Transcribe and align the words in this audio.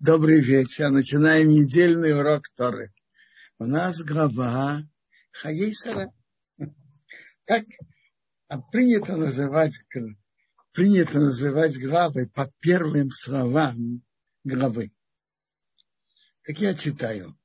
Добрый 0.00 0.40
вечер. 0.40 0.88
Начинаем 0.88 1.50
недельный 1.50 2.18
урок 2.18 2.48
Торы. 2.56 2.90
У 3.58 3.66
нас 3.66 4.00
глава 4.00 4.82
Хаейсара. 5.30 6.10
Как 7.44 7.64
принято 8.72 9.18
называть, 9.18 9.74
принято 10.72 11.20
называть 11.20 11.78
главой 11.78 12.30
по 12.30 12.50
первым 12.60 13.10
словам 13.10 14.02
главы. 14.42 14.90
Как 16.44 16.58
я 16.60 16.72
читаю 16.72 17.38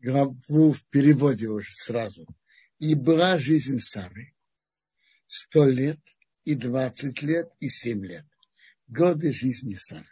главу 0.00 0.74
в 0.74 0.84
переводе 0.90 1.48
уже 1.48 1.72
сразу. 1.76 2.26
И 2.78 2.94
была 2.94 3.38
жизнь 3.38 3.80
Сары 3.80 4.34
сто 5.26 5.64
лет, 5.64 5.98
и 6.44 6.54
двадцать 6.54 7.22
лет, 7.22 7.48
и 7.58 7.70
семь 7.70 8.04
лет. 8.04 8.26
Годы 8.86 9.32
жизни 9.32 9.76
Сары. 9.76 10.04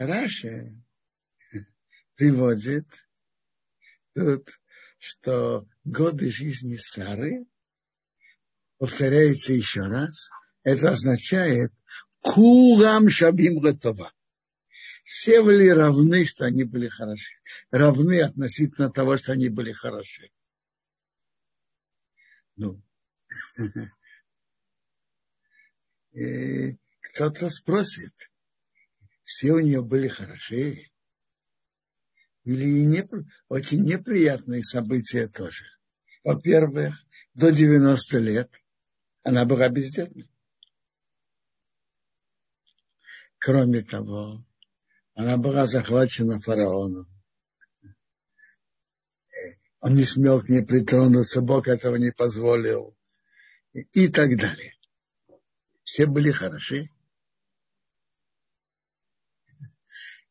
Раша 0.00 0.74
приводит 2.14 2.86
тут, 4.14 4.48
что 4.96 5.68
годы 5.84 6.30
жизни 6.30 6.76
Сары, 6.76 7.44
повторяется 8.78 9.52
еще 9.52 9.82
раз, 9.82 10.30
это 10.62 10.92
означает 10.92 11.70
кулам 12.20 13.10
шабим 13.10 13.60
готова. 13.60 14.10
Все 15.04 15.42
были 15.42 15.68
равны, 15.68 16.24
что 16.24 16.46
они 16.46 16.64
были 16.64 16.88
хороши. 16.88 17.34
Равны 17.70 18.22
относительно 18.22 18.90
того, 18.90 19.18
что 19.18 19.32
они 19.32 19.50
были 19.50 19.72
хороши. 19.72 20.30
Ну, 22.56 22.82
кто-то 27.02 27.50
спросит, 27.50 28.14
все 29.30 29.52
у 29.52 29.60
нее 29.60 29.80
были 29.80 30.08
хороши. 30.08 30.90
Или 32.42 32.64
не, 32.84 33.08
очень 33.48 33.84
неприятные 33.84 34.64
события 34.64 35.28
тоже. 35.28 35.66
Во-первых, 36.24 36.96
до 37.34 37.52
90 37.52 38.18
лет 38.18 38.50
она 39.22 39.44
была 39.44 39.68
бездетной. 39.68 40.28
Кроме 43.38 43.82
того, 43.82 44.44
она 45.14 45.36
была 45.36 45.68
захвачена 45.68 46.40
фараоном. 46.40 47.06
Он 49.78 49.94
не 49.94 50.06
смел 50.06 50.42
к 50.42 50.48
ней 50.48 50.66
притронуться, 50.66 51.40
Бог 51.40 51.68
этого 51.68 51.94
не 51.94 52.10
позволил. 52.10 52.96
И 53.92 54.08
так 54.08 54.36
далее. 54.36 54.74
Все 55.84 56.06
были 56.06 56.32
хороши. 56.32 56.90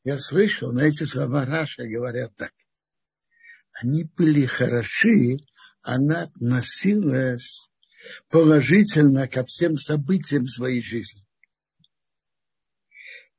Я 0.09 0.17
слышал, 0.17 0.71
на 0.71 0.87
эти 0.87 1.03
слова 1.03 1.45
Раша 1.45 1.83
говорят 1.85 2.35
так. 2.35 2.51
Они 3.79 4.05
были 4.05 4.47
хороши, 4.47 5.37
она 5.83 6.23
относилась 6.23 7.69
положительно 8.27 9.27
ко 9.27 9.45
всем 9.45 9.77
событиям 9.77 10.47
своей 10.47 10.81
жизни. 10.81 11.23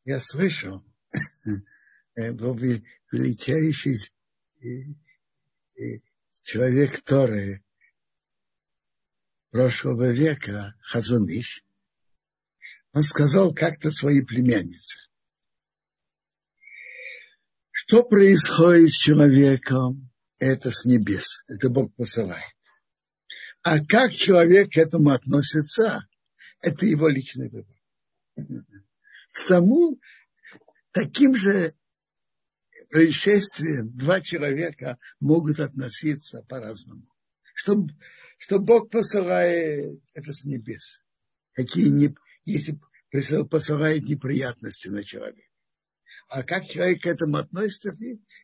Я 0.04 0.20
слышал, 0.20 0.84
э, 2.14 2.30
был 2.30 2.54
величайший 2.54 3.98
э, 4.60 4.68
э, 5.74 6.02
человек, 6.44 6.98
который 6.98 7.64
прошлого 9.50 10.12
века, 10.12 10.76
Хазуныш, 10.82 11.64
он 12.92 13.02
сказал 13.02 13.52
как-то 13.52 13.90
своей 13.90 14.22
племяннице, 14.22 15.00
что 17.90 18.04
происходит 18.04 18.90
с 18.90 18.98
человеком, 18.98 20.12
это 20.38 20.70
с 20.70 20.84
небес, 20.84 21.42
это 21.48 21.68
Бог 21.70 21.92
посылает. 21.96 22.54
А 23.62 23.84
как 23.84 24.12
человек 24.12 24.70
к 24.70 24.76
этому 24.76 25.10
относится, 25.10 26.06
это 26.60 26.86
его 26.86 27.08
личный 27.08 27.48
выбор. 27.48 27.74
К 28.36 29.48
тому, 29.48 29.98
таким 30.92 31.34
же 31.34 31.74
происшествием 32.90 33.90
два 33.96 34.20
человека 34.20 34.96
могут 35.18 35.58
относиться 35.58 36.44
по-разному. 36.48 37.08
Что, 37.54 37.88
что 38.38 38.60
Бог 38.60 38.88
посылает 38.90 40.00
это 40.14 40.32
с 40.32 40.44
небес. 40.44 41.00
Какие 41.54 41.88
не, 41.88 42.14
если 42.44 42.78
посылает 43.50 44.04
неприятности 44.04 44.86
на 44.86 45.02
человека. 45.02 45.49
А 46.30 46.44
как 46.44 46.64
человек 46.64 47.02
к 47.02 47.06
этому 47.06 47.38
относится, 47.38 47.96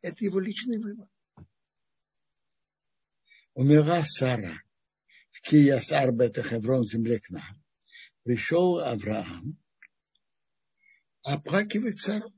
это 0.02 0.24
его 0.24 0.41
личный 0.41 0.78
выбор. 0.78 1.08
Умерла 3.54 4.04
Сара 4.04 4.60
в 5.30 5.41
Киясар 5.41 6.10
Бета 6.10 6.42
Хеврон, 6.42 6.82
земле 6.82 7.20
к 7.20 7.30
нам. 7.30 7.64
Пришел 8.25 8.80
Авраам, 8.80 9.56
оплакивать 11.22 12.00
Сару. 12.00 12.34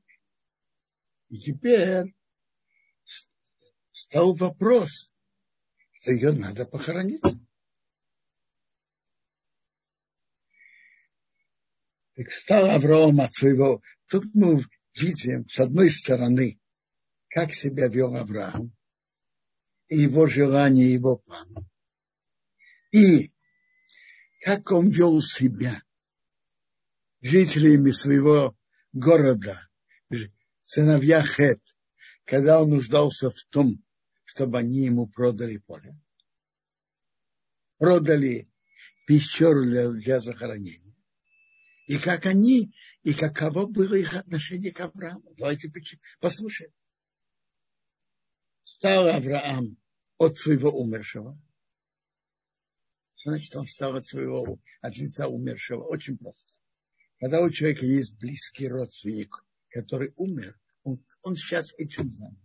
И 1.30 1.38
теперь 1.38 2.14
стал 3.92 4.34
вопрос, 4.34 5.14
что 5.92 6.10
ее 6.10 6.32
надо 6.32 6.66
похоронить. 6.66 7.22
Так 12.16 12.30
стал 12.32 12.68
Авраам 12.68 13.22
от 13.22 13.32
своего... 13.32 13.80
Тут 14.10 14.24
мы 14.34 14.62
видим, 14.94 15.48
с 15.48 15.58
одной 15.60 15.90
стороны, 15.90 16.58
как 17.28 17.54
себя 17.54 17.88
вел 17.88 18.16
Авраам, 18.16 18.72
и 19.88 19.98
его 19.98 20.26
желание, 20.26 20.92
его 20.92 21.16
план. 21.16 21.68
И 22.92 23.32
как 24.42 24.70
он 24.72 24.90
вел 24.90 25.20
себя 25.20 25.82
жителями 27.20 27.90
своего 27.90 28.56
города, 28.92 29.68
сыновья 30.62 31.22
Хет, 31.22 31.60
когда 32.24 32.60
он 32.62 32.70
нуждался 32.70 33.30
в 33.30 33.42
том, 33.50 33.82
чтобы 34.24 34.58
они 34.58 34.84
ему 34.84 35.06
продали 35.06 35.58
поле. 35.58 35.98
Продали 37.78 38.50
пещеру 39.06 39.64
для, 39.64 39.90
для 39.90 40.20
захоронения. 40.20 40.94
И 41.86 41.98
как 41.98 42.26
они 42.26 42.74
и 43.02 43.14
каково 43.14 43.66
было 43.66 43.94
их 43.94 44.14
отношение 44.14 44.72
к 44.72 44.80
Аврааму. 44.80 45.34
Давайте 45.36 45.72
послушаем. 46.20 46.72
Стал 48.62 49.08
Авраам 49.08 49.76
от 50.18 50.38
своего 50.38 50.70
умершего. 50.70 51.40
Что 53.14 53.30
значит, 53.30 53.56
он 53.56 53.66
стал 53.66 53.96
от 53.96 54.06
своего, 54.06 54.60
от 54.80 54.96
лица 54.96 55.26
умершего? 55.28 55.84
Очень 55.84 56.18
просто. 56.18 56.52
Когда 57.18 57.40
у 57.40 57.50
человека 57.50 57.84
есть 57.84 58.16
близкий 58.18 58.68
родственник, 58.68 59.44
который 59.70 60.12
умер, 60.16 60.58
он, 60.82 61.04
он 61.22 61.36
сейчас 61.36 61.74
этим 61.78 62.16
занят. 62.16 62.38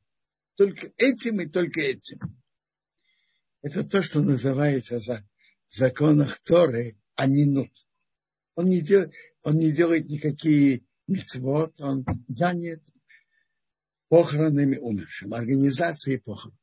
Только 0.56 0.92
этим 0.98 1.42
и 1.42 1.48
только 1.48 1.82
этим. 1.82 2.20
Это 3.62 3.84
то, 3.84 4.02
что 4.02 4.22
называется 4.22 5.00
за, 5.00 5.28
в 5.70 5.76
законах 5.76 6.40
Торы 6.40 6.98
анинут. 7.16 7.72
Он 8.56 8.66
не, 8.66 8.82
дел, 8.82 9.12
он 9.44 9.60
не 9.60 9.72
делает 9.72 10.08
никакие 10.08 10.84
мецвод, 11.08 11.80
он 11.80 12.06
занят 12.28 12.82
похоронами 14.08 14.78
умершим, 14.78 15.34
организацией 15.34 16.18
похорон. 16.18 16.58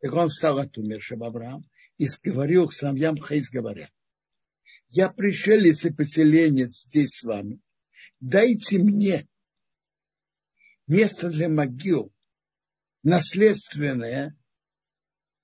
Так 0.00 0.12
он 0.14 0.30
стал 0.30 0.58
от 0.58 0.76
умершего 0.78 1.26
Авраам 1.26 1.64
и 1.98 2.06
говорил 2.22 2.68
к 2.68 2.72
сыновьям 2.72 3.16
Хейс, 3.16 3.50
говоря, 3.50 3.90
я 4.88 5.10
пришелец 5.10 5.84
и 5.84 5.90
поселенец 5.90 6.84
здесь 6.86 7.18
с 7.18 7.22
вами, 7.24 7.60
дайте 8.20 8.78
мне 8.78 9.28
место 10.86 11.28
для 11.28 11.48
могил, 11.48 12.12
наследственное 13.02 14.36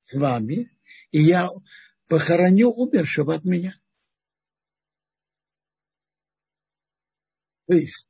с 0.00 0.14
вами, 0.14 0.70
и 1.11 1.20
я 1.20 1.49
похороню 2.08 2.70
умершего 2.70 3.34
от 3.34 3.44
меня. 3.44 3.78
То 7.66 7.75
есть, 7.75 8.08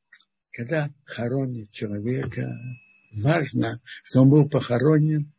когда 0.51 0.91
хоронят 1.05 1.71
человека, 1.71 2.59
важно, 3.13 3.81
что 4.03 4.23
он 4.23 4.31
был 4.31 4.49
похоронен 4.49 5.33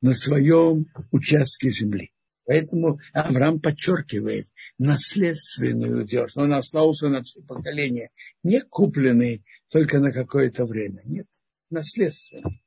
на 0.00 0.14
своем 0.14 0.86
участке 1.10 1.70
земли. 1.70 2.12
Поэтому 2.44 2.98
Авраам 3.12 3.60
подчеркивает 3.60 4.48
наследственную 4.78 6.06
что 6.28 6.40
он 6.40 6.52
остался 6.52 7.08
на 7.08 7.22
все 7.22 7.42
поколения, 7.42 8.10
не 8.42 8.60
купленный 8.60 9.44
только 9.68 10.00
на 10.00 10.12
какое-то 10.12 10.64
время. 10.66 11.02
Нет, 11.04 11.26
наследственный. 11.70 12.60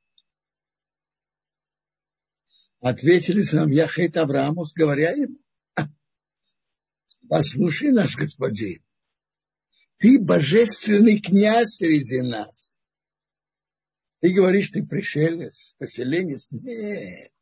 Ответили 2.80 3.42
сыновья 3.42 3.86
Хейт 3.86 4.16
Аврааму, 4.16 4.64
говоря 4.74 5.10
ему, 5.10 5.38
послушай 7.28 7.90
наш 7.90 8.16
господин, 8.16 8.82
ты 10.04 10.18
божественный 10.18 11.18
князь 11.18 11.76
среди 11.76 12.20
нас. 12.20 12.76
Ты 14.20 14.34
говоришь, 14.34 14.68
ты 14.68 14.84
пришелец, 14.84 15.74
поселенец. 15.78 16.48
Нет, 16.50 17.32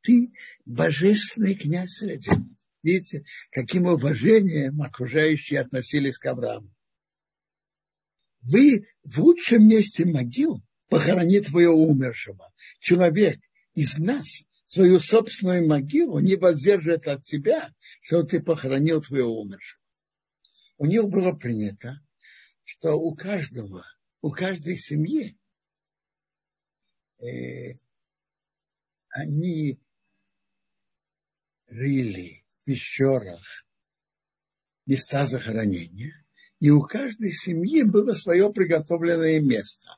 ты 0.00 0.32
божественный 0.64 1.54
князь 1.54 1.98
среди 1.98 2.30
нас. 2.30 2.48
Видите, 2.82 3.24
каким 3.50 3.88
уважением 3.88 4.80
окружающие 4.80 5.60
относились 5.60 6.16
к 6.16 6.24
Аврааму. 6.24 6.74
Вы 8.40 8.86
в 9.04 9.18
лучшем 9.18 9.68
месте 9.68 10.06
могил 10.06 10.62
похоронит 10.88 11.48
твоего 11.48 11.76
умершего. 11.76 12.54
Человек 12.80 13.38
из 13.74 13.98
нас 13.98 14.44
свою 14.64 14.98
собственную 14.98 15.68
могилу 15.68 16.20
не 16.20 16.36
воздержит 16.36 17.06
от 17.06 17.24
тебя, 17.24 17.70
что 18.00 18.22
ты 18.22 18.40
похоронил 18.40 19.02
твоего 19.02 19.42
умершего. 19.42 19.82
У 20.78 20.86
них 20.86 21.08
было 21.08 21.32
принято, 21.32 22.00
что 22.62 22.94
у 22.94 23.14
каждого, 23.14 23.84
у 24.22 24.30
каждой 24.30 24.78
семьи 24.78 25.36
э, 27.20 27.78
они 29.10 29.80
рыли 31.66 32.44
в 32.50 32.64
пещерах 32.64 33.66
места 34.86 35.26
захоронения, 35.26 36.24
и 36.60 36.70
у 36.70 36.80
каждой 36.82 37.32
семьи 37.32 37.82
было 37.82 38.14
свое 38.14 38.52
приготовленное 38.52 39.40
место. 39.40 39.96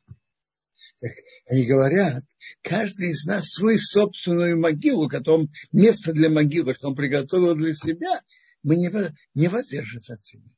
Они 1.46 1.66
говорят, 1.66 2.24
каждый 2.62 3.10
из 3.10 3.24
нас 3.26 3.50
свою 3.50 3.78
собственную 3.78 4.58
могилу, 4.58 5.08
которым 5.08 5.50
место 5.72 6.12
для 6.14 6.30
могилы, 6.30 6.72
что 6.74 6.88
он 6.88 6.94
приготовил 6.96 7.54
для 7.54 7.74
себя, 7.74 8.22
мы 8.62 8.76
не, 8.76 8.90
не 9.34 9.48
воздержится 9.48 10.14
от 10.14 10.24
себя. 10.24 10.48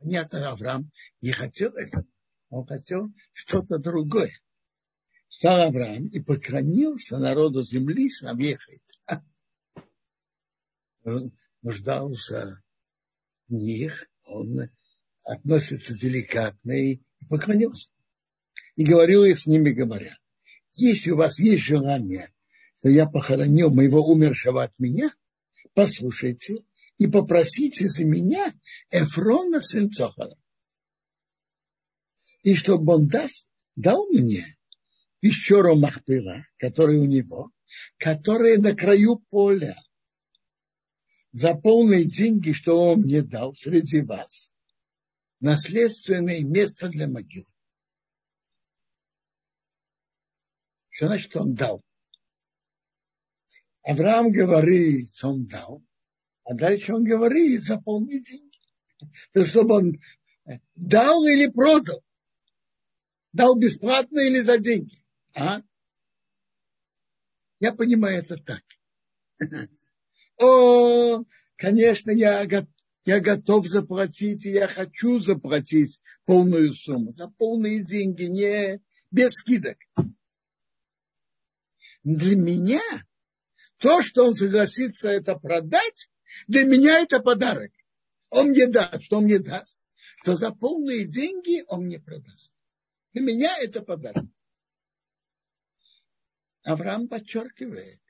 Нет, 0.00 0.32
Авраам 0.34 0.90
не 1.20 1.32
хотел 1.32 1.72
этого. 1.72 2.06
Он 2.48 2.66
хотел 2.66 3.12
что-то 3.32 3.78
другое. 3.78 4.32
Стал 5.28 5.68
Авраам 5.68 6.08
и 6.08 6.20
поклонился 6.20 7.18
народу 7.18 7.62
земли 7.62 8.08
Самехет. 8.08 8.82
Он 11.04 11.32
нуждался 11.62 12.62
в 13.48 13.52
них, 13.52 14.08
он 14.26 14.70
относится 15.24 15.94
деликатно 15.94 16.72
и 16.72 17.00
поклонился 17.28 17.90
и 18.80 18.84
говорил 18.84 19.24
я 19.24 19.36
с 19.36 19.46
ними, 19.46 19.70
говоря, 19.70 20.16
если 20.72 21.10
у 21.10 21.16
вас 21.16 21.38
есть 21.38 21.62
желание, 21.62 22.32
что 22.78 22.88
я 22.88 23.06
похоронил 23.06 23.70
моего 23.70 24.02
умершего 24.06 24.62
от 24.62 24.72
меня, 24.78 25.14
послушайте 25.74 26.64
и 27.00 27.06
попросите 27.06 27.88
за 27.88 28.04
меня 28.04 28.52
Эфрона 28.90 29.62
сын 29.62 29.90
Цохара. 29.90 30.36
И 32.42 32.54
чтобы 32.54 32.94
он 32.94 33.08
даст, 33.08 33.48
дал 33.74 34.06
мне 34.08 34.58
пещеру 35.20 35.76
Махпыла, 35.76 36.44
который 36.58 36.98
у 36.98 37.06
него, 37.06 37.52
которая 37.96 38.58
на 38.58 38.76
краю 38.76 39.24
поля, 39.30 39.74
за 41.32 41.54
полные 41.54 42.04
деньги, 42.04 42.52
что 42.52 42.90
он 42.90 43.00
мне 43.00 43.22
дал 43.22 43.54
среди 43.54 44.02
вас, 44.02 44.52
наследственное 45.40 46.44
место 46.44 46.90
для 46.90 47.08
могил. 47.08 47.46
Что 50.90 51.06
значит 51.06 51.34
он 51.34 51.54
дал? 51.54 51.82
Авраам 53.84 54.32
говорит, 54.32 55.12
он 55.22 55.46
дал, 55.46 55.82
а 56.50 56.54
дальше 56.54 56.92
он 56.92 57.04
говорит, 57.04 57.62
заполни 57.62 58.18
деньги. 58.18 58.58
То, 59.32 59.44
чтобы 59.44 59.76
он 59.76 60.00
дал 60.74 61.24
или 61.24 61.46
продал. 61.46 62.02
Дал 63.32 63.54
бесплатно 63.54 64.18
или 64.18 64.40
за 64.40 64.58
деньги. 64.58 65.00
А? 65.32 65.62
Я 67.60 67.72
понимаю 67.72 68.18
это 68.18 68.36
так. 68.36 68.62
О, 70.42 71.22
конечно, 71.54 72.10
я, 72.10 72.44
я 73.04 73.20
готов 73.20 73.68
заплатить, 73.68 74.44
и 74.44 74.50
я 74.50 74.66
хочу 74.66 75.20
заплатить 75.20 76.00
полную 76.24 76.74
сумму. 76.74 77.12
За 77.12 77.28
полные 77.28 77.84
деньги, 77.84 78.24
не 78.24 78.82
без 79.12 79.34
скидок 79.34 79.78
для 82.02 82.34
меня 82.34 82.82
то, 83.76 84.02
что 84.02 84.26
он 84.26 84.34
согласится 84.34 85.10
это 85.10 85.36
продать, 85.36 86.10
для 86.46 86.64
меня 86.64 87.00
это 87.00 87.20
подарок. 87.20 87.72
Он 88.30 88.50
мне 88.50 88.66
даст. 88.66 89.02
Что 89.02 89.18
он 89.18 89.24
мне 89.24 89.38
даст? 89.38 89.86
Что 90.18 90.36
за 90.36 90.52
полные 90.52 91.04
деньги 91.04 91.64
он 91.66 91.86
мне 91.86 91.98
продаст. 91.98 92.52
Для 93.12 93.22
меня 93.22 93.56
это 93.58 93.82
подарок. 93.82 94.24
Авраам 96.62 97.08
подчеркивает. 97.08 98.00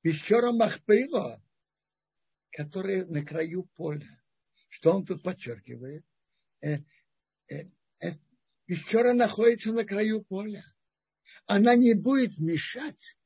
Пещера 0.00 0.52
Махпейла, 0.52 1.42
которая 2.50 3.04
на 3.06 3.24
краю 3.24 3.64
поля. 3.74 4.20
Что 4.68 4.92
он 4.94 5.04
тут 5.04 5.22
подчеркивает? 5.22 6.04
Э, 6.60 6.78
э, 7.48 7.68
э, 8.00 8.12
пещера 8.64 9.12
находится 9.12 9.72
на 9.72 9.84
краю 9.84 10.22
поля 10.24 10.64
она 11.48 11.74
не 11.74 11.94
будет 11.94 12.38
мешать 12.38 13.16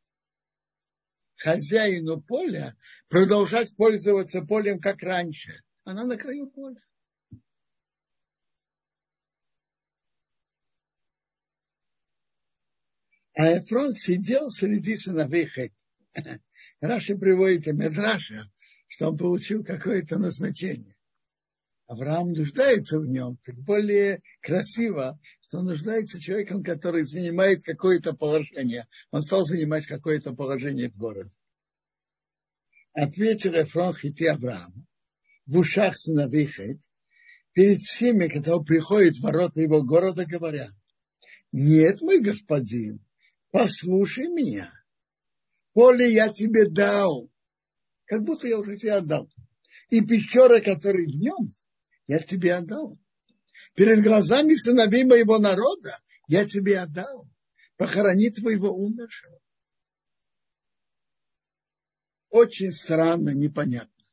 хозяину 1.42 2.22
поля 2.22 2.76
продолжать 3.08 3.74
пользоваться 3.74 4.42
полем, 4.42 4.80
как 4.80 5.02
раньше. 5.02 5.62
Она 5.84 6.04
на 6.04 6.16
краю 6.16 6.48
поля. 6.48 6.80
А 13.34 13.58
Эфрон 13.58 13.92
сидел 13.92 14.50
среди 14.50 14.96
сыновей 14.96 15.46
Хет. 15.46 15.72
Раша 16.80 17.16
приводит 17.16 17.66
Медраша, 17.66 18.48
что 18.86 19.08
он 19.10 19.16
получил 19.16 19.64
какое-то 19.64 20.18
назначение. 20.18 20.96
Авраам 21.86 22.32
нуждается 22.32 22.98
в 22.98 23.06
нем, 23.06 23.38
так 23.44 23.56
более 23.56 24.22
красиво, 24.40 25.18
что 25.42 25.58
он 25.58 25.66
нуждается 25.66 26.20
человеком, 26.20 26.62
который 26.62 27.04
занимает 27.04 27.62
какое-то 27.62 28.14
положение. 28.14 28.86
Он 29.10 29.22
стал 29.22 29.44
занимать 29.44 29.86
какое-то 29.86 30.32
положение 30.34 30.88
в 30.88 30.96
городе. 30.96 31.32
Ответил 32.94 33.52
Эфрон 33.52 33.94
Хити 33.94 34.24
Аврааму 34.24 34.86
в 35.46 35.58
ушах 35.58 35.96
сыновей 35.96 36.48
перед 37.52 37.80
всеми, 37.80 38.28
кто 38.28 38.62
приходит 38.62 39.16
в 39.16 39.22
ворота 39.22 39.60
его 39.60 39.82
города, 39.82 40.24
говоря, 40.24 40.68
нет, 41.52 42.00
мой 42.00 42.20
господин, 42.20 43.04
послушай 43.50 44.28
меня. 44.28 44.72
Поле 45.74 46.10
я 46.10 46.32
тебе 46.32 46.68
дал, 46.68 47.30
как 48.06 48.22
будто 48.22 48.46
я 48.46 48.58
уже 48.58 48.76
тебе 48.76 48.94
отдал. 48.94 49.30
И 49.90 50.00
пещера, 50.00 50.60
которая 50.60 51.04
в 51.04 51.16
нем, 51.16 51.54
я 52.12 52.18
тебе 52.18 52.54
отдал. 52.54 52.98
Перед 53.74 54.02
глазами 54.02 54.54
сыновей 54.54 55.04
моего 55.04 55.38
народа 55.38 55.98
я 56.28 56.46
тебе 56.46 56.78
отдал. 56.78 57.26
Похорони 57.76 58.28
твоего 58.28 58.70
умершего. 58.70 59.40
Очень 62.28 62.72
странно, 62.72 63.30
непонятно. 63.30 64.04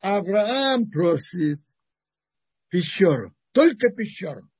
Авраам 0.00 0.90
просит 0.90 1.60
пещеру, 2.68 3.34
только 3.52 3.90
пещеру. 3.90 4.50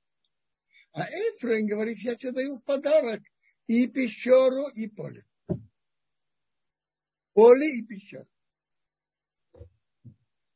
А 0.92 1.04
Эфраим 1.04 1.66
говорит, 1.66 1.98
я 1.98 2.14
тебе 2.14 2.32
даю 2.32 2.56
в 2.56 2.64
подарок 2.64 3.22
и 3.66 3.88
пещеру, 3.88 4.68
и 4.68 4.88
поле. 4.88 5.26
Поле 7.32 7.78
и 7.78 7.84
пещеру. 7.84 8.28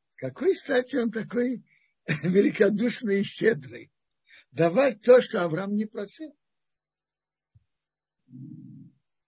С 0.06 0.16
какой 0.16 0.54
стати 0.54 0.96
он 0.96 1.10
такой 1.10 1.64
великодушный 2.22 3.20
и 3.20 3.24
щедрый. 3.24 3.90
Давать 4.50 5.00
то, 5.02 5.22
что 5.22 5.44
Авраам 5.44 5.74
не 5.74 5.86
просил. 5.86 6.36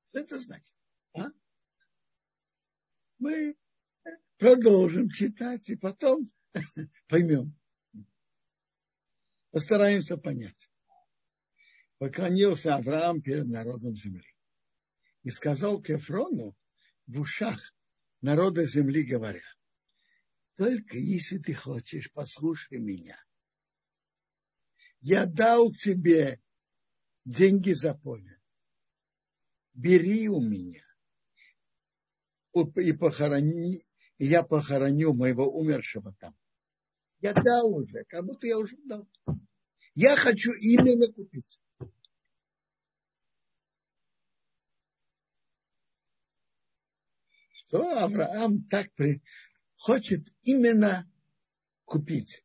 Что 0.09 0.19
это 0.19 0.41
значит? 0.41 0.75
А? 1.15 1.29
Мы 3.19 3.57
продолжим 4.37 5.09
читать 5.11 5.69
и 5.69 5.77
потом 5.77 6.31
поймем. 7.09 7.57
Постараемся 9.51 10.17
понять. 10.17 10.71
Поклонился 11.99 12.75
Авраам 12.75 13.23
перед 13.23 13.47
народом 13.47 13.95
земли. 13.97 14.27
И 15.23 15.31
сказал 15.31 15.81
Кефрону 15.81 16.57
в 17.07 17.21
ушах 17.21 17.61
народа 18.23 18.67
земли 18.67 19.05
говоря, 19.05 19.43
только 20.57 20.99
если 20.99 21.39
ты 21.39 21.55
хочешь, 21.55 22.13
послушай 22.13 22.79
меня. 22.79 23.19
Я 25.01 25.27
дал 25.27 25.73
тебе 25.73 26.41
деньги 27.25 27.73
за 27.73 27.95
поле. 27.95 28.41
Бери 29.73 30.29
у 30.29 30.41
меня. 30.41 30.85
И 32.77 32.93
похорони, 32.93 33.83
я 34.19 34.43
похороню 34.43 35.15
моего 35.15 35.51
умершего 35.51 36.15
там. 36.21 36.37
Я 37.21 37.33
дал 37.33 37.75
уже, 37.75 38.05
как 38.05 38.25
будто 38.25 38.47
я 38.47 38.59
уже 38.59 38.77
дал. 38.85 39.09
Я 39.95 40.17
хочу 40.17 40.53
именно 40.53 41.11
купить. 41.13 41.61
Что 47.53 48.05
Авраам 48.05 48.65
так 48.65 48.93
при... 48.95 49.23
хочет 49.83 50.33
именно 50.45 51.11
купить, 51.85 52.45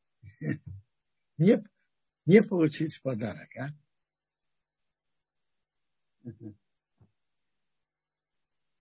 не, 1.37 1.63
не 2.25 2.41
получить 2.41 2.99
подарок. 3.03 3.49
А? 3.57 3.69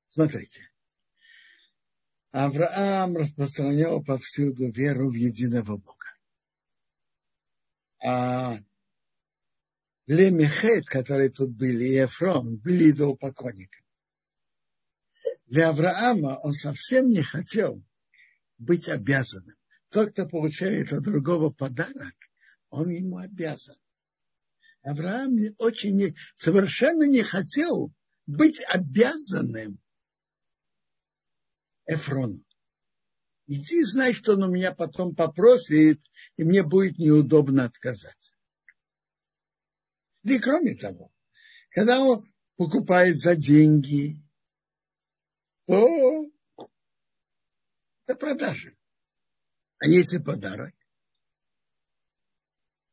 Смотрите. 0.08 0.70
Авраам 2.30 3.18
распространял 3.18 4.02
повсюду 4.02 4.70
веру 4.70 5.10
в 5.10 5.14
единого 5.14 5.76
Бога. 5.76 6.06
А 8.02 8.58
Лемехет, 10.06 10.86
которые 10.86 11.28
тут 11.28 11.50
были, 11.50 11.84
и 11.84 11.96
Ефрон, 11.96 12.56
были 12.56 12.90
идолопоклонниками. 12.90 13.84
Для 15.44 15.68
Авраама 15.68 16.38
он 16.42 16.54
совсем 16.54 17.10
не 17.10 17.22
хотел 17.22 17.84
быть 18.58 18.88
обязанным. 18.88 19.56
Тот, 19.90 20.12
кто 20.12 20.28
получает 20.28 20.92
от 20.92 21.02
другого 21.02 21.50
подарок, 21.50 22.14
он 22.70 22.90
ему 22.90 23.18
обязан. 23.18 23.76
Авраам 24.82 25.36
очень 25.58 26.16
совершенно 26.36 27.04
не 27.04 27.22
хотел 27.22 27.92
быть 28.26 28.62
обязанным 28.68 29.80
Эфрону. 31.86 32.44
Иди, 33.46 33.84
знай, 33.84 34.12
что 34.12 34.32
он 34.32 34.44
у 34.44 34.50
меня 34.50 34.72
потом 34.72 35.14
попросит, 35.14 36.00
и 36.36 36.44
мне 36.44 36.64
будет 36.64 36.98
неудобно 36.98 37.64
отказать. 37.64 38.32
И 40.24 40.38
кроме 40.40 40.74
того, 40.74 41.12
когда 41.70 42.00
он 42.00 42.32
покупает 42.56 43.18
за 43.18 43.36
деньги, 43.36 44.20
то 45.66 46.28
это 48.06 48.16
продажа. 48.16 48.74
А 49.78 49.86
если 49.86 50.18
подарок? 50.18 50.74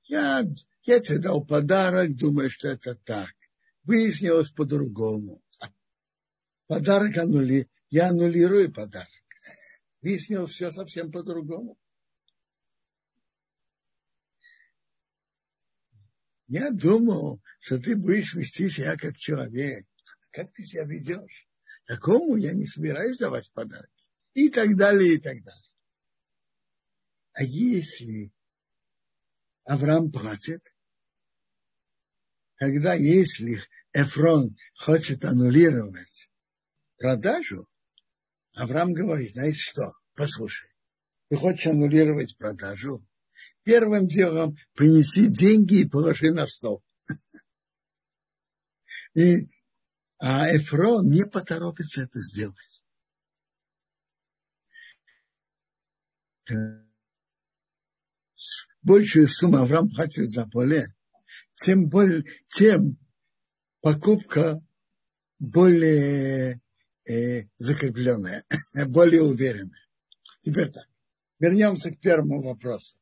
Я, 0.05 0.43
я 0.83 0.99
тебе 0.99 1.19
дал 1.19 1.45
подарок, 1.45 2.15
думаю, 2.15 2.49
что 2.49 2.67
это 2.67 2.95
так. 2.95 3.31
Выяснилось 3.83 4.51
по-другому. 4.51 5.41
Подарок 6.67 7.17
аннули, 7.17 7.69
я 7.89 8.09
аннулирую 8.09 8.73
подарок. 8.73 9.07
Выяснилось 10.01 10.51
все 10.51 10.71
совсем 10.71 11.11
по-другому. 11.11 11.77
Я 16.47 16.71
думал, 16.71 17.41
что 17.59 17.79
ты 17.79 17.95
будешь 17.95 18.33
вести 18.33 18.67
себя 18.67 18.97
как 18.97 19.17
человек. 19.17 19.85
Как 20.31 20.51
ты 20.53 20.63
себя 20.63 20.83
ведешь? 20.85 21.47
Такому 21.85 22.35
я 22.35 22.53
не 22.53 22.65
собираюсь 22.65 23.17
давать 23.17 23.51
подарки. 23.53 24.02
И 24.33 24.49
так 24.49 24.75
далее, 24.75 25.15
и 25.15 25.17
так 25.19 25.43
далее. 25.43 25.61
А 27.33 27.43
если 27.43 28.31
Авраам 29.63 30.11
платит, 30.11 30.61
когда 32.55 32.93
если 32.93 33.61
Эфрон 33.91 34.55
хочет 34.75 35.23
аннулировать 35.23 36.31
продажу, 36.97 37.67
Авраам 38.55 38.93
говорит, 38.93 39.33
знаете 39.33 39.57
что, 39.57 39.93
послушай, 40.15 40.69
ты 41.29 41.37
хочешь 41.37 41.67
аннулировать 41.67 42.37
продажу, 42.37 43.05
первым 43.63 44.07
делом 44.07 44.55
принеси 44.73 45.27
деньги 45.27 45.81
и 45.81 45.89
положи 45.89 46.31
на 46.31 46.45
стол. 46.45 46.83
И, 49.15 49.49
а 50.17 50.55
Эфрон 50.55 51.09
не 51.09 51.25
поторопится 51.25 52.03
это 52.03 52.19
сделать 52.19 52.82
большую 58.81 59.27
сумму 59.27 59.57
Авраам 59.57 59.89
платит 59.89 60.29
за 60.29 60.45
поле, 60.45 60.87
тем, 61.55 61.87
более, 61.87 62.25
тем 62.49 62.97
покупка 63.81 64.61
более 65.39 66.61
э, 67.05 67.43
закрепленная, 67.57 68.45
более 68.87 69.23
уверенная. 69.23 69.87
Теперь 70.43 70.71
так. 70.71 70.87
Вернемся 71.39 71.91
к 71.91 71.99
первому 71.99 72.41
вопросу. 72.41 72.95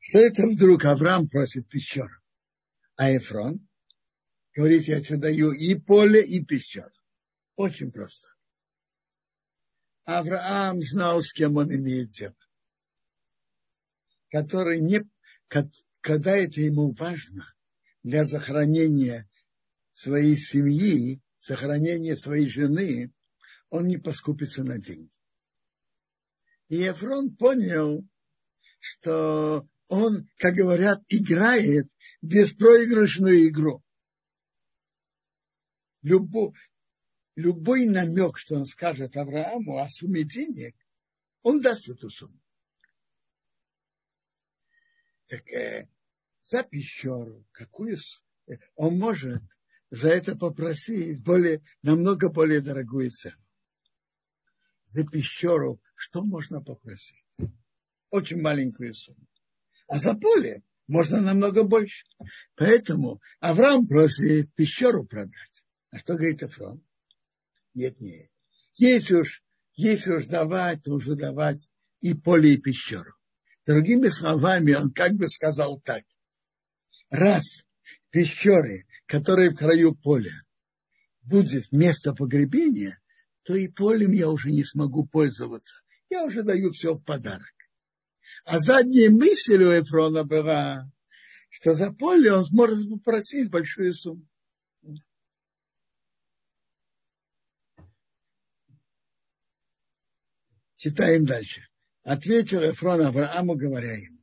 Что 0.00 0.18
это 0.18 0.46
вдруг 0.46 0.84
Авраам 0.84 1.28
просит 1.28 1.68
пещеру? 1.68 2.14
А 2.96 3.14
Эфрон 3.16 3.68
говорит, 4.54 4.84
я 4.84 5.00
тебе 5.02 5.18
даю 5.18 5.52
и 5.52 5.74
поле, 5.74 6.24
и 6.24 6.44
пещеру. 6.44 6.90
Очень 7.56 7.92
просто. 7.92 8.28
Авраам 10.06 10.80
знал, 10.80 11.20
с 11.20 11.32
кем 11.32 11.56
он 11.56 11.74
имеет 11.74 12.10
дело 12.10 12.34
который 14.30 14.80
не, 14.80 15.00
когда 16.00 16.36
это 16.36 16.60
ему 16.60 16.92
важно 16.92 17.54
для 18.02 18.26
сохранения 18.26 19.28
своей 19.92 20.36
семьи, 20.36 21.22
сохранения 21.38 22.16
своей 22.16 22.48
жены, 22.48 23.12
он 23.70 23.86
не 23.86 23.96
поскупится 23.98 24.62
на 24.62 24.78
деньги. 24.78 25.10
И 26.68 26.76
Ефрон 26.76 27.34
понял, 27.34 28.06
что 28.78 29.66
он, 29.88 30.28
как 30.36 30.54
говорят, 30.54 31.02
играет 31.08 31.88
беспроигрышную 32.22 33.46
игру. 33.48 33.82
Любой, 36.02 36.52
любой 37.36 37.86
намек, 37.86 38.38
что 38.38 38.56
он 38.56 38.66
скажет 38.66 39.16
Аврааму 39.16 39.78
о 39.78 39.88
сумме 39.88 40.24
денег, 40.24 40.74
он 41.42 41.60
даст 41.60 41.88
эту 41.88 42.10
сумму. 42.10 42.40
Так 45.26 45.46
э, 45.48 45.88
за 46.40 46.62
пещеру, 46.62 47.44
какую 47.52 47.98
э, 48.46 48.56
он 48.74 48.98
может 48.98 49.42
за 49.90 50.08
это 50.08 50.34
попросить 50.36 51.22
более, 51.22 51.62
намного 51.82 52.30
более 52.30 52.60
дорогую 52.60 53.10
цену. 53.10 53.42
За 54.86 55.06
пещеру 55.06 55.80
что 55.94 56.24
можно 56.24 56.62
попросить? 56.62 57.24
Очень 58.10 58.40
маленькую 58.40 58.94
сумму. 58.94 59.26
А 59.88 59.98
за 59.98 60.14
поле 60.14 60.62
можно 60.86 61.20
намного 61.20 61.64
больше. 61.64 62.06
Поэтому 62.54 63.20
Авраам 63.40 63.86
просит 63.86 64.52
пещеру 64.54 65.04
продать. 65.04 65.64
А 65.90 65.98
что 65.98 66.14
говорит 66.14 66.42
Авраам? 66.42 66.85
Нет, 67.76 68.00
нет. 68.00 68.30
Если 68.76 69.16
уж, 69.16 69.42
если 69.74 70.12
уж 70.12 70.24
давать, 70.24 70.82
то 70.82 70.94
уже 70.94 71.14
давать 71.14 71.68
и 72.00 72.14
поле, 72.14 72.54
и 72.54 72.56
пещеру. 72.56 73.14
Другими 73.66 74.08
словами, 74.08 74.72
он 74.72 74.90
как 74.90 75.12
бы 75.12 75.28
сказал 75.28 75.78
так. 75.82 76.02
Раз 77.10 77.66
пещеры, 78.08 78.86
которые 79.04 79.50
в 79.50 79.56
краю 79.56 79.94
поля, 79.94 80.32
будет 81.20 81.70
место 81.70 82.14
погребения, 82.14 82.98
то 83.42 83.54
и 83.54 83.68
полем 83.68 84.12
я 84.12 84.30
уже 84.30 84.52
не 84.52 84.64
смогу 84.64 85.06
пользоваться. 85.06 85.82
Я 86.08 86.24
уже 86.24 86.44
даю 86.44 86.72
все 86.72 86.94
в 86.94 87.04
подарок. 87.04 87.52
А 88.46 88.58
задняя 88.58 89.10
мысль 89.10 89.62
у 89.62 89.78
Эфрона 89.78 90.24
была, 90.24 90.90
что 91.50 91.74
за 91.74 91.92
поле 91.92 92.32
он 92.32 92.42
сможет 92.42 92.88
попросить 92.88 93.50
большую 93.50 93.92
сумму. 93.92 94.26
Читаем 100.86 101.24
дальше. 101.24 101.66
Ответил 102.04 102.62
Эфрон 102.62 103.02
Аврааму, 103.02 103.56
говоря 103.56 103.92
ему, 103.94 104.20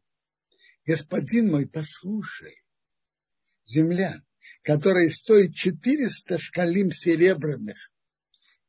господин 0.86 1.52
мой, 1.52 1.68
послушай, 1.68 2.64
земля, 3.66 4.24
которая 4.62 5.10
стоит 5.10 5.56
400 5.56 6.38
шкалим 6.38 6.94
серебряных, 6.94 7.92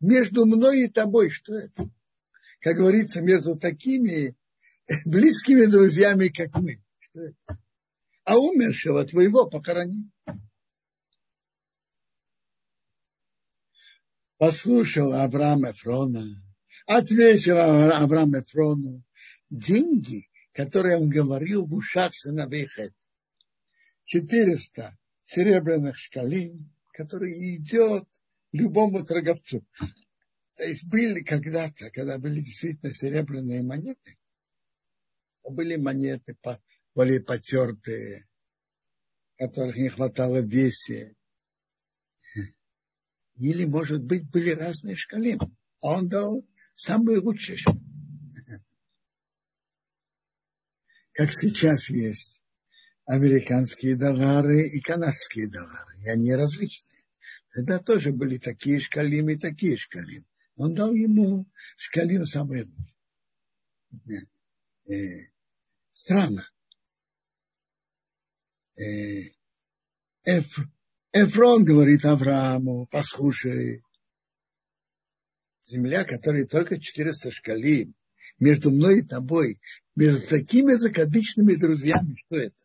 между 0.00 0.44
мной 0.44 0.86
и 0.86 0.88
тобой, 0.88 1.30
что 1.30 1.54
это? 1.54 1.88
Как 2.58 2.78
говорится, 2.78 3.22
между 3.22 3.56
такими 3.56 4.36
близкими 5.04 5.66
друзьями, 5.66 6.26
как 6.26 6.52
мы. 6.56 6.82
Что 6.98 7.20
это? 7.20 7.62
А 8.24 8.36
умершего 8.36 9.06
твоего 9.06 9.48
похорони. 9.48 10.10
Послушал 14.36 15.12
Авраам 15.12 15.70
Эфрона, 15.70 16.43
ответил 16.86 17.58
Авраам 17.58 18.38
Эфрону, 18.38 19.02
деньги, 19.50 20.28
которые 20.52 20.98
он 20.98 21.08
говорил 21.08 21.66
в 21.66 21.74
ушах 21.74 22.14
сыновей 22.14 22.66
Хет. 22.68 22.92
400 24.04 24.96
серебряных 25.22 25.98
шкалин, 25.98 26.70
которые 26.92 27.56
идет 27.56 28.06
любому 28.52 29.04
торговцу. 29.04 29.66
То 30.56 30.64
есть 30.64 30.84
были 30.86 31.22
когда-то, 31.22 31.90
когда 31.90 32.18
были 32.18 32.40
действительно 32.40 32.92
серебряные 32.92 33.62
монеты, 33.62 34.18
Были 35.42 35.76
монеты 35.76 36.36
более 36.94 37.20
потертые, 37.20 38.28
которых 39.36 39.76
не 39.76 39.88
хватало 39.88 40.40
весе. 40.40 41.16
Или, 43.36 43.64
может 43.64 44.04
быть, 44.04 44.30
были 44.30 44.50
разные 44.50 44.94
шкалим. 44.94 45.40
А 45.80 45.98
он 45.98 46.08
дал 46.08 46.46
самые 46.74 47.18
лучшие 47.20 47.58
Как 51.12 51.32
сейчас 51.32 51.88
есть 51.90 52.42
американские 53.06 53.96
доллары 53.96 54.66
и 54.66 54.80
канадские 54.80 55.48
доллары. 55.48 56.00
И 56.02 56.08
они 56.08 56.34
различные. 56.34 57.04
Тогда 57.52 57.78
тоже 57.78 58.12
были 58.12 58.38
такие 58.38 58.80
шкалим 58.80 59.28
и 59.28 59.36
такие 59.36 59.76
шкалим. 59.76 60.26
Он 60.56 60.74
дал 60.74 60.92
ему 60.92 61.46
шкалим 61.76 62.24
самые 62.24 62.64
лучшие. 62.64 64.26
Э, 64.86 65.30
странно. 65.92 66.48
Э, 68.76 69.30
Эф, 70.24 70.58
Эфрон 71.12 71.64
говорит 71.64 72.04
Аврааму, 72.04 72.88
послушай, 72.90 73.83
земля, 75.64 76.04
которая 76.04 76.46
только 76.46 76.80
400 76.80 77.30
шкалим, 77.30 77.94
между 78.38 78.70
мной 78.70 79.00
и 79.00 79.02
тобой, 79.02 79.60
между 79.94 80.26
такими 80.26 80.74
закадычными 80.74 81.54
друзьями, 81.54 82.16
что 82.16 82.36
это? 82.36 82.56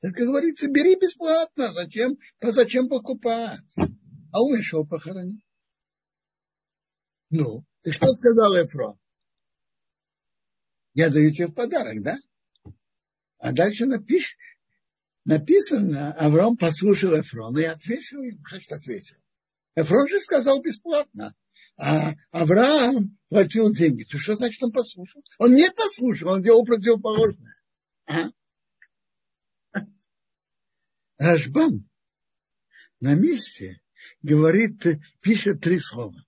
Так, 0.00 0.14
как 0.14 0.26
говорится, 0.26 0.68
бери 0.68 0.96
бесплатно, 0.96 1.72
зачем, 1.72 2.18
а 2.40 2.52
зачем 2.52 2.88
покупать? 2.88 3.60
А 4.30 4.42
он 4.42 4.56
еще 4.56 4.84
похоронил. 4.84 5.40
Ну, 7.30 7.64
ты 7.82 7.90
что 7.90 8.14
сказал 8.14 8.54
Эфрон? 8.54 8.98
Я 10.94 11.10
даю 11.10 11.32
тебе 11.32 11.48
в 11.48 11.54
подарок, 11.54 12.02
да? 12.02 12.16
А 13.38 13.52
дальше 13.52 13.86
напиш, 13.86 14.36
написано, 15.24 16.12
Авраам 16.14 16.56
послушал 16.56 17.20
Эфрона 17.20 17.58
и 17.58 17.64
ответил 17.64 18.22
ему. 18.22 18.40
Значит 18.48 18.72
ответил? 18.72 19.16
Эфрон 19.74 20.08
же 20.08 20.20
сказал 20.20 20.60
бесплатно. 20.60 21.34
А 21.78 22.14
Авраам 22.32 23.16
платил 23.28 23.72
деньги. 23.72 24.02
То 24.02 24.18
что 24.18 24.34
значит 24.34 24.60
он 24.62 24.72
послушал? 24.72 25.22
Он 25.38 25.54
не 25.54 25.70
послушал, 25.70 26.30
он 26.30 26.42
делал 26.42 26.64
противоположное. 26.64 27.54
А? 28.06 28.30
Рашбам 31.18 31.88
на 32.98 33.14
месте 33.14 33.80
говорит, 34.22 34.82
пишет 35.20 35.60
три 35.60 35.78
слова. 35.78 36.20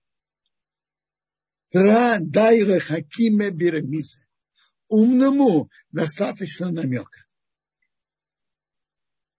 Тра 1.69 2.19
дайра 2.21 2.79
хакиме 2.79 3.51
бирамизе. 3.51 4.25
Умному 4.87 5.69
достаточно 5.91 6.69
намека. 6.71 7.25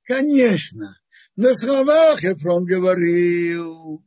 Конечно, 0.03 0.99
на 1.37 1.55
словах 1.55 2.23
Ефрон 2.23 2.65
говорил, 2.65 4.05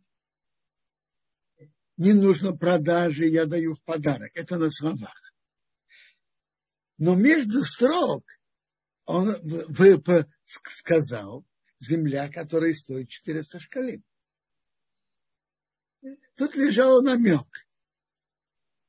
не 1.98 2.14
нужно 2.14 2.56
продажи, 2.56 3.26
я 3.26 3.46
даю 3.46 3.74
в 3.74 3.84
подарок. 3.84 4.32
Это 4.36 4.58
на 4.58 4.70
словах. 4.70 5.34
Но 6.98 7.16
между 7.16 7.64
строк 7.64 8.24
он 9.06 9.36
сказал, 10.46 11.46
земля, 11.80 12.30
которая 12.30 12.74
стоит 12.74 13.10
400 13.10 13.60
шкалин. 13.60 14.04
Тут 16.36 16.56
лежал 16.56 17.02
намек. 17.02 17.48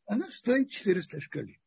Она 0.06 0.30
стоит 0.30 0.70
400 0.70 1.20
шкалин. 1.20 1.60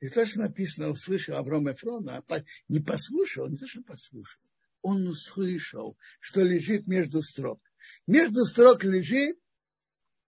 И 0.00 0.08
то, 0.08 0.26
что 0.26 0.40
написано, 0.40 0.90
услышал 0.90 1.36
Авром 1.36 1.70
Эфрона, 1.70 2.22
а 2.28 2.42
не 2.68 2.80
послушал, 2.80 3.48
не 3.48 3.56
то, 3.56 3.66
что 3.66 3.82
послушал, 3.82 4.42
он 4.82 5.06
услышал, 5.08 5.96
что 6.20 6.42
лежит 6.42 6.86
между 6.86 7.22
строк. 7.22 7.60
Между 8.06 8.44
строк 8.44 8.84
лежит, 8.84 9.38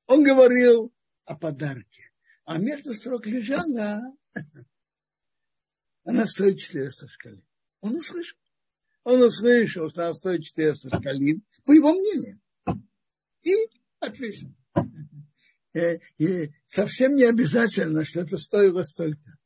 он 0.06 0.22
говорил 0.22 0.92
о 1.24 1.36
подарке. 1.36 2.10
А 2.44 2.58
между 2.58 2.94
строк 2.94 3.26
лежала, 3.26 4.00
она 6.04 6.26
стоит 6.26 6.58
400 6.58 7.08
шкалин. 7.08 7.44
Он 7.80 7.96
услышал. 7.96 8.38
Он 9.04 9.22
услышал, 9.22 9.90
что 9.90 10.04
она 10.04 10.14
стоит 10.14 10.44
400 10.44 11.00
шкалин, 11.00 11.42
по 11.64 11.72
его 11.72 11.92
мнению. 11.92 12.40
И 13.42 13.52
ответил. 14.00 14.54
Э, 15.74 15.98
и 16.18 16.50
совсем 16.66 17.14
не 17.14 17.24
обязательно, 17.24 18.04
что 18.04 18.20
это 18.20 18.38
стоило 18.38 18.82
столько. 18.82 19.36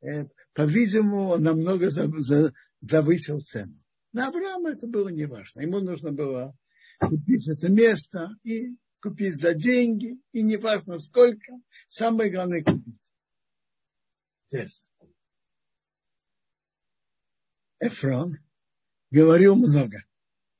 Э, 0.00 0.26
по-видимому, 0.52 1.30
он 1.30 1.42
намного 1.42 1.90
завысил 1.90 3.40
цену. 3.40 3.74
На 4.12 4.28
Авраама 4.28 4.70
это 4.70 4.86
было 4.86 5.08
не 5.08 5.26
важно. 5.26 5.60
Ему 5.60 5.80
нужно 5.80 6.12
было 6.12 6.56
купить 7.00 7.48
это 7.48 7.70
место 7.70 8.30
и 8.42 8.76
купить 9.00 9.36
за 9.36 9.54
деньги, 9.54 10.20
и 10.32 10.42
не 10.42 10.56
важно 10.56 10.98
сколько, 10.98 11.52
самое 11.88 12.30
главное 12.30 12.62
купить. 12.62 13.12
Интересно. 14.46 14.86
Эфрон 17.80 18.38
говорил 19.10 19.54
много. 19.54 20.04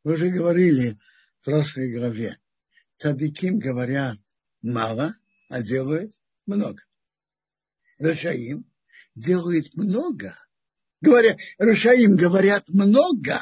Мы 0.05 0.13
уже 0.13 0.31
говорили 0.31 0.99
в 1.41 1.45
прошлой 1.45 1.93
главе. 1.93 2.39
Цадиким 2.93 3.59
говорят 3.59 4.19
мало, 4.63 5.15
а 5.49 5.63
делают 5.63 6.15
много. 6.47 6.83
Рашаим 7.99 8.71
делает 9.15 9.75
много. 9.75 10.37
Говоря, 11.01 11.37
Рашаим 11.59 12.17
говорят 12.17 12.69
много, 12.69 13.41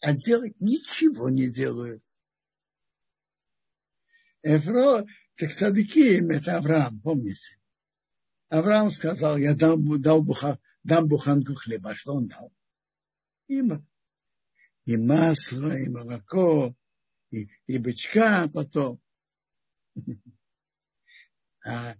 а 0.00 0.12
делать 0.14 0.60
ничего 0.60 1.30
не 1.30 1.48
делают. 1.48 2.04
Эфро, 4.44 5.06
так 5.36 5.54
цадыким, 5.54 6.28
это 6.28 6.58
Авраам, 6.58 7.00
помните? 7.00 7.58
Авраам 8.50 8.90
сказал, 8.90 9.38
я 9.38 9.54
дам, 9.54 10.00
дал 10.02 10.22
буха, 10.22 10.58
дам 10.82 11.08
буханку 11.08 11.54
хлеба. 11.54 11.94
Что 11.94 12.12
он 12.12 12.28
дал? 12.28 12.52
И, 13.48 13.62
и 14.84 14.96
масло, 14.98 15.74
и 15.74 15.88
молоко, 15.88 16.76
и, 17.30 17.48
и 17.66 17.78
бычка 17.78 18.48
потом. 18.48 19.00
А 21.66 21.94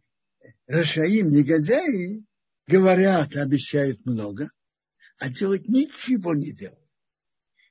Рашаим, 0.66 1.30
негодяи, 1.30 2.22
говорят, 2.66 3.34
обещают 3.34 4.04
много, 4.04 4.50
а 5.18 5.30
делать 5.30 5.66
ничего 5.68 6.34
не 6.34 6.52
делают. 6.52 6.90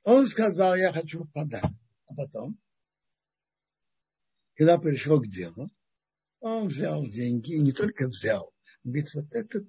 Он 0.02 0.26
сказал, 0.26 0.74
я 0.74 0.92
хочу 0.92 1.24
подарок. 1.26 1.70
А 2.06 2.14
потом, 2.16 2.58
когда 4.56 4.78
пришел 4.78 5.20
к 5.20 5.26
делу, 5.26 5.70
он 6.40 6.68
взял 6.68 7.06
деньги, 7.06 7.54
и 7.54 7.60
не 7.60 7.72
только 7.72 8.08
взял, 8.08 8.52
он 8.84 8.92
говорит, 8.92 9.14
вот 9.14 9.34
этот 9.34 9.68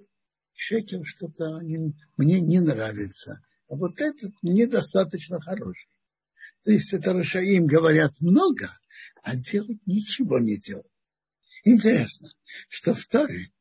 шекел 0.54 1.04
что-то 1.04 1.60
мне 1.60 2.40
не 2.40 2.60
нравится, 2.60 3.42
а 3.68 3.76
вот 3.76 4.00
этот 4.00 4.32
недостаточно 4.42 5.40
хороший. 5.42 5.90
То 6.64 6.72
есть 6.72 6.94
это 6.94 7.14
Рашаим 7.14 7.66
говорят 7.66 8.20
много, 8.20 8.76
а 9.24 9.36
делать 9.36 9.80
ничего 9.86 10.40
не 10.40 10.58
делают. 10.58 10.92
Интересно, 11.64 12.32
что 12.70 12.94
в 12.94 13.06
Торе 13.06 13.52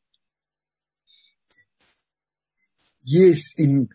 есть 3.01 3.57
им 3.59 3.89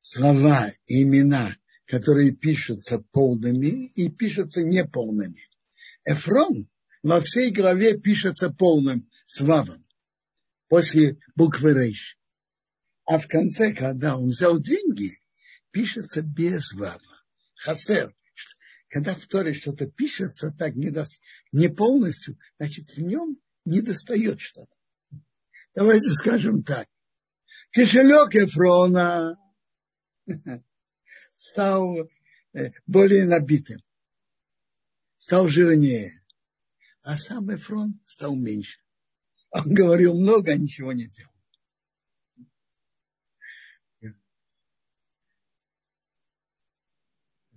слова 0.00 0.72
имена, 0.86 1.56
которые 1.86 2.32
пишутся 2.32 2.98
полными 2.98 3.86
и 3.94 4.08
пишутся 4.08 4.62
неполными. 4.62 5.49
Эфрон 6.04 6.68
во 7.02 7.20
всей 7.20 7.50
главе 7.50 7.98
пишется 7.98 8.50
полным 8.50 9.08
свавом 9.26 9.86
после 10.68 11.18
буквы 11.34 11.74
Рейш. 11.74 12.18
А 13.04 13.18
в 13.18 13.26
конце, 13.26 13.72
когда 13.72 14.16
он 14.16 14.28
взял 14.28 14.60
деньги, 14.60 15.20
пишется 15.70 16.22
без 16.22 16.72
вава. 16.72 17.00
Хасер. 17.56 18.14
Когда 18.88 19.14
в 19.14 19.24
Торе 19.26 19.54
что-то 19.54 19.86
пишется 19.86 20.50
так 20.50 20.74
не, 20.74 20.90
до, 20.90 21.04
не 21.52 21.68
полностью, 21.68 22.38
значит 22.58 22.88
в 22.90 22.98
нем 22.98 23.40
не 23.64 23.82
достает 23.82 24.40
что-то. 24.40 24.74
Давайте 25.74 26.10
скажем 26.10 26.64
так. 26.64 26.88
Кошелек 27.70 28.34
Эфрона 28.34 29.36
стал 31.36 32.10
э, 32.52 32.70
более 32.86 33.26
набитым, 33.26 33.80
стал 35.20 35.48
жирнее, 35.48 36.24
а 37.02 37.18
сам 37.18 37.54
Эфрон 37.54 38.00
стал 38.06 38.34
меньше. 38.34 38.80
Он 39.50 39.74
говорил 39.74 40.18
много, 40.18 40.52
а 40.52 40.56
ничего 40.56 40.92
не 40.92 41.08
делал. 41.08 41.30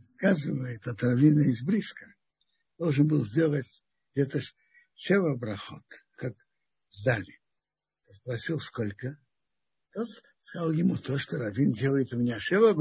Сказывает 0.02 0.86
от 0.88 1.02
Равина 1.04 1.42
из 1.42 1.64
Бриска, 1.64 2.14
должен 2.78 3.08
был 3.08 3.26
сделать 3.26 3.84
где-то 4.14 4.42
Шева 4.96 5.36
брахот, 5.36 5.86
как 6.18 6.36
зале. 6.90 7.40
Спросил, 8.02 8.60
сколько? 8.60 9.18
Тот 9.92 10.08
сказал 10.40 10.72
ему, 10.72 10.98
то, 10.98 11.18
что 11.18 11.38
Равин 11.38 11.72
делает 11.72 12.14
у 12.14 12.18
меня 12.18 12.40
Шева 12.40 12.74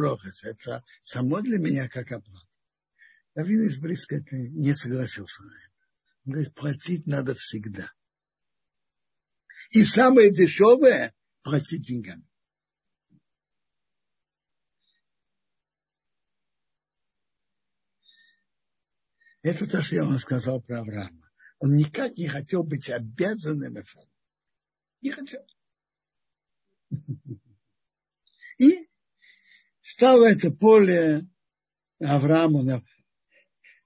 это 0.43 0.85
само 1.03 1.41
для 1.41 1.59
меня 1.59 1.89
как 1.89 2.11
оплата. 2.11 2.52
Равин 3.35 3.67
из 3.67 3.79
близко 3.79 4.23
не 4.31 4.75
согласился 4.75 5.43
на 5.43 5.53
это. 5.53 5.73
Он 6.25 6.33
говорит, 6.33 6.55
платить 6.55 7.07
надо 7.07 7.35
всегда. 7.35 7.91
И 9.71 9.85
самое 9.85 10.33
дешевое– 10.33 11.15
платить 11.43 11.87
деньгами. 11.87 12.25
Это 19.43 19.69
то, 19.69 19.83
что 19.83 19.97
я 19.97 20.05
вам 20.05 20.19
сказал 20.19 20.63
про 20.63 20.81
Авраама. 20.81 21.31
Он 21.59 21.77
никак 21.77 22.17
не 22.17 22.29
хотел 22.29 22.63
быть 22.63 22.91
обязанным 22.91 23.81
Эфраиму. 23.81 24.13
Не 25.01 25.11
хотел. 25.11 25.45
И 28.59 28.89
стало 29.81 30.27
это 30.27 30.53
поле 30.53 31.27
Аврааму 31.99 32.63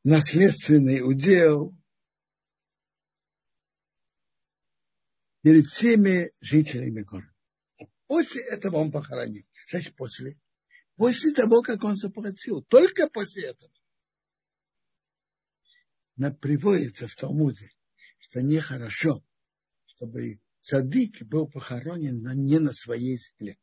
наследственный 0.07 1.01
удел 1.03 1.77
перед 5.43 5.67
всеми 5.67 6.31
жителями 6.41 7.03
города. 7.03 7.35
После 8.07 8.43
этого 8.43 8.77
он 8.77 8.93
похоронил. 8.93 9.45
Значит, 9.69 9.97
после. 9.97 10.39
После 10.95 11.33
того, 11.33 11.61
как 11.61 11.83
он 11.83 11.97
заплатил. 11.97 12.63
Только 12.63 13.09
после 13.09 13.49
этого. 13.49 13.73
Но 16.15 16.33
приводится 16.33 17.09
в 17.09 17.17
Талмуде, 17.17 17.73
что 18.21 18.41
нехорошо, 18.43 19.25
чтобы 19.87 20.41
цадык 20.61 21.23
был 21.23 21.51
похоронен 21.51 22.23
но 22.23 22.33
не 22.33 22.61
на 22.61 22.73
своей 22.73 23.19
земле. 23.19 23.59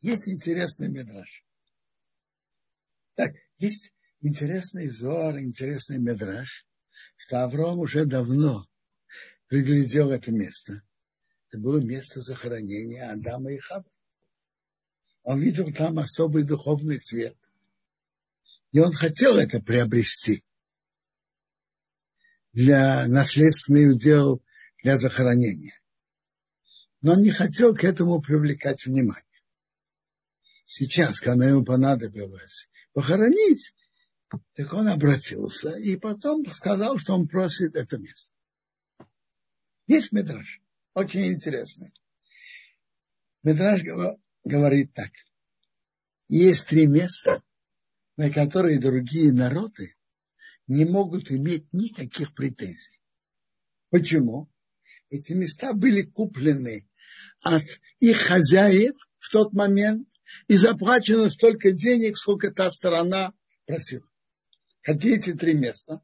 Есть 0.00 0.28
интересный 0.28 0.88
медраж. 0.88 1.44
Так, 3.14 3.34
есть 3.58 3.92
интересный 4.20 4.88
зор, 4.88 5.38
интересный 5.38 5.98
медраж, 5.98 6.66
что 7.16 7.44
Авром 7.44 7.80
уже 7.80 8.06
давно 8.06 8.66
приглядел 9.48 10.10
это 10.10 10.32
место. 10.32 10.82
Это 11.48 11.60
было 11.60 11.78
место 11.78 12.20
захоронения 12.20 13.10
Адама 13.10 13.52
и 13.52 13.58
Хавы. 13.58 13.90
Он 15.24 15.40
видел 15.40 15.72
там 15.72 15.98
особый 15.98 16.42
духовный 16.42 16.98
свет. 16.98 17.36
И 18.72 18.80
он 18.80 18.92
хотел 18.92 19.36
это 19.36 19.60
приобрести 19.60 20.42
для 22.52 23.06
наследственный 23.06 23.90
удел 23.90 24.42
для 24.82 24.96
захоронения. 24.96 25.78
Но 27.02 27.12
он 27.12 27.22
не 27.22 27.30
хотел 27.30 27.74
к 27.74 27.84
этому 27.84 28.22
привлекать 28.22 28.86
внимание. 28.86 29.24
Сейчас, 30.64 31.20
когда 31.20 31.48
ему 31.48 31.64
понадобилось 31.64 32.68
похоронить, 32.92 33.74
так 34.54 34.72
он 34.72 34.88
обратился 34.88 35.76
и 35.76 35.96
потом 35.96 36.44
сказал, 36.50 36.98
что 36.98 37.14
он 37.14 37.28
просит 37.28 37.74
это 37.74 37.98
место. 37.98 38.32
Есть 39.86 40.12
Медраж, 40.12 40.60
очень 40.94 41.26
интересный. 41.26 41.92
Медраж 43.42 43.82
говорит 44.44 44.92
так. 44.94 45.10
Есть 46.28 46.66
три 46.66 46.86
места, 46.86 47.42
на 48.16 48.30
которые 48.30 48.78
другие 48.78 49.32
народы 49.32 49.96
не 50.66 50.84
могут 50.84 51.30
иметь 51.30 51.70
никаких 51.72 52.34
претензий. 52.34 53.00
Почему? 53.90 54.50
Эти 55.10 55.32
места 55.32 55.74
были 55.74 56.02
куплены 56.02 56.88
от 57.42 57.64
их 58.00 58.16
хозяев 58.18 58.94
в 59.18 59.30
тот 59.30 59.52
момент 59.52 60.08
и 60.48 60.56
заплачено 60.56 61.30
столько 61.30 61.72
денег, 61.72 62.16
сколько 62.16 62.50
та 62.50 62.70
сторона 62.70 63.32
просила. 63.66 64.06
Эти 64.84 65.32
три 65.32 65.54
места? 65.54 66.00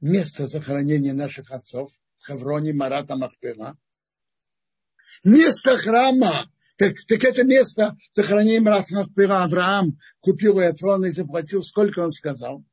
Место 0.00 0.46
захоронения 0.46 1.12
наших 1.12 1.50
отцов 1.50 1.90
в 2.18 2.26
Хавроне, 2.26 2.72
Марата, 2.72 3.16
Махпера. 3.16 3.76
Место 5.24 5.78
храма. 5.78 6.50
Так, 6.76 6.94
так 7.08 7.24
это 7.24 7.44
место 7.44 7.96
захоронения 8.14 8.60
Марата, 8.60 8.94
Махпера 8.94 9.44
Авраам 9.44 9.98
купил 10.20 10.56
у 10.56 10.60
Эфрона 10.60 11.06
и 11.06 11.12
заплатил, 11.12 11.62
сколько 11.62 12.00
он 12.00 12.12
сказал. 12.12 12.64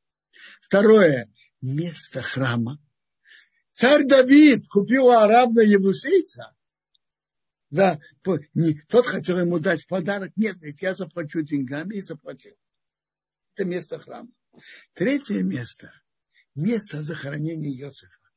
Второе, 0.62 1.30
место 1.62 2.22
храма. 2.22 2.80
Царь 3.72 4.06
Давид 4.06 4.68
купил 4.68 5.06
у 5.06 5.12
арабна 5.12 5.62
Евусейца. 5.62 6.54
Да, 7.74 8.00
не, 8.54 8.80
тот 8.88 9.08
хотел 9.08 9.40
ему 9.40 9.58
дать 9.58 9.88
подарок. 9.88 10.32
Нет, 10.36 10.58
говорит, 10.58 10.80
я 10.84 10.94
заплачу 10.94 11.42
деньгами 11.42 11.96
и 11.96 12.02
заплатил. 12.04 12.56
Это 13.56 13.66
место 13.66 13.98
храма. 13.98 14.30
Третье 14.94 15.42
место, 15.42 15.92
место 16.54 17.02
захоронения 17.02 17.72
Иосифа, 17.72 18.30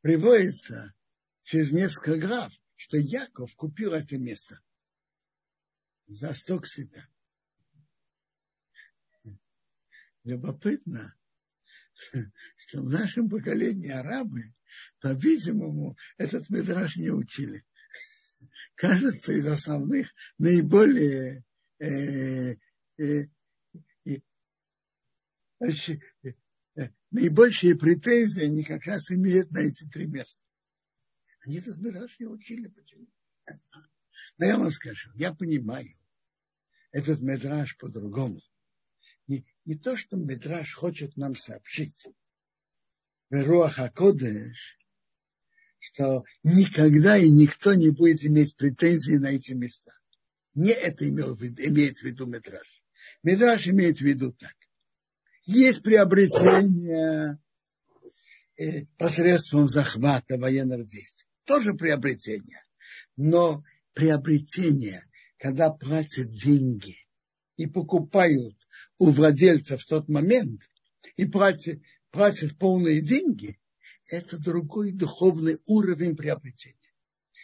приводится 0.00 0.94
через 1.42 1.72
несколько 1.72 2.16
глав, 2.16 2.54
что 2.76 2.96
Яков 2.96 3.54
купил 3.54 3.92
это 3.92 4.16
место 4.16 4.58
за 6.06 6.32
сита. 6.32 7.06
Любопытно, 10.22 11.14
что 12.56 12.80
в 12.80 12.88
нашем 12.88 13.28
поколении 13.28 13.90
арабы, 13.90 14.54
по-видимому, 15.00 15.98
этот 16.16 16.48
медраж 16.48 16.96
не 16.96 17.10
учили. 17.10 17.62
Кажется, 18.74 19.32
из 19.32 19.46
основных 19.46 20.08
наиболее 20.38 21.44
э, 21.78 22.56
э, 22.98 23.26
э, 24.06 24.18
наибольшие 27.10 27.76
претензии 27.76 28.44
они 28.44 28.64
как 28.64 28.84
раз 28.84 29.10
имеют 29.10 29.50
на 29.52 29.58
эти 29.58 29.84
три 29.88 30.06
места. 30.06 30.40
Они 31.40 31.58
этот 31.58 31.78
медраж 31.78 32.18
не 32.18 32.26
учили. 32.26 32.68
Почему? 32.68 33.06
Но 34.38 34.46
я 34.46 34.58
вам 34.58 34.70
скажу, 34.70 35.10
я 35.14 35.32
понимаю 35.32 35.96
этот 36.90 37.20
медраж 37.20 37.76
по-другому 37.76 38.40
не, 39.26 39.44
не 39.64 39.76
то, 39.76 39.96
что 39.96 40.16
Медраж 40.16 40.74
хочет 40.74 41.16
нам 41.16 41.34
сообщить, 41.34 42.06
Веруаха 43.30 43.90
Кодеш, 43.90 44.78
что 45.84 46.24
никогда 46.42 47.18
и 47.18 47.28
никто 47.28 47.74
не 47.74 47.90
будет 47.90 48.24
иметь 48.24 48.56
претензий 48.56 49.18
на 49.18 49.32
эти 49.32 49.52
места. 49.52 49.92
Не 50.54 50.70
это 50.70 51.06
имел, 51.08 51.36
имеет 51.36 51.98
в 51.98 52.02
виду 52.02 52.26
Медраж. 52.26 52.82
Медраж 53.22 53.68
имеет 53.68 53.98
в 53.98 54.00
виду 54.00 54.32
так. 54.32 54.54
Есть 55.44 55.82
приобретение 55.82 57.38
э, 58.56 58.86
посредством 58.96 59.68
захвата 59.68 60.38
военных 60.38 60.86
действий. 60.86 61.26
Тоже 61.44 61.74
приобретение. 61.74 62.62
Но 63.16 63.62
приобретение, 63.92 65.04
когда 65.36 65.70
платят 65.70 66.30
деньги 66.30 66.96
и 67.56 67.66
покупают 67.66 68.56
у 68.98 69.10
владельца 69.10 69.76
в 69.76 69.84
тот 69.84 70.08
момент 70.08 70.62
и 71.16 71.26
платят, 71.26 71.80
платят 72.10 72.56
полные 72.56 73.02
деньги, 73.02 73.58
это 74.08 74.38
другой 74.38 74.92
духовный 74.92 75.58
уровень 75.66 76.16
приобретения. 76.16 76.78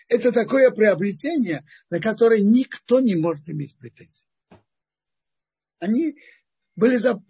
Это 0.08 0.32
такое 0.32 0.70
приобретение, 0.70 1.64
на 1.88 2.00
которое 2.00 2.40
никто 2.40 3.00
не 3.00 3.14
может 3.14 3.48
иметь 3.48 3.76
претензий. 3.78 4.24
Они 5.78 6.18
были 6.76 6.96
за... 6.96 7.22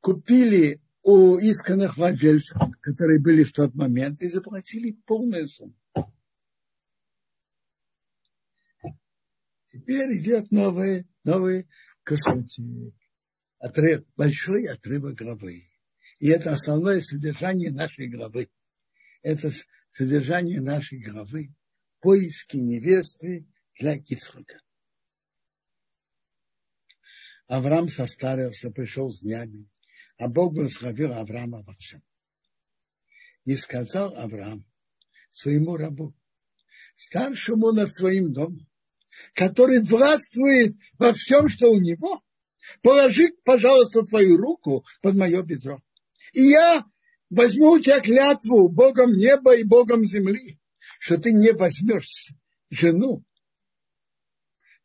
купили 0.00 0.80
у 1.02 1.38
исканных 1.38 1.96
владельцев, 1.96 2.58
которые 2.80 3.20
были 3.20 3.44
в 3.44 3.52
тот 3.52 3.74
момент, 3.74 4.22
и 4.22 4.28
заплатили 4.28 4.92
полную 5.06 5.48
сумму. 5.48 5.74
Теперь 9.64 10.16
идет 10.18 10.50
новый, 10.50 11.06
новый 11.24 11.68
кусочек 12.04 12.94
отрыв, 13.58 14.04
большой 14.14 14.66
отрывок 14.66 15.14
главы. 15.14 15.64
И 16.24 16.28
это 16.28 16.54
основное 16.54 17.02
содержание 17.02 17.70
нашей 17.70 18.08
главы. 18.08 18.48
Это 19.20 19.52
содержание 19.92 20.58
нашей 20.58 20.98
главы. 20.98 21.52
Поиски 22.00 22.56
невесты 22.56 23.46
для 23.78 23.98
Кицхака. 23.98 24.58
Авраам 27.46 27.90
состарился, 27.90 28.70
пришел 28.70 29.10
с 29.10 29.20
днями, 29.20 29.68
а 30.16 30.28
Бог 30.28 30.54
благословил 30.54 31.12
Авраама 31.12 31.62
во 31.62 31.74
всем. 31.74 32.02
И 33.44 33.54
сказал 33.54 34.16
Авраам 34.16 34.64
своему 35.30 35.76
рабу, 35.76 36.14
старшему 36.96 37.70
над 37.72 37.94
своим 37.94 38.32
домом, 38.32 38.66
который 39.34 39.82
властвует 39.82 40.74
во 40.98 41.12
всем, 41.12 41.50
что 41.50 41.70
у 41.70 41.78
него, 41.78 42.24
Положи, 42.80 43.28
пожалуйста, 43.44 44.06
твою 44.06 44.38
руку 44.38 44.86
под 45.02 45.16
мое 45.16 45.42
бедро. 45.42 45.82
И 46.34 46.42
я 46.42 46.84
возьму 47.30 47.72
у 47.72 47.80
тебя 47.80 48.00
клятву 48.00 48.68
Богом 48.68 49.16
неба 49.16 49.56
и 49.56 49.62
Богом 49.62 50.04
земли, 50.04 50.58
что 50.98 51.16
ты 51.16 51.32
не 51.32 51.52
возьмешь 51.52 52.32
жену 52.70 53.24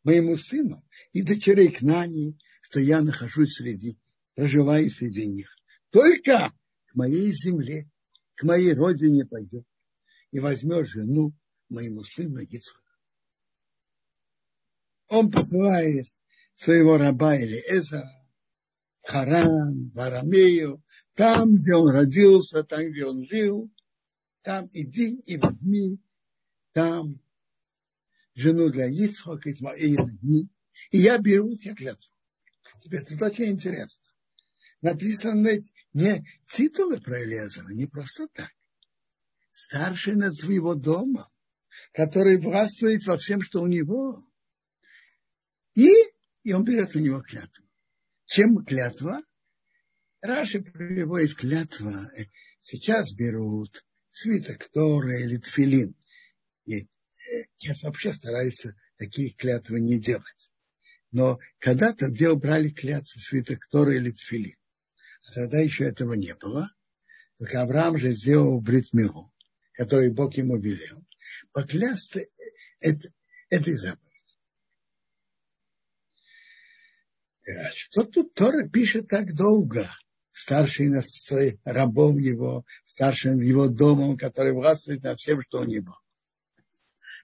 моему 0.04 0.36
сыну 0.36 0.82
и 1.12 1.22
дочерей 1.22 1.70
к 1.70 1.82
Нани, 1.82 2.38
что 2.62 2.78
я 2.78 3.02
нахожусь 3.02 3.56
среди, 3.56 3.98
проживаю 4.34 4.88
среди 4.90 5.26
них. 5.26 5.54
Только 5.90 6.52
к 6.86 6.94
моей 6.94 7.32
земле, 7.32 7.90
к 8.36 8.44
моей 8.44 8.72
родине 8.72 9.26
пойдет 9.26 9.64
и 10.30 10.38
возьмешь 10.38 10.90
жену 10.90 11.32
моему 11.68 12.04
сыну 12.04 12.40
Ицхаку. 12.40 12.80
Он 15.08 15.32
посылает 15.32 16.06
своего 16.54 16.96
раба 16.96 17.36
Элиэзера 17.36 18.08
Харан, 19.02 19.90
в 19.90 19.98
Арамею, 19.98 20.82
там, 21.20 21.56
где 21.56 21.74
он 21.74 21.90
родился, 21.90 22.64
там, 22.64 22.90
где 22.90 23.04
он 23.04 23.26
жил, 23.26 23.70
там 24.40 24.70
иди 24.72 25.16
и 25.26 25.36
возьми 25.36 25.98
там 26.72 27.20
жену 28.34 28.70
для 28.70 28.86
Ицхака, 28.86 29.52
Исмаила, 29.52 30.10
и 30.22 30.96
я 30.96 31.18
беру 31.18 31.58
тебя 31.58 31.74
клятву. 31.74 32.10
Тебе 32.80 33.00
это 33.00 33.22
очень 33.26 33.50
интересно. 33.50 34.02
Написано 34.80 35.58
не 35.92 36.24
титулы 36.48 37.02
про 37.02 37.22
Элезера, 37.22 37.68
не 37.68 37.84
просто 37.84 38.26
так. 38.32 38.54
Старший 39.50 40.14
над 40.14 40.34
своего 40.34 40.74
дома, 40.74 41.28
который 41.92 42.38
властвует 42.38 43.04
во 43.04 43.18
всем, 43.18 43.42
что 43.42 43.60
у 43.60 43.66
него. 43.66 44.24
И, 45.74 45.90
и 46.44 46.54
он 46.54 46.64
берет 46.64 46.96
у 46.96 46.98
него 46.98 47.20
клятву. 47.20 47.66
Чем 48.24 48.64
клятва? 48.64 49.20
Раши 50.22 50.60
приводит 50.60 51.34
клятва. 51.34 52.10
Сейчас 52.60 53.12
берут 53.14 53.84
свиток 54.10 54.68
Тора 54.68 55.18
или 55.18 55.38
тфилин. 55.38 55.94
И 56.66 56.88
сейчас 57.56 57.82
вообще 57.82 58.12
стараются 58.12 58.76
такие 58.98 59.30
клятвы 59.30 59.80
не 59.80 59.98
делать. 59.98 60.52
Но 61.10 61.38
когда-то 61.58 62.08
где 62.08 62.34
брали 62.34 62.68
клятву 62.68 63.18
свиток 63.18 63.66
Тора 63.70 63.96
или 63.96 64.10
тфилин. 64.10 64.56
А 65.26 65.32
тогда 65.32 65.58
еще 65.58 65.84
этого 65.84 66.12
не 66.12 66.34
было. 66.34 66.70
Только 67.38 67.62
Авраам 67.62 67.96
же 67.96 68.12
сделал 68.12 68.60
бритмилу, 68.60 69.32
который 69.72 70.10
Бог 70.10 70.34
ему 70.34 70.58
велел. 70.58 71.02
Поклясться 71.52 72.20
это, 72.80 73.10
этой 73.48 73.74
заповеди. 73.74 74.10
Что 77.74 78.04
тут 78.04 78.34
Тора 78.34 78.68
пишет 78.68 79.08
так 79.08 79.34
долго? 79.34 79.88
Старший 80.32 80.88
над 80.88 81.04
рабом 81.64 82.18
его, 82.18 82.64
старший 82.86 83.34
над 83.34 83.42
его 83.42 83.68
домом, 83.68 84.16
который 84.16 84.52
властвует 84.52 85.02
над 85.02 85.18
всем, 85.18 85.42
что 85.42 85.60
у 85.60 85.64
него. 85.64 85.98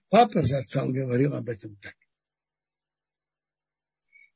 Папа 0.09 0.43
Зацал 0.43 0.93
говорил 0.93 1.35
об 1.35 1.49
этом 1.49 1.77
так. 1.77 1.95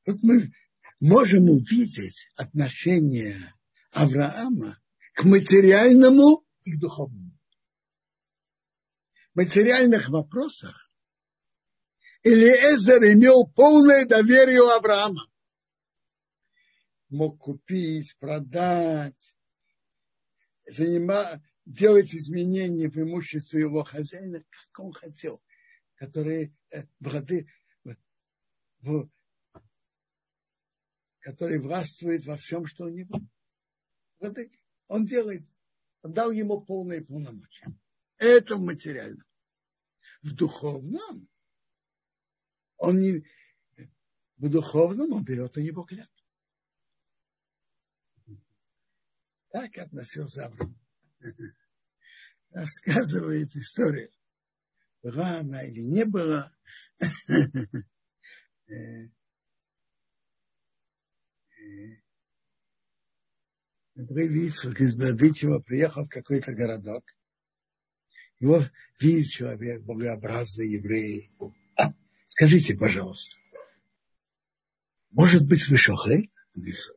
Тут 0.03 0.21
мы 0.23 0.51
можем 0.99 1.49
увидеть 1.49 2.29
отношение 2.35 3.53
Авраама 3.91 4.79
к 5.13 5.23
материальному 5.23 6.45
и 6.63 6.73
к 6.73 6.79
духовному. 6.79 7.37
В 9.33 9.37
материальных 9.37 10.09
вопросах 10.09 10.91
Элиэзер 12.23 13.03
имел 13.13 13.47
полное 13.47 14.05
доверие 14.05 14.61
у 14.61 14.69
Авраама. 14.69 15.30
Мог 17.11 17.37
купить, 17.37 18.17
продать, 18.17 19.37
занимать, 20.65 21.39
делать 21.65 22.15
изменения 22.15 22.89
в 22.89 22.97
имуществе 22.97 23.61
его 23.61 23.83
хозяина, 23.83 24.43
как 24.49 24.79
он 24.79 24.91
хотел 24.91 25.39
которые 26.01 26.51
э, 26.71 26.83
воды, 26.99 27.47
в, 28.79 29.07
который 31.19 31.59
властвует 31.59 32.25
во 32.25 32.37
всем, 32.37 32.65
что 32.65 32.85
у 32.85 32.89
него. 32.89 33.19
Он 34.87 35.05
делает, 35.05 35.47
он 36.01 36.11
дал 36.13 36.31
ему 36.31 36.59
полные 36.59 37.05
полномочия. 37.05 37.67
Это 38.17 38.55
в 38.55 38.61
материальном. 38.61 39.27
В 40.23 40.33
духовном 40.33 41.29
он 42.77 42.99
не, 42.99 43.23
в 44.37 44.49
духовном 44.49 45.13
он 45.13 45.23
берет 45.23 45.55
у 45.55 45.61
него 45.61 45.83
клятву. 45.83 46.20
Так 49.51 49.77
относился 49.77 50.45
Авраам. 50.45 50.79
Рассказывает 52.51 53.55
историю 53.55 54.11
была 55.01 55.39
она 55.39 55.63
или 55.63 55.81
не 55.81 56.05
была. 56.05 56.51
Вицхак 63.95 64.81
из 64.81 64.95
Бабичева 64.95 65.59
приехал 65.59 66.05
в 66.05 66.09
какой-то 66.09 66.53
городок. 66.53 67.03
Его 68.39 68.61
видит 68.99 69.29
человек, 69.29 69.83
богообразный 69.83 70.69
еврей. 70.69 71.31
А, 71.75 71.93
скажите, 72.25 72.75
пожалуйста, 72.75 73.35
может 75.11 75.45
быть, 75.47 75.67
вы 75.67 75.77
шохей? 75.77 76.31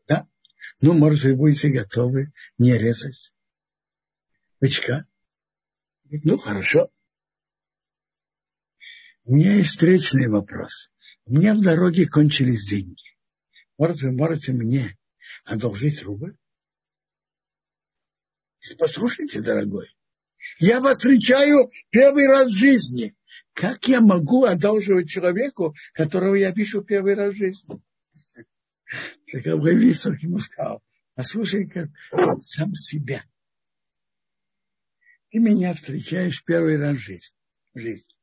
Да. 0.06 0.26
Ну, 0.80 0.94
может, 0.94 1.24
вы 1.24 1.36
будете 1.36 1.68
готовы 1.68 2.32
не 2.58 2.76
резать 2.76 3.32
бычка? 4.60 5.06
Ну, 6.04 6.38
хорошо. 6.38 6.90
У 9.24 9.34
меня 9.34 9.54
есть 9.54 9.70
встречный 9.70 10.28
вопрос. 10.28 10.92
У 11.26 11.34
меня 11.34 11.54
в 11.54 11.62
дороге 11.62 12.06
кончились 12.06 12.68
деньги. 12.68 13.02
Может, 13.78 14.02
вы 14.02 14.12
можете 14.12 14.52
мне 14.52 14.96
одолжить 15.44 16.02
рубль? 16.02 16.36
Послушайте, 18.78 19.40
дорогой, 19.40 19.88
я 20.58 20.80
вас 20.80 20.98
встречаю 20.98 21.70
первый 21.90 22.26
раз 22.26 22.48
в 22.48 22.56
жизни. 22.56 23.14
Как 23.52 23.86
я 23.88 24.00
могу 24.00 24.44
одалживать 24.44 25.08
человеку, 25.08 25.74
которого 25.92 26.34
я 26.34 26.50
вижу 26.50 26.82
первый 26.82 27.14
раз 27.14 27.34
в 27.34 27.36
жизни? 27.36 27.82
Так 29.32 29.46
Авраамисов 29.46 30.22
ему 30.22 30.38
сказал, 30.38 30.82
послушай-ка 31.14 31.92
сам 32.40 32.74
себя. 32.74 33.24
Ты 35.30 35.38
меня 35.38 35.74
встречаешь 35.74 36.44
первый 36.44 36.76
раз 36.76 36.96
в 36.98 37.00
жизни 37.74 38.14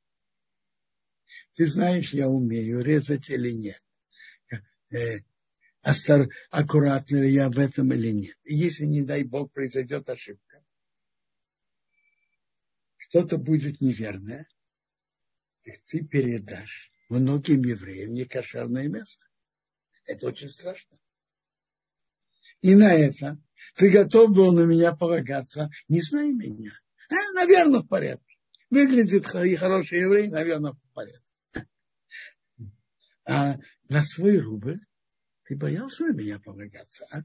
ты 1.56 1.68
знаешь, 1.68 2.14
я 2.14 2.28
умею 2.28 2.82
резать 2.82 3.30
или 3.30 3.52
нет. 3.52 3.82
Э, 4.92 5.20
астар, 5.82 6.28
аккуратно 6.50 7.18
ли 7.18 7.32
я 7.32 7.50
в 7.50 7.60
этом 7.60 7.94
или 7.94 8.12
нет. 8.12 8.38
И 8.44 8.56
если, 8.56 8.86
не 8.86 9.04
дай 9.04 9.24
Бог, 9.24 9.52
произойдет 9.52 10.10
ошибка, 10.10 10.64
что-то 12.98 13.38
будет 13.38 13.82
неверное, 13.82 14.48
ты 15.86 16.04
передашь 16.04 16.92
многим 17.10 17.64
евреям 17.64 18.14
некошерное 18.14 18.88
место. 18.88 19.24
Это 20.12 20.28
очень 20.28 20.50
страшно. 20.50 20.98
И 22.60 22.76
на 22.76 22.94
это 22.94 23.42
ты 23.76 23.90
готов 23.90 24.36
был 24.36 24.52
на 24.52 24.66
меня 24.66 24.94
полагаться, 24.94 25.70
не 25.88 26.02
знай 26.02 26.34
меня. 26.34 26.74
А, 27.10 27.16
наверное, 27.34 27.80
в 27.80 27.88
порядке. 27.88 28.38
Выглядит 28.70 29.26
хороший 29.26 30.02
еврей, 30.02 30.28
наверное, 30.30 30.74
в 30.74 30.80
порядке. 30.94 31.34
А 33.24 33.56
на 33.88 34.04
свой 34.04 34.38
рубль 34.38 34.82
ты 35.46 35.56
боялся 35.56 36.04
на 36.04 36.14
меня 36.14 36.40
полагаться, 36.40 37.08
а? 37.10 37.24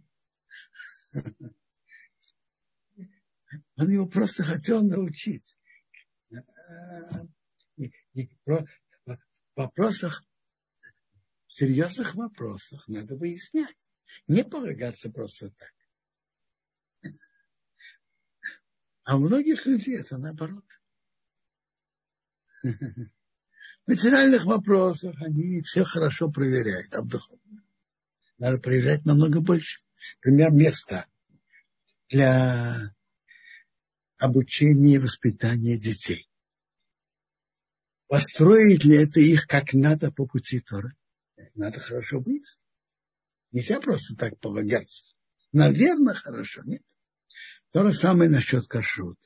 Он 3.77 3.90
его 3.90 4.07
просто 4.07 4.44
хотел 4.44 4.85
научить. 4.85 5.59
В 8.44 8.66
вопросах, 9.57 10.22
серьезных 11.57 12.14
вопросах 12.14 12.87
надо 12.88 13.16
выяснять. 13.16 13.77
Не 14.29 14.45
полагаться 14.45 15.11
просто 15.11 15.51
так. 15.51 15.73
А 19.05 19.16
у 19.16 19.21
многих 19.21 19.66
людей 19.66 19.99
это 19.99 20.19
наоборот 20.19 20.64
в 22.62 23.11
материальных 23.87 24.45
вопросах 24.45 25.14
они 25.23 25.62
все 25.62 25.85
хорошо 25.85 26.31
проверяют, 26.31 26.92
а 26.95 27.03
в 27.03 27.09
духовном 27.09 27.64
надо 28.38 28.59
проверять 28.59 29.05
намного 29.05 29.40
больше. 29.40 29.81
Например, 30.16 30.51
место 30.51 31.07
для 32.09 32.95
обучения 34.19 34.97
и 34.97 34.99
воспитания 34.99 35.79
детей. 35.79 36.29
Построить 38.09 38.85
ли 38.85 38.97
это 38.97 39.21
их 39.21 39.47
как 39.47 39.73
надо 39.73 40.12
по 40.12 40.27
пути 40.27 40.61
Торы? 40.61 40.95
Надо 41.57 41.81
хорошо 41.81 42.21
выяснить. 42.21 42.61
Нельзя 43.53 43.81
просто 43.81 44.14
так 44.16 44.38
полагаться. 44.38 45.07
Наверное, 45.53 46.14
хорошо, 46.14 46.62
нет. 46.64 46.83
То 47.73 47.87
же 47.87 47.95
самое 47.95 48.31
насчет 48.31 48.66
кашрута. 48.66 49.21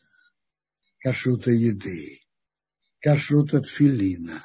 Кашрута 0.98 1.50
еды 1.50 2.20
кашрута 3.00 3.60
тфилина, 3.60 4.42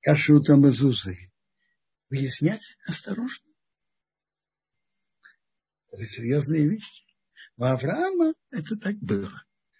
кашрута 0.00 0.56
мезузы. 0.56 1.16
Выяснять 2.10 2.76
осторожно. 2.86 3.50
Это 5.90 6.06
серьезные 6.06 6.68
вещи. 6.68 7.04
У 7.56 7.64
Авраама 7.64 8.34
это 8.50 8.76
так 8.76 8.96
было. 8.98 9.32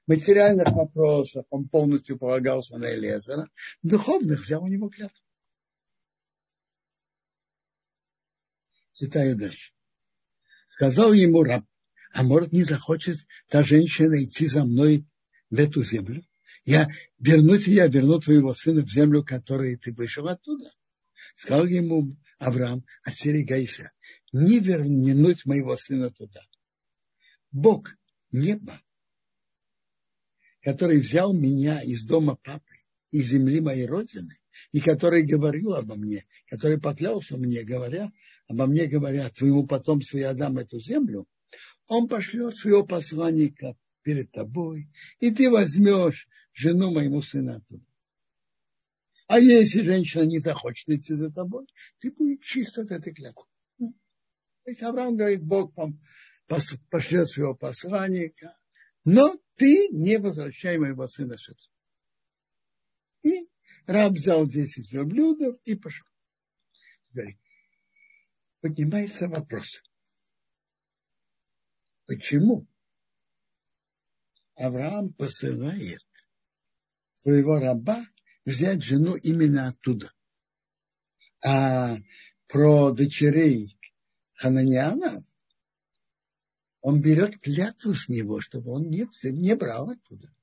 Материальных 0.07 0.69
вопросах 0.69 1.47
он 1.51 1.69
полностью 1.69 2.19
полагался 2.19 2.77
на 2.77 2.95
Элезера, 2.95 3.49
духовных 3.83 4.40
взял 4.40 4.62
у 4.62 4.69
него 4.69 4.88
клятву. 4.90 5.24
Читаю 8.95 9.37
дальше. 9.37 9.73
Сказал 10.77 11.13
ему 11.13 11.43
раб, 11.43 11.65
а 12.13 12.23
может 12.23 12.53
не 12.53 12.63
захочет 12.63 13.19
та 13.49 13.63
женщина 13.63 14.23
идти 14.23 14.47
за 14.47 14.65
мной 14.65 15.05
в 15.51 15.59
эту 15.59 15.83
землю? 15.83 16.25
Я 16.65 16.89
верну 17.19 17.59
тебя, 17.59 17.85
я 17.85 17.87
верну 17.89 18.21
твоего 18.21 18.55
сына 18.55 18.83
в 18.83 18.91
землю, 18.91 19.25
которой 19.25 19.77
ты 19.77 19.93
вышел 19.93 20.29
оттуда. 20.29 20.73
Сказал 21.35 21.67
ему 21.67 22.17
Авраам, 22.39 22.85
остерегайся, 23.03 23.93
не 24.33 24.61
вернуть 24.61 25.45
моего 25.45 25.77
сына 25.77 26.11
туда. 26.11 26.41
Бог 27.51 27.97
неба, 28.31 28.81
который 30.63 30.99
взял 30.99 31.35
меня 31.35 31.83
из 31.83 32.05
дома 32.05 32.37
папы, 32.37 32.75
из 33.11 33.27
земли 33.29 33.61
моей 33.61 33.87
родины, 33.87 34.39
и 34.73 34.81
который 34.81 35.23
говорил 35.23 35.75
обо 35.75 35.95
мне, 35.97 36.27
который 36.49 36.81
поклялся 36.81 37.37
мне, 37.37 37.63
говоря, 37.63 38.11
обо 38.49 38.67
мне 38.67 38.87
говоря, 38.87 39.31
твоему 39.31 39.67
потомству 39.67 40.19
я 40.19 40.35
дам 40.35 40.59
эту 40.59 40.81
землю, 40.81 41.27
он 41.87 42.09
пошлет 42.09 42.57
своего 42.57 42.85
посланника 42.85 43.77
перед 44.03 44.31
тобой, 44.33 44.89
и 45.19 45.31
ты 45.31 45.51
возьмешь 45.51 46.29
жену 46.53 46.93
моему 46.93 47.23
сына 47.23 47.57
оттуда. 47.57 47.85
А 49.27 49.41
если 49.41 49.83
женщина 49.83 50.23
не 50.23 50.39
захочет 50.39 50.89
идти 50.89 51.15
за 51.15 51.31
тобой, 51.33 51.67
ты 51.99 52.11
будешь 52.11 52.45
чист 52.45 52.79
от 52.79 52.91
этой 52.91 53.15
клятвы. 53.15 53.47
То 53.79 54.71
есть 54.71 54.83
Авраам 54.83 55.17
говорит, 55.17 55.43
Бог 55.43 55.75
пошлет 56.91 57.29
своего 57.29 57.55
посланника, 57.55 58.57
но 59.05 59.35
ты 59.57 59.89
не 59.89 60.19
возвращай 60.19 60.79
моего 60.79 61.09
сына 61.09 61.39
сюда. 61.39 61.61
И 63.23 63.49
раб 63.87 64.13
взял 64.13 64.47
10 64.47 64.93
верблюдов 64.93 65.57
и 65.65 65.75
пошел. 65.75 66.07
Теперь 67.09 67.39
поднимается 68.64 69.29
вопрос. 69.29 69.83
Почему 72.07 72.66
Авраам 74.55 75.12
посылает 75.12 76.00
своего 77.12 77.59
раба 77.59 78.07
взять 78.46 78.83
жену 78.83 79.16
именно 79.16 79.68
оттуда? 79.68 80.14
А 81.44 81.98
про 82.46 82.92
дочерей 82.92 83.79
Хананиана 84.33 85.27
он 86.81 87.03
берет 87.03 87.38
клятву 87.40 87.92
с 87.92 88.09
него, 88.09 88.40
чтобы 88.40 88.70
он 88.70 88.88
не, 88.88 89.07
не 89.24 89.55
брал 89.57 89.90
оттуда. 89.90 90.35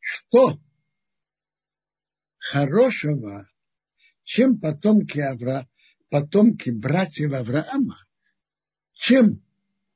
Что 0.00 0.58
хорошего, 2.50 3.48
чем 4.22 4.60
потомки, 4.60 5.18
Авра, 5.18 5.68
потомки 6.08 6.70
братьев 6.70 7.32
Авраама, 7.32 7.98
чем 8.92 9.44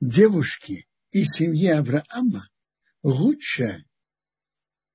девушки 0.01 0.89
и 1.11 1.25
семьи 1.25 1.69
Авраама 1.69 2.49
лучше, 3.03 3.85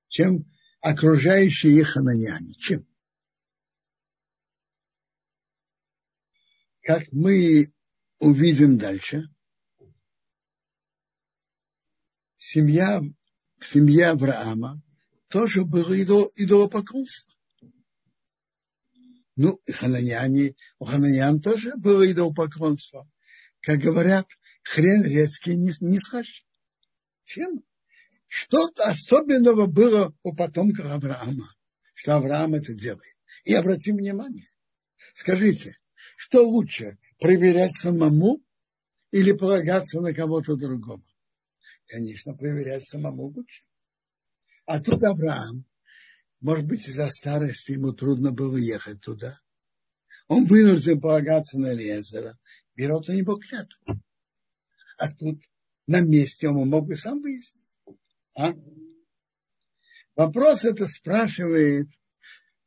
чем 0.08 0.50
окружающие 0.80 1.78
их 1.78 1.96
ананяне. 1.96 2.54
Чем? 2.54 2.86
как 6.84 7.10
мы 7.12 7.72
увидим 8.18 8.76
дальше, 8.76 9.22
семья, 12.36 13.00
семья 13.60 14.12
Авраама 14.12 14.82
тоже 15.28 15.64
было 15.64 15.94
идол, 15.94 16.30
идолопоклонство. 16.36 17.33
Ну, 19.36 19.60
и 19.66 19.72
хананяне, 19.72 20.54
у 20.78 20.84
хананян 20.84 21.40
тоже 21.40 21.74
было 21.76 22.10
идолопоклонство. 22.10 23.08
Как 23.60 23.78
говорят, 23.78 24.26
хрен 24.62 25.02
редкий 25.04 25.56
не, 25.56 25.72
не 25.80 25.98
схож. 25.98 26.44
Чем? 27.24 27.64
Что-то 28.28 28.84
особенного 28.84 29.66
было 29.66 30.14
у 30.22 30.34
потомков 30.34 30.86
Авраама, 30.86 31.54
что 31.94 32.16
Авраам 32.16 32.54
это 32.54 32.74
делает. 32.74 33.16
И 33.44 33.54
обратим 33.54 33.96
внимание. 33.96 34.46
Скажите, 35.14 35.78
что 36.16 36.46
лучше, 36.46 36.98
проверять 37.18 37.76
самому 37.76 38.42
или 39.10 39.32
полагаться 39.32 40.00
на 40.00 40.14
кого-то 40.14 40.56
другого? 40.56 41.02
Конечно, 41.86 42.34
проверять 42.34 42.86
самому 42.86 43.26
лучше. 43.26 43.64
А 44.66 44.80
тут 44.80 45.02
Авраам, 45.02 45.64
может 46.40 46.66
быть, 46.66 46.86
из-за 46.88 47.08
старости 47.10 47.72
ему 47.72 47.92
трудно 47.92 48.32
было 48.32 48.56
ехать 48.56 49.00
туда. 49.00 49.40
Он 50.28 50.46
вынужден 50.46 51.00
полагаться 51.00 51.58
на 51.58 51.72
Лезера, 51.72 52.38
берет 52.74 53.08
на 53.08 53.12
него 53.12 53.36
клятву. 53.36 54.00
А 54.98 55.10
тут 55.10 55.42
на 55.86 56.00
месте 56.00 56.48
он 56.48 56.68
мог 56.68 56.86
бы 56.86 56.96
сам 56.96 57.20
выяснить. 57.20 57.78
А? 58.36 58.52
Вопрос 60.16 60.64
это 60.64 60.88
спрашивает 60.88 61.88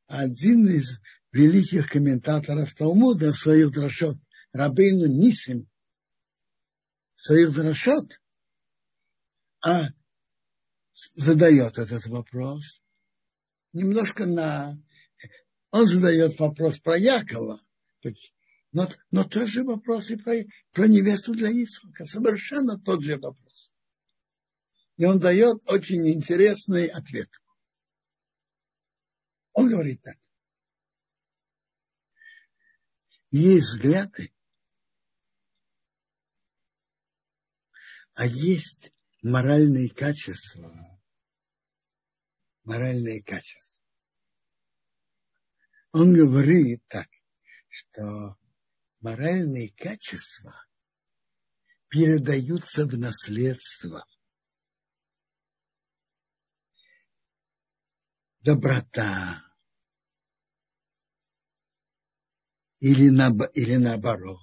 один 0.07 0.67
из 0.67 0.99
великих 1.31 1.89
комментаторов 1.89 2.73
Талмуда 2.73 3.31
в 3.31 3.37
своих 3.37 3.71
дрошот, 3.71 4.17
Рабейну 4.53 5.07
Нисим, 5.07 5.69
в 7.15 7.23
своих 7.23 7.53
дрошот, 7.53 8.19
а 9.61 9.87
задает 11.15 11.77
этот 11.77 12.05
вопрос 12.07 12.81
немножко 13.77 14.25
на... 14.25 14.77
Он 15.71 15.85
задает 15.85 16.39
вопрос 16.39 16.79
про 16.79 16.97
Якова, 16.97 17.61
но, 18.71 18.87
но 19.11 19.23
тот 19.23 19.47
же 19.47 19.63
вопрос 19.63 20.11
и 20.11 20.15
про, 20.15 20.43
про 20.71 20.87
невесту 20.87 21.33
для 21.33 21.51
Исаака. 21.51 22.05
Совершенно 22.05 22.79
тот 22.79 23.03
же 23.03 23.17
вопрос. 23.17 23.71
И 24.97 25.05
он 25.05 25.19
дает 25.19 25.61
очень 25.69 26.07
интересный 26.09 26.87
ответ. 26.87 27.29
Он 29.53 29.69
говорит 29.69 30.01
так. 30.01 30.17
есть 33.31 33.67
взгляды, 33.67 34.33
а 38.13 38.25
есть 38.25 38.91
моральные 39.21 39.89
качества. 39.89 40.96
Моральные 42.67 43.23
качества. 43.23 43.81
Он 45.93 46.13
говорит 46.13 46.83
так, 46.89 47.07
что 47.69 48.37
моральные 48.99 49.71
качества 49.71 50.53
передаются 51.87 52.85
в 52.85 52.97
наследство. 52.97 54.05
Доброта, 58.41 59.41
или, 62.81 63.07
на, 63.07 63.29
или 63.53 63.77
наоборот. 63.77 64.41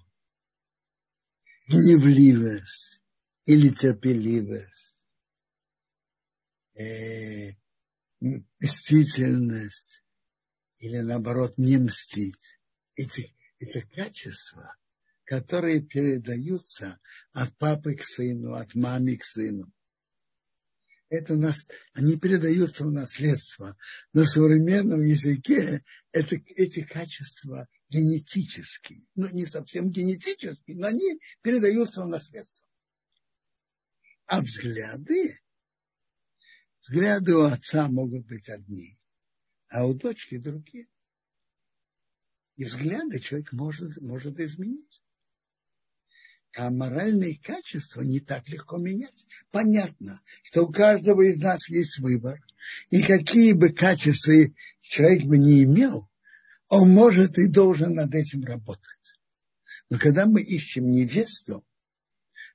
Гневливость 1.67 3.03
или 3.45 3.69
терпеливость, 3.69 5.07
э, 6.75 7.64
мстительность 8.61 10.03
или 10.79 10.99
наоборот 10.99 11.59
не 11.59 11.77
мстить. 11.77 12.59
Эти, 12.95 13.35
эти 13.59 13.81
качества, 13.81 14.77
которые 15.25 15.81
передаются 15.83 17.01
от 17.33 17.57
папы 17.57 17.95
к 17.95 18.05
сыну, 18.05 18.55
от 18.55 18.75
мамы 18.75 19.17
к 19.17 19.25
сыну. 19.25 19.73
Это 21.11 21.37
нас, 21.37 21.69
они 21.93 22.19
передаются 22.19 22.85
в 22.85 22.91
наследство. 22.91 23.77
На 24.13 24.25
современном 24.25 25.01
языке 25.01 25.83
это, 26.13 26.37
эти 26.37 26.83
качества 26.83 27.69
генетически, 27.89 29.07
ну 29.15 29.29
не 29.29 29.47
совсем 29.47 29.91
генетически, 29.91 30.73
но 30.73 30.89
они 30.89 31.21
передаются 31.43 32.03
в 32.03 32.09
наследство. 32.09 32.67
А 34.27 34.41
взгляды, 34.41 35.39
взгляды 36.87 37.35
у 37.37 37.43
отца 37.43 37.89
могут 37.89 38.27
быть 38.27 38.49
одни, 38.49 38.99
а 39.69 39.87
у 39.87 39.95
дочки 39.95 40.39
другие. 40.39 40.87
И 42.57 42.65
взгляды 42.65 43.21
человек 43.21 43.53
может, 43.53 44.01
может 44.01 44.39
изменить. 44.39 45.03
А 46.57 46.71
моральные 46.71 47.41
качества 47.41 48.03
не 48.03 48.21
так 48.21 48.49
легко 48.49 48.79
менять. 48.79 49.27
Понятно, 49.51 50.23
что 50.45 50.63
у 50.63 50.73
каждого 50.73 51.23
из 51.23 51.39
нас 51.39 51.69
есть 51.69 51.99
выбор. 51.99 52.41
И 52.91 53.03
какие 53.03 53.55
бы 53.55 53.71
качества 53.71 54.33
человек 54.81 55.25
бы 55.25 55.37
не 55.37 55.65
имел, 55.65 56.09
он 56.69 56.91
может 56.91 57.39
и 57.39 57.49
должен 57.49 57.95
над 57.95 58.15
этим 58.15 58.45
работать. 58.45 58.83
Но 59.91 59.99
когда 59.99 60.27
мы 60.27 60.43
ищем 60.43 60.91
невесту, 60.91 61.65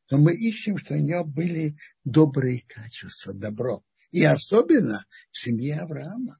то 0.07 0.17
мы 0.17 0.33
ищем, 0.33 0.77
что 0.77 0.95
у 0.95 0.97
нее 0.97 1.23
были 1.25 1.77
добрые 2.05 2.63
качества, 2.67 3.33
добро. 3.33 3.83
И 4.11 4.23
особенно 4.23 5.05
в 5.31 5.37
семье 5.39 5.79
Авраама. 5.79 6.39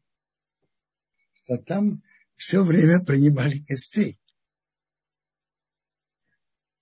Что 1.34 1.57
там 1.57 2.03
все 2.36 2.63
время 2.63 3.03
принимали 3.03 3.59
гостей. 3.59 4.20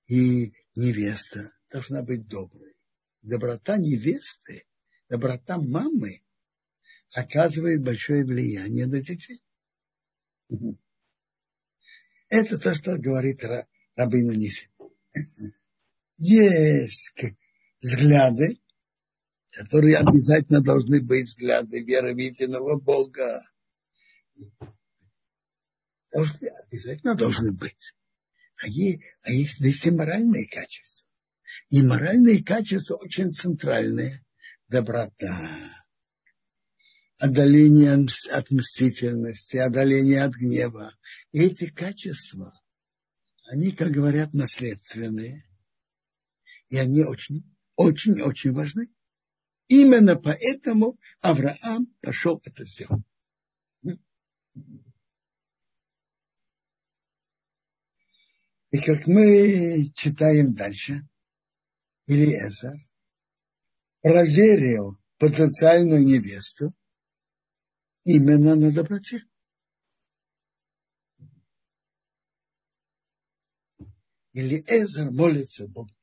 И 0.08 0.54
невеста 0.76 1.52
должна 1.70 2.02
быть 2.02 2.28
доброй. 2.28 2.76
Доброта 3.22 3.78
невесты, 3.78 4.66
доброта 5.10 5.58
мамы 5.58 6.22
оказывает 7.14 7.82
большое 7.82 8.24
влияние 8.24 8.86
на 8.86 9.02
детей. 9.02 9.44
Это 12.30 12.58
то, 12.58 12.76
что 12.76 12.98
говорит 12.98 13.44
Рабин 13.96 14.32
Ниси. 14.32 14.70
Есть 16.18 17.14
взгляды, 17.82 18.60
которые 19.58 19.98
обязательно 19.98 20.62
должны 20.62 21.02
быть 21.02 21.30
взгляды 21.30 21.82
веры 21.82 22.14
в 22.14 22.18
единого 22.18 22.80
Бога. 22.80 23.42
Должны, 26.12 26.48
обязательно 26.48 27.16
должны 27.16 27.52
быть. 27.52 27.96
А 28.62 28.68
есть, 28.68 29.02
а 29.24 29.32
есть, 29.32 29.60
есть 29.60 29.86
и 29.86 29.92
моральные 29.92 30.48
качества. 30.48 31.10
И 31.70 31.82
моральные 31.82 32.44
качества 32.44 32.96
очень 32.96 33.32
центральные. 33.32 34.24
Доброта, 34.68 35.50
отдаление 37.18 38.06
от 38.32 38.52
мстительности, 38.52 39.58
отдаление 39.58 40.24
от 40.24 40.34
гнева. 40.34 40.94
И 41.32 41.40
эти 41.40 41.68
качества, 41.68 42.54
они, 43.50 43.72
как 43.72 43.90
говорят, 43.92 44.34
наследственные. 44.34 45.50
И 46.70 46.78
они 46.78 47.04
очень, 47.04 47.44
очень, 47.76 48.22
очень 48.22 48.52
важны. 48.52 48.90
Именно 49.68 50.16
поэтому 50.16 50.98
Авраам 51.22 51.88
пошел 52.02 52.42
это 52.46 52.64
сделать. 52.66 53.04
И 58.72 58.78
как 58.80 59.08
мы 59.08 59.92
читаем 59.96 60.54
дальше, 60.54 61.08
Илиезер 62.06 62.76
проверил 64.02 64.98
потенциальную 65.18 66.02
невесту 66.02 66.74
именно 68.04 68.56
на 68.56 68.72
доброте. 68.72 69.24
Или 74.34 74.64
Эзер 74.68 75.12
молится 75.12 75.68
Богу. 75.68 75.97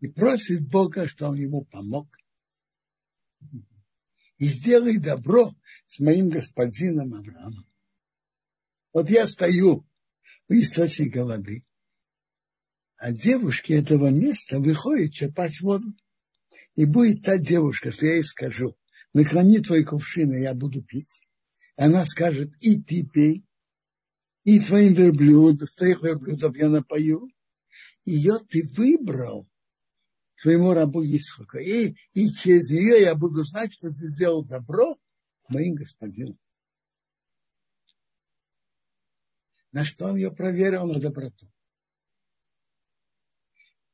И 0.00 0.08
просит 0.08 0.68
Бога, 0.68 1.08
что 1.08 1.28
он 1.28 1.36
ему 1.36 1.64
помог. 1.64 2.08
И 4.38 4.46
сделай 4.46 4.98
добро 4.98 5.54
с 5.86 5.98
моим 5.98 6.28
господином 6.28 7.14
Авраамом. 7.14 7.66
Вот 8.92 9.10
я 9.10 9.26
стою 9.26 9.86
у 10.48 10.52
источника 10.52 11.24
воды, 11.24 11.64
а 12.96 13.12
девушки 13.12 13.72
этого 13.72 14.08
места 14.08 14.60
выходят 14.60 15.12
черпать 15.12 15.60
воду. 15.60 15.92
И 16.74 16.84
будет 16.84 17.24
та 17.24 17.38
девушка, 17.38 17.90
что 17.90 18.06
я 18.06 18.14
ей 18.14 18.24
скажу, 18.24 18.76
наклони 19.12 19.58
твой 19.58 19.84
кувшин, 19.84 20.32
и 20.32 20.42
я 20.42 20.54
буду 20.54 20.82
пить. 20.82 21.20
Она 21.76 22.04
скажет, 22.04 22.52
и 22.60 22.80
ты 22.80 23.04
пей, 23.04 23.44
и 24.44 24.60
твоим 24.60 24.94
верблюдом, 24.94 25.68
твоих 25.76 26.02
верблюдов 26.02 26.56
я 26.56 26.68
напою. 26.68 27.28
Ее 28.04 28.38
ты 28.48 28.68
выбрал 28.68 29.47
своему 30.38 30.72
рабу 30.72 31.04
Исхака. 31.04 31.58
И, 31.58 31.96
и 32.14 32.32
через 32.32 32.70
нее 32.70 33.02
я 33.02 33.14
буду 33.14 33.42
знать, 33.42 33.72
что 33.74 33.88
ты 33.88 34.08
сделал 34.08 34.44
добро 34.44 34.96
моим 35.48 35.74
господином. 35.74 36.38
На 39.72 39.84
что 39.84 40.06
он 40.06 40.16
ее 40.16 40.32
проверил 40.32 40.86
на 40.86 40.98
доброту. 40.98 41.50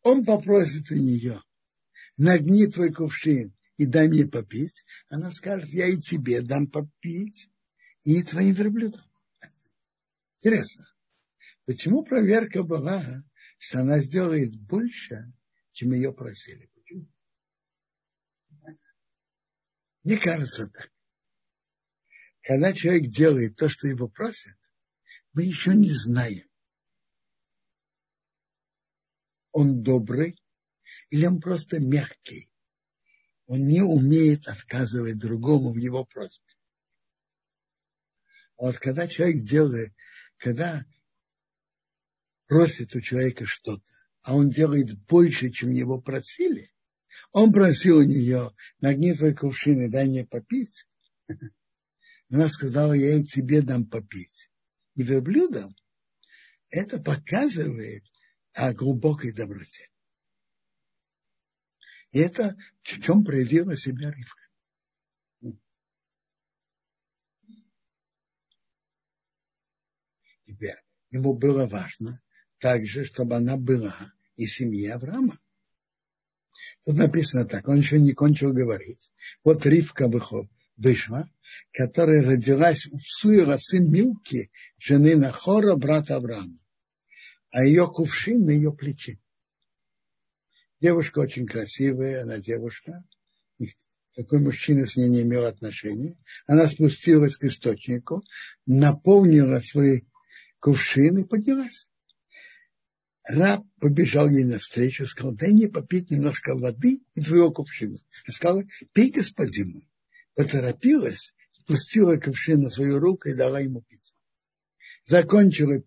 Он 0.03 0.25
попросит 0.25 0.91
у 0.91 0.95
нее, 0.95 1.41
нагни 2.17 2.67
твой 2.67 2.93
кувшин 2.93 3.57
и 3.79 3.87
дай 3.87 4.09
мне 4.09 4.27
попить. 4.27 4.85
Она 5.09 5.31
скажет, 5.31 5.71
я 5.71 5.87
и 5.87 5.97
тебе 5.97 6.43
дам 6.43 6.67
попить, 6.67 7.49
и 8.03 8.23
твоим 8.23 8.53
верблюдам. 8.53 9.01
Интересно. 10.37 10.87
Почему 11.65 12.05
проверка 12.05 12.63
была, 12.63 13.25
что 13.59 13.81
она 13.81 13.99
сделает 13.99 14.55
больше, 14.61 15.33
чем 15.75 15.93
ее 15.93 16.13
просили? 16.13 16.71
Почему? 16.73 17.09
Мне 20.05 20.19
кажется 20.19 20.69
так. 20.69 20.93
Когда 22.43 22.73
человек 22.73 23.11
делает 23.11 23.57
то, 23.57 23.69
что 23.69 23.89
его 23.89 24.09
просят, 24.09 24.57
мы 25.33 25.43
еще 25.43 25.75
не 25.75 25.91
знаем. 25.91 26.49
Он 29.51 29.83
добрый 29.83 30.39
или 31.11 31.27
он 31.27 31.41
просто 31.41 31.81
мягкий. 31.81 32.49
Он 33.47 33.67
не 33.67 33.83
умеет 33.83 34.47
отказывать 34.47 35.19
другому 35.19 35.73
в 35.73 35.77
его 35.77 36.05
просьбе. 36.05 36.53
А 38.59 38.67
вот 38.67 38.79
когда 38.79 39.09
человек 39.09 39.43
делает, 39.43 39.93
когда 40.37 40.87
просит 42.47 42.95
у 42.95 43.01
человека 43.01 43.45
что-то, 43.45 43.94
а 44.25 44.35
он 44.35 44.49
делает 44.49 44.99
больше, 45.07 45.51
чем 45.51 45.71
его 45.71 46.01
просили, 46.01 46.73
он 47.31 47.53
просил 47.53 47.99
у 47.99 48.03
нее, 48.03 48.53
нагни 48.81 49.13
твой 49.13 49.35
кувшин 49.35 49.83
и 49.83 49.89
дай 49.89 50.09
мне 50.09 50.27
попить. 50.27 50.87
Она 52.31 52.49
сказала, 52.49 52.95
я 52.95 53.19
и 53.19 53.23
тебе 53.23 53.61
дам 53.61 53.87
попить. 53.87 54.51
И 54.95 55.03
верблюдам 55.03 55.77
это 56.71 57.01
показывает 57.01 58.05
о 58.55 58.73
глубокой 58.73 59.33
доброте. 59.33 59.91
И 62.13 62.19
это 62.19 62.57
в 62.83 63.03
чем 63.03 63.25
проявила 63.25 63.77
себя 63.77 64.11
Ривка. 64.11 64.41
Теперь 70.47 70.83
ему 71.11 71.35
было 71.35 71.67
важно 71.67 72.24
также, 72.65 73.05
чтобы 73.05 73.37
она 73.37 73.59
была 73.59 73.95
из 74.37 74.55
семьи 74.55 74.87
Авраама. 74.89 75.39
Тут 76.87 76.97
написано 76.97 77.45
так, 77.45 77.69
он 77.69 77.81
еще 77.81 78.01
не 78.01 78.15
кончил 78.15 78.55
говорить. 78.55 79.13
Вот 79.45 79.67
Ривка 79.67 80.11
вышла, 80.79 81.31
которая 81.73 82.23
родилась 82.23 82.87
у 82.87 82.99
Суира, 82.99 83.59
сын 83.59 83.93
Милки, 83.93 84.51
жены 84.79 85.15
Нахора, 85.15 85.77
брата 85.77 86.17
Авраама. 86.17 86.57
А 87.51 87.65
ее 87.65 87.87
кувшин 87.87 88.47
на 88.47 88.53
ее 88.53 88.73
плече. 88.73 89.19
Девушка 90.81 91.19
очень 91.19 91.47
красивая, 91.47 92.23
она 92.23 92.39
девушка. 92.39 93.05
Такой 94.17 94.41
мужчина 94.41 94.87
с 94.87 94.97
ней 94.97 95.11
не 95.11 95.21
имел 95.21 95.45
отношения. 95.45 96.17
Она 96.47 96.67
спустилась 96.71 97.37
к 97.37 97.45
источнику, 97.45 98.23
наполнила 98.65 99.61
свой 99.61 100.09
кувшин 100.61 101.19
и 101.19 101.25
поднялась. 101.25 101.91
Раб 103.25 103.65
побежал 103.81 104.29
ей 104.29 104.45
навстречу, 104.45 105.07
сказал, 105.07 105.35
дай 105.35 105.53
мне 105.53 105.69
попить 105.69 106.11
немножко 106.11 106.55
воды 106.55 107.01
и 107.15 107.23
твоего 107.23 107.51
кувшина. 107.51 107.97
Она 108.27 108.35
сказала, 108.35 108.65
пей, 108.93 109.11
господин 109.11 109.73
мой. 109.73 109.89
Поторопилась, 110.35 111.33
спустила 111.51 112.17
кувшин 112.17 112.61
на 112.61 112.71
свою 112.71 112.99
руку 112.99 113.29
и 113.29 113.35
дала 113.35 113.61
ему 113.61 113.83
пить. 113.83 114.15
Закончила 115.07 115.83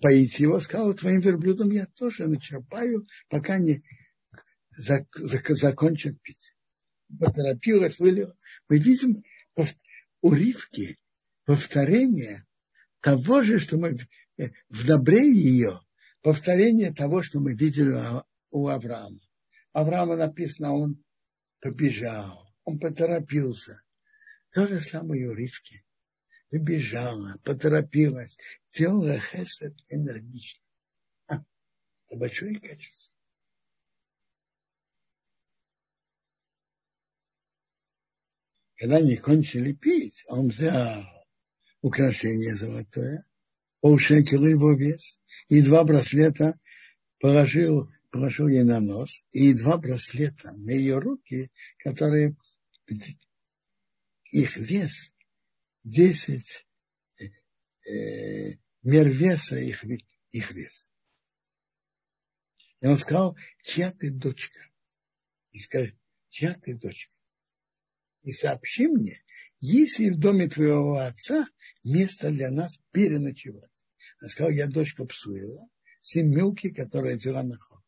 поить 0.00 0.38
его, 0.38 0.60
сказала, 0.60 0.94
твоим 0.94 1.20
верблюдом 1.20 1.70
я 1.70 1.86
тоже 1.86 2.26
начерпаю, 2.26 3.06
пока 3.28 3.58
не 3.58 3.82
зак, 4.70 5.04
зак, 5.16 5.50
закончат 5.50 6.20
пить. 6.22 6.54
Поторопилась, 7.18 7.98
вылила. 7.98 8.36
Мы 8.70 8.78
видим 8.78 9.22
у 10.22 10.32
Ривки 10.32 10.98
повторение 11.44 12.46
того 13.00 13.42
же, 13.42 13.58
что 13.58 13.76
мы 13.76 13.96
в 14.68 14.86
добре 14.86 15.30
ее, 15.30 15.80
повторение 16.22 16.92
того, 16.92 17.22
что 17.22 17.40
мы 17.40 17.54
видели 17.54 17.94
у 18.50 18.68
Авраама. 18.68 19.20
Авраама 19.72 20.16
написано, 20.16 20.74
он 20.74 21.04
побежал, 21.60 22.52
он 22.64 22.78
поторопился. 22.78 23.82
То 24.52 24.66
же 24.66 24.80
самое 24.80 25.28
у 25.28 25.34
Ривки. 25.34 25.84
побежала, 26.50 27.38
поторопилась, 27.44 28.36
делала 28.72 29.18
хесед 29.18 29.74
энергично. 29.88 30.62
А, 31.26 31.44
это 32.06 32.16
большое 32.16 32.58
качество. 32.58 33.14
Когда 38.76 38.96
они 38.96 39.16
кончили 39.16 39.72
пить, 39.72 40.24
он 40.28 40.48
взял 40.48 41.04
украшение 41.82 42.54
золотое, 42.54 43.26
полшекела 43.80 44.46
его 44.46 44.72
вес, 44.72 45.20
и 45.48 45.62
два 45.62 45.84
браслета 45.84 46.58
положил, 47.20 47.90
положил 48.10 48.48
ей 48.48 48.64
на 48.64 48.80
нос, 48.80 49.24
и 49.32 49.54
два 49.54 49.78
браслета 49.78 50.52
на 50.52 50.70
ее 50.70 50.98
руки, 50.98 51.50
которые 51.78 52.36
их 54.30 54.56
вес 54.56 55.12
10 55.84 56.66
э, 57.88 58.58
мер 58.82 59.08
веса 59.08 59.56
их, 59.56 59.84
их 60.30 60.50
вес. 60.52 60.90
И 62.80 62.86
он 62.86 62.98
сказал, 62.98 63.36
чья 63.62 63.90
ты 63.90 64.10
дочка? 64.10 64.60
И 65.52 65.58
сказал, 65.58 65.88
чья 66.28 66.54
ты 66.54 66.74
дочка? 66.74 67.14
И 68.22 68.32
сообщи 68.32 68.86
мне, 68.86 69.22
есть 69.60 69.98
ли 69.98 70.10
в 70.10 70.18
доме 70.18 70.48
твоего 70.48 70.98
отца 70.98 71.46
место 71.82 72.30
для 72.30 72.50
нас 72.50 72.78
переночевать. 72.92 73.70
Он 74.20 74.28
сказал, 74.28 74.50
я 74.50 74.66
дочка 74.66 75.04
Псуила, 75.04 75.68
сын 76.00 76.28
Милки, 76.28 76.70
которая 76.70 77.16
взяла 77.16 77.42
на 77.42 77.56
ход. 77.56 77.80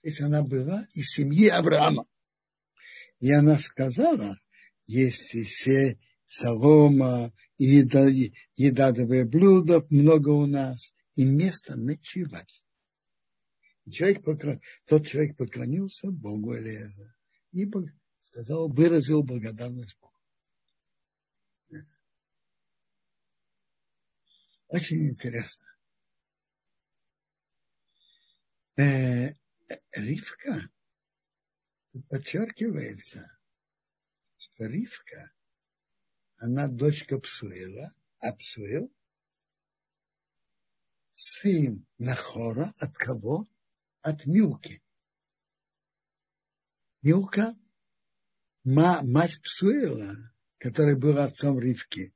То 0.00 0.08
есть 0.08 0.20
она 0.20 0.42
была 0.42 0.86
из 0.92 1.10
семьи 1.10 1.48
Авраама. 1.48 2.06
И 3.20 3.32
она 3.32 3.58
сказала, 3.58 4.38
есть 4.86 5.22
все 5.22 5.98
солома, 6.26 7.32
еда, 7.56 8.08
едадовые 8.56 9.24
блюда, 9.24 9.84
много 9.90 10.30
у 10.30 10.46
нас, 10.46 10.92
и 11.14 11.24
место 11.24 11.74
ночевать. 11.74 12.64
И 13.84 13.90
человек 13.90 14.22
покр... 14.22 14.60
Тот 14.86 15.06
человек 15.06 15.36
поклонился 15.36 16.10
Богу 16.10 16.56
Элиеза 16.56 17.14
и 17.52 17.68
сказал, 18.20 18.68
выразил 18.68 19.22
благодарность 19.22 19.98
Богу. 20.00 20.07
Очень 24.68 25.08
интересно. 25.08 25.66
Э, 28.76 29.32
Ривка 29.92 30.70
подчеркивается, 32.08 33.38
что 34.36 34.66
Ривка, 34.66 35.32
она 36.36 36.68
дочка 36.68 37.18
Псуила, 37.18 37.92
а 38.20 38.32
Псуил 38.34 38.92
сын 41.10 41.86
Нахора 41.98 42.72
от 42.78 42.94
кого? 42.96 43.48
От 44.02 44.26
Милки. 44.26 44.80
Милка, 47.02 47.56
мать 48.64 49.40
Псуила, 49.42 50.14
который 50.58 50.96
был 50.96 51.18
отцом 51.18 51.58
Ривки, 51.58 52.14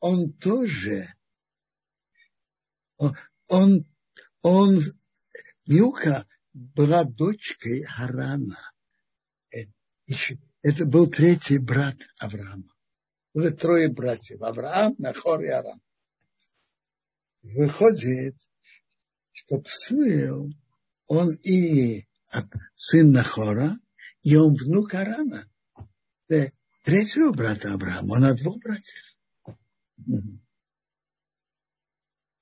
он 0.00 0.32
тоже, 0.32 1.06
он, 3.00 3.16
он, 3.48 3.86
он 4.42 4.80
Милка 5.66 6.26
была 6.52 7.04
дочкой 7.04 7.84
Харана. 7.84 8.58
Э, 9.52 9.64
это 10.62 10.84
был 10.84 11.08
третий 11.08 11.58
брат 11.58 11.96
Авраама. 12.18 12.70
Было 13.32 13.50
трое 13.52 13.88
братьев. 13.88 14.42
Авраам, 14.42 14.94
Нахор 14.98 15.42
и 15.42 15.48
Аран. 15.48 15.80
Выходит, 17.42 18.36
что 19.32 19.58
Псуил, 19.60 20.52
он 21.06 21.34
и 21.36 22.06
сын 22.74 23.10
Нахора, 23.12 23.78
и 24.22 24.36
он 24.36 24.54
внук 24.54 24.94
Арана. 24.94 25.48
Э, 26.28 26.50
третьего 26.84 27.32
брата 27.32 27.72
Авраама, 27.72 28.14
он 28.14 28.24
от 28.24 28.36
двух 28.36 28.58
братьев. 28.58 29.16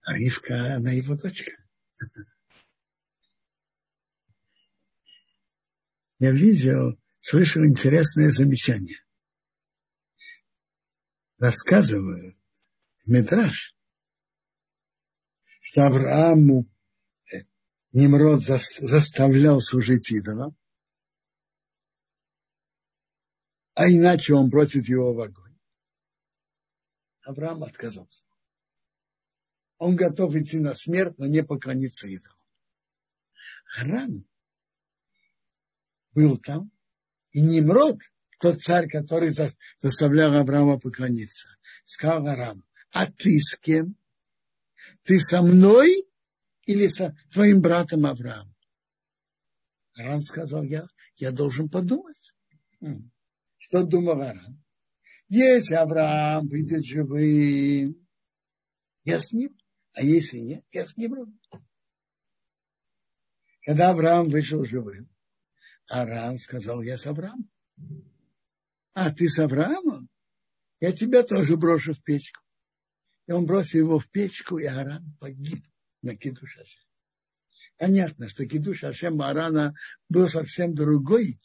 А 0.09 0.15
Ривка, 0.15 0.77
она 0.77 0.93
его 0.93 1.17
дочка. 1.17 1.53
я 6.19 6.31
видел, 6.33 6.99
слышал 7.19 7.63
интересное 7.63 8.31
замечание. 8.31 9.05
Рассказывают 11.37 12.39
Медраж, 13.05 13.77
что 15.61 15.87
Аврааму 15.87 16.71
э, 17.31 17.43
Немрод 17.93 18.41
заставлял 18.43 19.61
служить 19.61 20.11
идолам, 20.11 20.57
а 23.75 23.91
иначе 23.91 24.33
он 24.33 24.49
бросит 24.49 24.89
его 24.89 25.13
в 25.13 25.21
огонь. 25.21 25.59
Авраам 27.27 27.63
отказался. 27.63 28.28
Он 29.79 29.95
готов 29.95 30.35
идти 30.35 30.59
на 30.59 30.75
смерть, 30.75 31.19
но 31.19 31.27
не 31.27 31.43
поклониться 31.43 32.09
идолам. 32.09 32.37
Харан 33.65 34.27
был 36.13 36.37
там, 36.39 36.71
и 37.33 37.41
Немрод, 37.41 38.01
тот 38.41 38.61
царь, 38.61 38.89
который 38.89 39.33
заставлял 39.81 40.35
Авраама 40.35 40.79
поклониться, 40.79 41.49
сказал 41.85 42.27
Аврааму, 42.27 42.63
а 42.93 43.07
ты 43.07 43.39
с 43.41 43.57
кем? 43.57 43.97
Ты 45.03 45.21
со 45.21 45.43
мной 45.43 46.07
или 46.65 46.89
со 46.89 47.17
твоим 47.31 47.61
братом 47.61 48.07
Авраамом? 48.07 48.55
Аран 49.95 50.23
сказал, 50.23 50.63
я, 50.65 50.87
я 51.17 51.31
должен 51.31 51.69
подумать. 51.69 52.33
Хм. 52.81 53.11
Что 53.59 53.83
думал 53.83 54.23
Аран? 54.23 54.63
Если 55.29 55.75
Авраам 55.75 56.49
выйдет 56.49 56.85
живым, 56.85 58.07
я 59.05 59.21
с 59.21 59.33
ним, 59.33 59.58
а 59.99 60.03
если 60.03 60.39
нет, 60.39 60.65
я 60.71 60.87
с 60.87 60.97
ним. 60.97 61.41
Когда 63.67 63.91
Авраам 63.91 64.29
вышел 64.29 64.65
живым, 64.65 65.11
Арам 65.91 66.39
сказал, 66.39 66.83
я 66.83 66.97
с 66.97 67.07
Авраамом. 67.07 67.51
А 68.95 69.13
ты 69.13 69.29
с 69.29 69.41
Авраамом? 69.41 70.09
Я 70.79 70.93
тебя 70.93 71.25
тоже 71.25 71.57
брошу 71.57 71.95
в 71.95 72.03
печку. 72.05 72.41
И 73.27 73.33
он 73.33 73.45
бросил 73.45 73.81
его 73.81 73.99
в 73.99 74.09
печку, 74.09 74.59
и 74.59 74.67
Арам 74.67 75.17
погиб 75.19 75.67
на 76.03 76.17
Кидуш 76.17 76.59
Ашем. 76.59 76.85
Понятно, 77.77 78.29
что 78.29 78.47
Кидуш 78.47 78.85
Ашем 78.85 79.21
Арана 79.21 79.75
был 80.09 80.29
совсем 80.29 80.77
другой, 80.77 81.41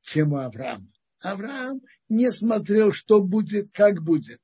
чем 0.00 0.32
у 0.32 0.38
Авраама. 0.38 0.90
Авраам 1.20 1.82
не 2.08 2.32
смотрел, 2.32 2.90
что 2.90 3.20
будет, 3.20 3.70
как 3.70 4.02
будет. 4.02 4.40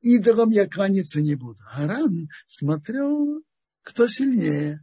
Идолам 0.00 0.50
я 0.50 0.68
кланяться 0.68 1.20
не 1.20 1.34
буду. 1.34 1.60
Арам 1.72 2.28
смотрел, 2.46 3.42
кто 3.82 4.08
сильнее. 4.08 4.80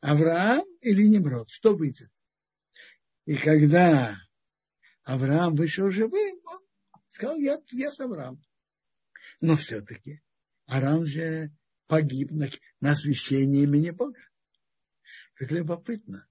Авраам 0.00 0.64
или 0.82 1.06
Немрод, 1.06 1.48
что 1.48 1.74
выйдет. 1.74 2.10
И 3.24 3.36
когда 3.36 4.14
Авраам 5.04 5.54
вышел 5.54 5.88
живым, 5.90 6.40
он 6.44 6.60
сказал, 7.08 7.38
я, 7.38 7.58
я 7.72 7.90
с 7.90 8.00
Авраамом. 8.00 8.44
Но 9.40 9.56
все-таки 9.56 10.22
Арам 10.66 11.06
же 11.06 11.50
погиб 11.86 12.30
на, 12.30 12.48
на 12.80 12.92
освящении 12.92 13.62
имени 13.62 13.90
Бога. 13.90 14.20
Как 15.34 15.50
любопытно. 15.50 16.26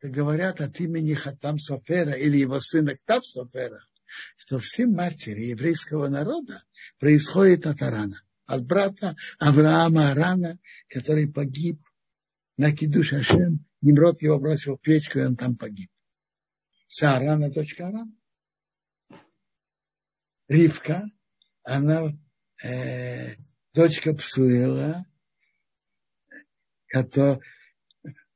Говорят 0.00 0.60
от 0.60 0.78
имени 0.80 1.14
Хатам 1.14 1.58
Софера 1.58 2.12
или 2.12 2.38
его 2.38 2.60
сына 2.60 2.96
Ктав 2.96 3.24
Софера, 3.24 3.84
что 4.36 4.58
все 4.58 4.86
матери 4.86 5.46
еврейского 5.46 6.08
народа 6.08 6.64
происходят 6.98 7.66
от 7.66 7.82
Арана. 7.82 8.22
От 8.46 8.64
брата 8.64 9.14
Авраама 9.38 10.10
Арана, 10.10 10.58
который 10.88 11.30
погиб 11.30 11.80
на 12.56 12.74
Кидуш 12.74 13.12
Ашем. 13.12 13.66
Немрод 13.80 14.22
его 14.22 14.38
бросил 14.38 14.76
в 14.76 14.80
печку, 14.80 15.18
и 15.18 15.22
он 15.22 15.36
там 15.36 15.56
погиб. 15.56 15.90
Саарана, 16.88 17.50
дочка 17.50 17.88
Арана. 17.88 18.12
Ривка, 20.48 21.04
она 21.62 22.18
э, 22.64 23.36
дочка 23.74 24.14
Псуила, 24.14 25.04
которая, 26.86 27.40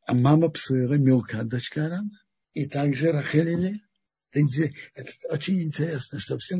а 0.07 0.15
мама 0.15 0.51
Псуила, 0.51 0.95
Милка, 0.95 1.43
дочка 1.43 1.87
Арана. 1.87 2.11
И 2.53 2.67
также 2.67 3.13
Рахель 3.13 3.81
Это 4.35 5.13
очень 5.31 5.63
интересно, 5.63 6.19
что 6.19 6.39
все 6.39 6.57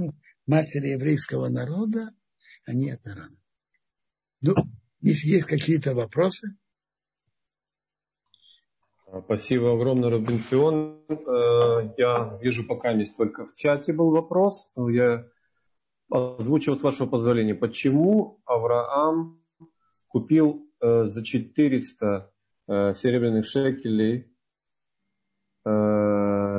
матери 0.47 0.89
еврейского 0.89 1.49
народа, 1.49 2.11
они 2.67 2.91
от 2.91 3.07
Арана. 3.07 3.37
Ну, 4.41 4.55
если 5.01 5.29
есть 5.29 5.47
какие-то 5.47 5.95
вопросы, 5.95 6.57
Спасибо 9.25 9.75
огромное, 9.75 10.09
Рубинцион. 10.09 11.05
Э, 11.07 11.93
я 11.99 12.39
вижу, 12.41 12.67
пока 12.67 12.93
есть 12.93 13.15
только 13.15 13.45
в 13.45 13.55
чате 13.55 13.93
был 13.93 14.11
вопрос. 14.11 14.71
Я 14.75 15.27
озвучу 16.09 16.77
с 16.77 16.83
вашего 16.83 17.09
позволения. 17.09 17.55
Почему 17.55 18.41
Авраам 18.47 19.39
купил 20.09 20.67
э, 20.81 21.05
за 21.05 21.23
400 21.23 22.33
э, 22.69 22.95
серебряных 22.95 23.45
шекелей 23.45 24.33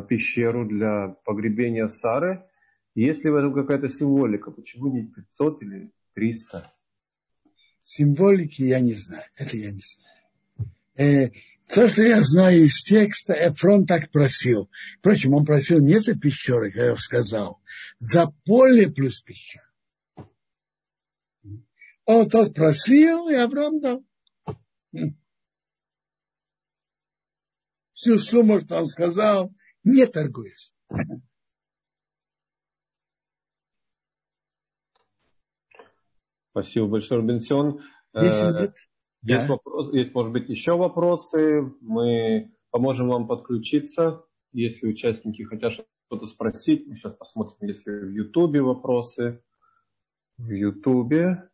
пещеру 0.03 0.65
для 0.67 1.15
погребения 1.25 1.87
Сары? 1.87 2.43
Есть 2.95 3.23
ли 3.23 3.31
в 3.31 3.35
этом 3.35 3.53
какая-то 3.53 3.89
символика? 3.89 4.51
Почему 4.51 4.93
не 4.93 5.07
500 5.07 5.61
или 5.63 5.91
300? 6.13 6.71
Символики 7.81 8.61
я 8.61 8.79
не 8.79 8.93
знаю. 8.93 9.23
Это 9.35 9.57
я 9.57 9.71
не 9.71 9.81
знаю. 9.81 10.73
Э, 10.95 11.31
то, 11.67 11.87
что 11.87 12.03
я 12.03 12.21
знаю 12.21 12.65
из 12.65 12.83
текста, 12.83 13.33
Эфрон 13.33 13.85
так 13.85 14.11
просил. 14.11 14.69
Впрочем, 14.99 15.33
он 15.33 15.45
просил 15.45 15.79
не 15.79 15.99
за 15.99 16.15
пещеры, 16.15 16.71
как 16.71 16.81
я 16.81 16.95
сказал, 16.97 17.61
за 17.99 18.27
поле 18.45 18.89
плюс 18.89 19.21
пещера. 19.21 19.67
Он 22.05 22.29
тот 22.29 22.53
просил, 22.53 23.29
и 23.29 23.35
Авраам 23.35 23.79
дал. 23.79 24.05
Всю 27.93 28.19
сумму, 28.19 28.59
что 28.59 28.81
он 28.81 28.87
сказал, 28.87 29.53
не 29.83 30.05
торгуясь. 30.05 30.73
Спасибо 36.51 36.87
большое, 36.87 37.19
Рубинсион. 37.21 37.81
Если 38.13 38.59
нет, 38.61 38.75
есть, 39.23 39.47
да. 39.47 39.53
вопрос, 39.53 39.93
есть, 39.93 40.13
может 40.13 40.31
быть, 40.31 40.49
еще 40.49 40.77
вопросы. 40.77 41.61
Мы 41.81 42.53
поможем 42.69 43.07
вам 43.09 43.27
подключиться, 43.27 44.23
если 44.51 44.87
участники 44.87 45.41
хотят 45.41 45.71
что-то 45.71 46.27
спросить. 46.27 46.85
Мы 46.87 46.95
сейчас 46.95 47.15
посмотрим, 47.15 47.57
если 47.67 47.89
в 47.91 48.11
Ютубе 48.11 48.61
вопросы. 48.61 49.41
В 50.37 50.49
Ютубе 50.49 51.49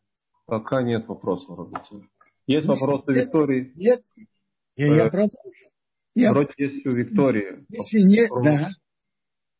пока 0.45 0.81
нет 0.81 1.07
вопросов, 1.07 1.57
Робертин. 1.57 2.09
Есть 2.45 2.67
нет, 2.67 2.79
вопросы 2.79 3.11
нет, 3.11 3.25
Виктории? 3.25 3.71
Нет. 3.75 4.03
Я, 4.75 4.95
я 4.95 5.09
продолжу. 5.09 5.39
Я... 6.15 6.31
Вроде 6.31 6.53
есть 6.57 6.85
у 6.85 6.91
Виктории. 6.91 7.65
Если 7.69 8.01
нет, 8.01 8.29
да. 8.43 8.69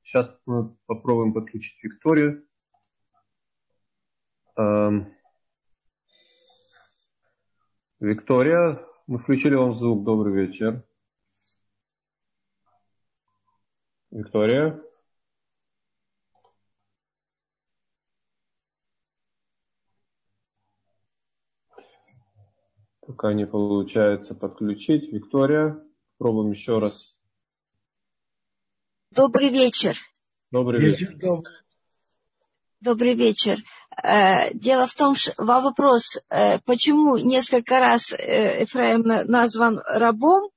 Сейчас 0.04 0.36
мы 0.46 0.76
попробуем 0.86 1.34
подключить 1.34 1.82
Викторию. 1.84 2.48
Эм... 4.58 5.14
Виктория, 8.00 8.84
мы 9.08 9.20
включили 9.20 9.56
вам 9.56 9.78
звук. 9.78 10.04
Добрый 10.04 10.34
вечер. 10.34 10.84
Виктория. 14.12 14.82
Пока 23.02 23.34
не 23.34 23.46
получается 23.46 24.36
подключить. 24.36 25.12
Виктория, 25.12 25.84
пробуем 26.20 26.52
еще 26.52 26.78
раз. 26.78 27.16
Добрый 29.10 29.50
вечер. 29.50 29.98
Добрый 30.52 30.80
вечер. 30.80 31.18
Добрый 32.82 33.16
вечер. 33.16 33.58
Э, 34.04 34.54
дело 34.54 34.86
в 34.86 34.94
том, 34.94 35.16
что 35.16 35.34
вопрос, 35.38 36.18
э, 36.30 36.60
почему 36.60 37.18
несколько 37.18 37.80
раз 37.80 38.14
э, 38.14 38.62
Ефраим 38.62 39.02
назван 39.02 39.82
рабом, 39.86 40.52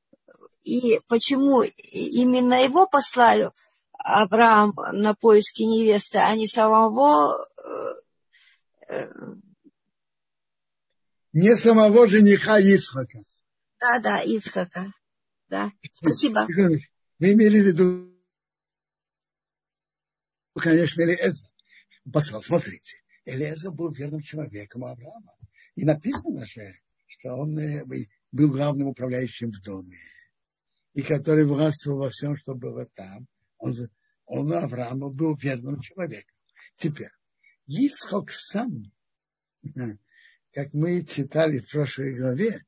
и 0.62 1.00
почему 1.08 1.62
именно 1.62 2.62
его 2.62 2.86
послали 2.86 3.50
Авраам 3.92 4.74
на 4.92 5.14
поиски 5.14 5.62
невесты, 5.62 6.18
а 6.18 6.34
не 6.36 6.46
самого... 6.46 7.46
Не 11.32 11.56
самого 11.56 12.06
жениха 12.06 12.58
Ицхака. 12.58 13.22
Да, 13.80 13.98
да, 14.00 14.22
Ицхака. 14.22 14.92
Да. 15.52 15.70
Спасибо. 15.92 16.46
Вы 16.48 16.80
имели 17.18 17.60
в 17.60 17.66
виду, 17.66 18.18
конечно, 20.58 21.02
это. 21.02 21.36
Послал, 22.10 22.42
смотрите. 22.42 22.96
Элиэзер 23.26 23.70
был 23.70 23.92
верным 23.92 24.22
человеком 24.22 24.86
Авраама. 24.86 25.36
И 25.74 25.84
написано 25.84 26.46
же, 26.46 26.72
что 27.06 27.34
он 27.34 27.58
э, 27.58 27.84
был 28.32 28.48
главным 28.48 28.88
управляющим 28.88 29.52
в 29.52 29.60
доме. 29.60 29.98
И 30.94 31.02
который 31.02 31.44
властвовал 31.44 31.98
во 31.98 32.08
всем, 32.08 32.34
что 32.38 32.54
было 32.54 32.86
там. 32.86 33.28
Он, 33.58 33.74
он 34.24 34.54
Аврааму 34.54 35.10
был 35.10 35.36
верным 35.36 35.82
человеком. 35.82 36.34
Теперь, 36.76 37.12
Ицхок 37.66 38.30
сам, 38.30 38.90
как 40.52 40.72
мы 40.72 41.04
читали 41.04 41.58
в 41.58 41.70
прошлой 41.70 42.16
главе, 42.16 42.64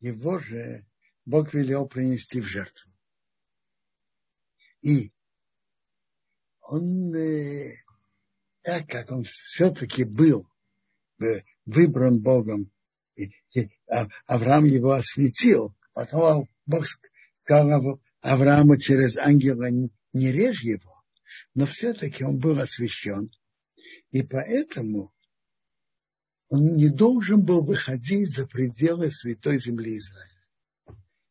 его 0.00 0.38
же 0.38 0.86
Бог 1.24 1.54
велел 1.54 1.86
принести 1.86 2.40
в 2.40 2.46
жертву. 2.46 2.90
И 4.82 5.12
он 6.60 7.14
э, 7.14 7.76
так 8.62 8.86
как 8.88 9.10
он 9.10 9.24
все-таки 9.24 10.04
был 10.04 10.46
э, 11.20 11.42
выбран 11.64 12.20
Богом, 12.20 12.70
и, 13.16 13.30
а, 13.88 14.08
Авраам 14.26 14.64
его 14.64 14.92
осветил, 14.92 15.74
потом 15.92 16.48
Бог 16.66 16.86
сказал 17.34 18.00
Аврааму 18.20 18.76
через 18.76 19.16
ангела 19.16 19.68
не 19.70 20.32
режь 20.32 20.62
его, 20.62 21.02
но 21.54 21.66
все-таки 21.66 22.24
он 22.24 22.38
был 22.38 22.58
освящен, 22.58 23.30
и 24.10 24.22
поэтому 24.22 25.12
он 26.48 26.76
не 26.76 26.88
должен 26.88 27.44
был 27.44 27.64
выходить 27.64 28.34
за 28.34 28.46
пределы 28.46 29.10
святой 29.10 29.58
земли 29.58 29.98
Израиля. 29.98 30.33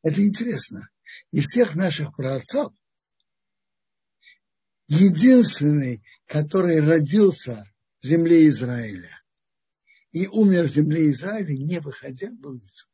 Это 0.04 0.22
интересно. 0.22 0.90
Из 1.32 1.46
всех 1.46 1.76
наших 1.76 2.16
праотцов 2.16 2.74
единственный, 4.88 6.04
который 6.28 6.82
родился 6.82 7.66
в 8.02 8.06
земле 8.06 8.48
Израиля 8.50 9.10
и 10.12 10.28
умер 10.28 10.66
в 10.66 10.74
земле 10.74 11.10
Израиля, 11.12 11.54
не 11.58 11.80
выходя 11.80 12.30
в 12.30 12.46
улицу. 12.46 12.88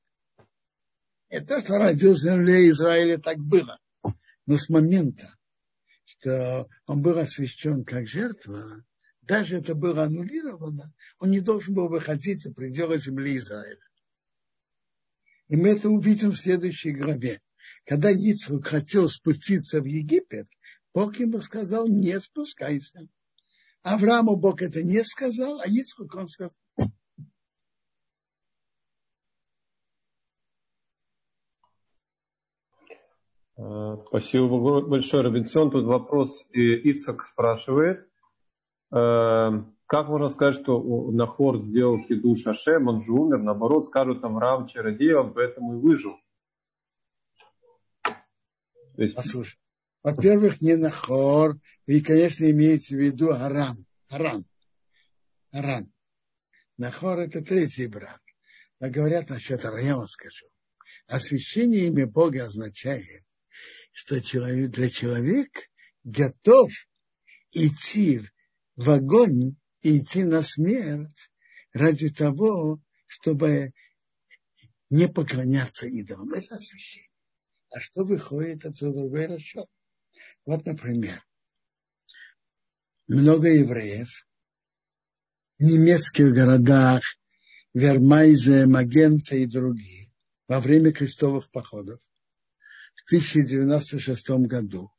Это, 1.30 1.62
что 1.62 1.78
родился 1.78 2.28
в 2.28 2.32
земле 2.36 2.70
Израиля, 2.70 3.18
так 3.18 3.40
было. 3.40 3.80
Но 4.46 4.58
с 4.58 4.70
момента, 4.70 5.36
что 6.06 6.70
он 6.86 7.02
был 7.02 7.18
освящен 7.18 7.84
как 7.86 8.08
жертва, 8.08 8.84
даже 9.22 9.58
это 9.58 9.76
было 9.76 10.04
аннулировано, 10.04 10.94
он 11.20 11.32
не 11.32 11.40
должен 11.40 11.74
был 11.74 11.88
выходить 11.88 12.42
за 12.42 12.52
пределы 12.52 12.98
земли 12.98 13.38
Израиля. 13.38 13.89
И 15.50 15.56
мы 15.58 15.70
это 15.70 15.90
увидим 15.90 16.32
в 16.32 16.38
следующей 16.38 16.92
главе. 16.92 17.42
Когда 17.86 18.12
Ицхак 18.12 18.68
хотел 18.68 19.10
спуститься 19.10 19.82
в 19.82 19.86
Египет, 19.86 20.48
Бог 20.94 21.18
ему 21.20 21.42
сказал, 21.42 21.88
не 21.88 22.20
спускайся. 22.20 23.08
Аврааму 23.82 24.36
Бог 24.36 24.62
это 24.62 24.84
не 24.84 25.04
сказал, 25.04 25.60
а 25.60 25.66
Ицхак 25.66 26.14
он 26.16 26.28
сказал. 26.28 26.54
А, 33.58 33.98
спасибо 34.08 34.82
большое, 34.82 35.24
Робинсон. 35.24 35.72
Тут 35.72 35.86
вопрос 35.86 36.44
Ицхак 36.54 37.26
спрашивает. 37.26 38.08
А, 39.90 39.96
как 39.96 40.08
можно 40.08 40.30
сказать, 40.30 40.62
что 40.62 40.80
Нахор 41.12 41.60
сделал 41.60 42.04
кидуш 42.04 42.46
Ашем, 42.46 42.88
он 42.88 43.04
же 43.04 43.12
умер, 43.12 43.40
наоборот, 43.40 43.86
скажут 43.86 44.24
Авраам 44.24 44.68
чародей, 44.68 45.14
он 45.14 45.34
поэтому 45.34 45.78
и 45.78 45.82
выжил. 45.82 46.16
То 48.04 49.04
есть... 49.04 49.16
Послушай, 49.16 49.58
во-первых, 50.04 50.62
не 50.62 50.76
Нахор, 50.76 51.58
и, 51.88 52.02
конечно, 52.02 52.50
имеется 52.50 52.96
в 52.96 53.00
виду 53.00 53.32
Арам. 53.32 53.78
Арам. 54.10 54.46
Арам. 55.52 55.92
Нахор– 56.78 57.20
это 57.20 57.42
третий 57.42 57.88
брат. 57.88 58.22
Но 58.80 58.90
говорят 58.90 59.30
насчет 59.30 59.66
Арам, 59.66 59.86
я 59.86 59.98
вам 59.98 60.08
скажу. 60.08 60.46
Освящение 61.08 61.88
имя 61.88 62.06
Бога 62.06 62.46
означает, 62.46 63.24
что 63.92 64.22
человек, 64.22 64.72
для 64.72 64.90
человека 64.90 65.62
готов 66.04 66.72
идти 67.52 68.22
в 68.76 68.90
огонь 68.92 69.56
и 69.82 70.00
идти 70.00 70.24
на 70.24 70.42
смерть 70.42 71.32
ради 71.74 72.10
того, 72.10 72.82
чтобы 73.08 73.74
не 74.90 75.08
поклоняться 75.08 75.88
идолам. 75.88 76.34
Это 76.34 76.56
освящение. 76.56 77.10
А 77.72 77.80
что 77.80 78.04
выходит 78.04 78.66
отсюда 78.66 79.00
другой 79.00 79.28
расчет? 79.28 79.68
Вот, 80.46 80.66
например, 80.66 81.24
много 83.08 83.48
евреев 83.50 84.28
в 85.60 85.64
немецких 85.64 86.34
городах 86.34 87.04
Вермайзе, 87.74 88.66
Магенца 88.66 89.36
и 89.36 89.46
другие 89.46 90.12
во 90.48 90.60
время 90.60 90.92
крестовых 90.92 91.52
походов 91.52 92.02
в 92.96 93.06
1096 93.08 94.30
году 94.48 94.92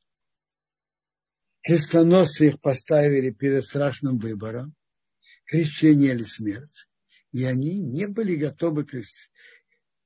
крестоносцы 1.62 2.48
их 2.48 2.60
поставили 2.60 3.30
перед 3.30 3.64
страшным 3.64 4.18
выбором, 4.18 4.74
крещение 5.46 6.12
или 6.12 6.24
смерть, 6.24 6.88
и 7.32 7.44
они 7.44 7.78
не 7.78 8.06
были 8.06 8.36
готовы 8.36 8.86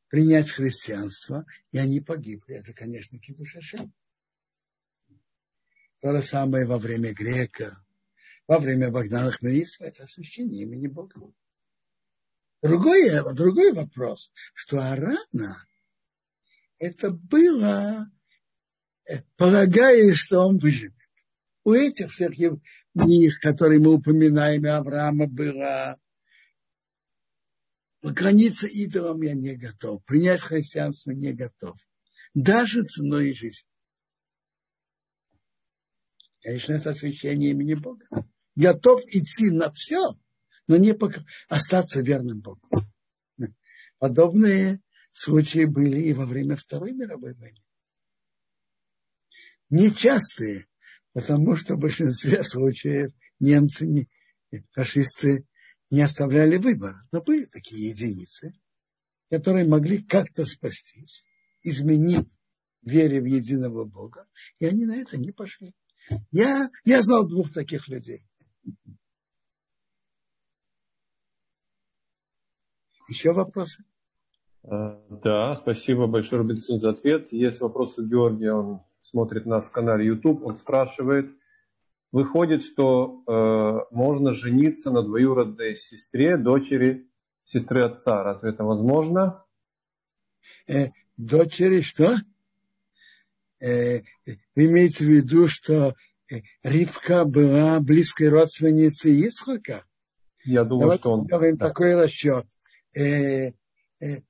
принять 0.08 0.50
христианство, 0.50 1.44
и 1.72 1.78
они 1.78 2.00
погибли. 2.00 2.56
Это, 2.56 2.72
конечно, 2.72 3.18
Кидушашем. 3.18 3.92
То 6.00 6.14
же 6.14 6.22
самое 6.22 6.66
во 6.66 6.78
время 6.78 7.12
грека, 7.14 7.82
во 8.46 8.58
время 8.58 8.90
Богдана 8.90 9.30
Хмельницкого, 9.30 9.86
это 9.86 10.04
освящение 10.04 10.62
имени 10.62 10.86
Бога. 10.86 11.32
Другой, 12.62 13.10
другой 13.34 13.72
вопрос, 13.72 14.32
что 14.54 14.80
Арана 14.80 15.66
это 16.78 17.10
было, 17.10 18.10
э, 19.06 19.22
полагая, 19.36 20.12
что 20.14 20.40
он 20.40 20.58
выживет. 20.58 20.94
У 21.64 21.72
этих 21.72 22.12
всех 22.12 22.36
них, 22.94 23.40
которые 23.40 23.80
мы 23.80 23.94
упоминаем, 23.94 24.66
Авраама 24.66 25.26
было 25.26 25.98
поклониться 28.00 28.66
идолам 28.66 29.22
я 29.22 29.32
не 29.32 29.56
готов, 29.56 30.04
принять 30.04 30.42
христианство 30.42 31.12
не 31.12 31.32
готов. 31.32 31.78
Даже 32.34 32.84
ценой 32.84 33.32
жизни. 33.32 33.66
Конечно, 36.42 36.74
это 36.74 36.90
освящение 36.90 37.52
имени 37.52 37.72
Бога. 37.72 38.06
Готов 38.54 39.02
идти 39.06 39.50
на 39.50 39.72
все, 39.72 40.18
но 40.66 40.76
не 40.76 40.92
пока, 40.92 41.24
остаться 41.48 42.02
верным 42.02 42.40
Богу. 42.40 42.68
Подобные 43.98 44.82
случаи 45.12 45.64
были 45.64 45.98
и 46.00 46.12
во 46.12 46.26
время 46.26 46.56
Второй 46.56 46.92
мировой 46.92 47.32
войны. 47.32 47.64
Нечастые, 49.70 50.66
потому 51.14 51.54
что 51.54 51.76
в 51.76 51.78
большинстве 51.78 52.42
случаев 52.42 53.12
немцы, 53.40 53.86
не, 53.86 54.08
фашисты 54.72 55.46
не 55.90 56.02
оставляли 56.02 56.58
выбора. 56.58 57.00
Но 57.12 57.22
были 57.22 57.46
такие 57.46 57.90
единицы, 57.90 58.52
которые 59.30 59.66
могли 59.66 60.02
как-то 60.02 60.44
спастись, 60.44 61.24
изменить 61.62 62.28
вере 62.82 63.20
в 63.20 63.24
единого 63.24 63.84
Бога, 63.84 64.26
и 64.58 64.66
они 64.66 64.84
на 64.84 64.96
это 64.96 65.16
не 65.16 65.30
пошли. 65.30 65.72
Я, 66.30 66.68
я 66.84 67.02
знал 67.02 67.26
двух 67.26 67.52
таких 67.52 67.88
людей. 67.88 68.26
Еще 73.08 73.32
вопросы? 73.32 73.84
Э, 74.64 74.98
да, 75.22 75.54
спасибо 75.54 76.06
большое, 76.06 76.42
Робинсон, 76.42 76.78
за 76.78 76.90
ответ. 76.90 77.32
Есть 77.32 77.60
вопрос 77.60 77.98
у 77.98 78.06
Георгия, 78.06 78.52
он 78.52 78.82
смотрит 79.04 79.46
нас 79.46 79.66
в 79.66 79.70
канале 79.70 80.06
YouTube, 80.06 80.42
он 80.44 80.56
спрашивает, 80.56 81.30
выходит, 82.10 82.62
что 82.62 83.22
э, 83.26 83.94
можно 83.94 84.32
жениться 84.32 84.90
на 84.90 85.02
двоюродной 85.02 85.76
сестре, 85.76 86.36
дочери 86.36 87.08
сестры 87.44 87.84
отца. 87.84 88.22
Разве 88.22 88.50
это 88.50 88.64
возможно? 88.64 89.44
Э, 90.66 90.88
дочери 91.16 91.82
что? 91.82 92.16
Э, 93.60 94.00
имеется 94.54 95.04
в 95.04 95.08
виду, 95.08 95.48
что 95.48 95.94
э, 96.30 96.40
Ривка 96.62 97.24
была 97.24 97.80
близкой 97.80 98.30
родственницей 98.30 99.28
Исхака? 99.28 99.84
Я 100.44 100.64
думаю, 100.64 100.82
Давайте 100.82 101.00
что 101.02 101.12
он... 101.12 101.26
Давайте 101.26 101.58
да. 101.58 101.68
такой 101.68 101.94
расчет. 101.94 102.46
Э, 102.94 103.52
э, 104.00 104.20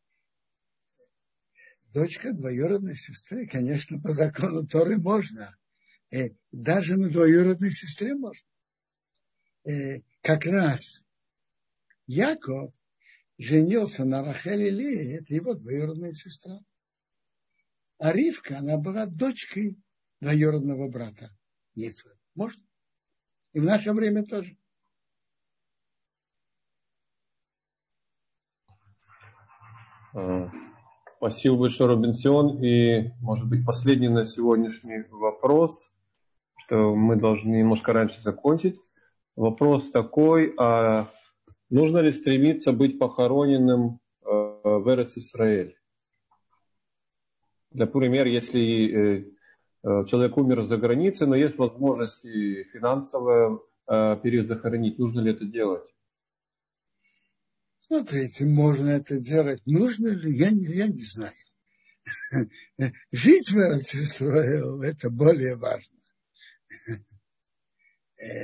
дочка 1.95 2.33
двоюродной 2.33 2.97
сестры, 2.97 3.47
конечно, 3.47 4.01
по 4.01 4.13
закону 4.13 4.67
Торы 4.67 4.99
можно. 4.99 5.57
Э, 6.11 6.31
даже 6.51 6.97
на 6.97 7.09
двоюродной 7.09 7.71
сестре 7.71 8.15
можно. 8.15 8.47
Э, 9.65 10.01
как 10.21 10.45
раз 10.45 11.05
Яков 12.07 12.75
женился 13.39 14.05
на 14.05 14.23
Рахеле 14.23 14.71
Лии, 14.71 15.21
это 15.21 15.33
его 15.33 15.55
двоюродная 15.55 16.13
сестра. 16.13 16.59
А 17.99 18.13
Ривка, 18.13 18.59
она 18.59 18.77
была 18.77 19.07
дочкой 19.07 19.79
двоюродного 20.21 20.89
брата 20.89 21.31
Ницва. 21.77 22.11
Можно? 22.35 22.63
И 23.53 23.61
в 23.61 23.65
наше 23.65 23.93
время 23.93 24.25
тоже. 24.25 24.59
А, 30.13 30.51
Спасибо 31.27 31.57
большое, 31.57 31.89
Робинсон. 31.89 32.63
И, 32.63 33.11
может 33.23 33.49
быть, 33.49 33.65
последний 33.65 34.11
на 34.11 34.27
сегодняшний 34.27 35.05
вопрос, 35.11 35.91
что 36.59 36.95
мы 36.95 37.17
должны 37.17 37.57
немножко 37.57 37.95
раньше 37.95 38.21
закончить. 38.21 38.79
Вопрос 39.35 39.91
такой, 39.91 40.53
а 40.59 41.09
нужно 41.71 42.01
ли 42.01 42.13
стремиться 42.13 42.73
быть 42.73 42.99
похороненным 42.99 44.01
э, 44.21 44.27
в 44.29 44.85
Эрец 44.95 45.17
Исраэль? 45.17 45.79
Например, 47.73 48.27
если 48.27 48.61
э, 48.61 49.25
э, 49.83 50.05
человек 50.05 50.37
умер 50.37 50.65
за 50.65 50.77
границей, 50.77 51.27
но 51.27 51.37
есть 51.37 51.57
возможность 51.57 52.21
финансовая 52.21 53.61
перезахоронить, 53.87 54.99
нужно 54.99 55.21
ли 55.21 55.31
это 55.31 55.47
делать? 55.47 55.94
Смотрите, 57.87 58.47
можно 58.47 58.89
это 58.89 59.19
делать. 59.19 59.61
Нужно 59.67 60.09
ли? 60.09 60.35
Я, 60.37 60.49
я 60.49 60.87
не 60.87 61.03
знаю. 61.03 61.35
Жить 63.13 63.51
в 63.51 63.57
Израиле 63.57 64.89
это 64.89 65.11
более 65.11 65.57
важно. 65.57 65.93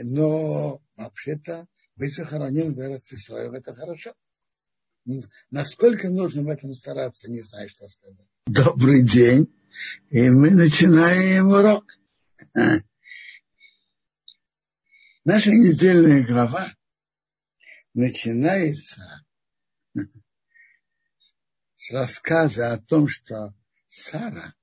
Но 0.02 0.82
вообще-то 0.96 1.66
быть 1.96 2.14
сохранен 2.14 2.74
в 2.74 2.78
Израиле 2.78 3.58
это 3.58 3.74
хорошо. 3.74 4.14
Насколько 5.50 6.10
нужно 6.10 6.42
в 6.42 6.48
этом 6.48 6.74
стараться, 6.74 7.30
не 7.30 7.40
знаю, 7.40 7.70
что 7.70 7.88
сказать. 7.88 8.26
Добрый 8.46 9.02
день. 9.02 9.48
И 10.10 10.28
мы 10.28 10.50
начинаем 10.50 11.48
урок. 11.48 11.84
Наша 15.24 15.50
недельная 15.50 16.26
глава 16.26 16.74
начинается 17.94 19.24
с 21.80 21.90
рассказа 21.92 22.74
о 22.74 22.78
том, 22.78 23.08
что 23.08 23.54
Сара, 23.88 24.54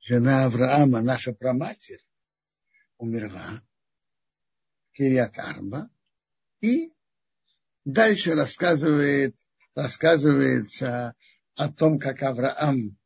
жена 0.00 0.46
Авраама, 0.46 1.02
наша 1.02 1.34
праматерь, 1.34 2.02
умерла 2.96 3.62
Кириат 4.92 5.38
Арба, 5.38 5.90
и 6.62 6.94
дальше 7.84 8.34
рассказывает, 8.34 9.36
рассказывается 9.74 11.14
о 11.56 11.70
том, 11.70 11.98
как 11.98 12.22
Авраам 12.22 12.96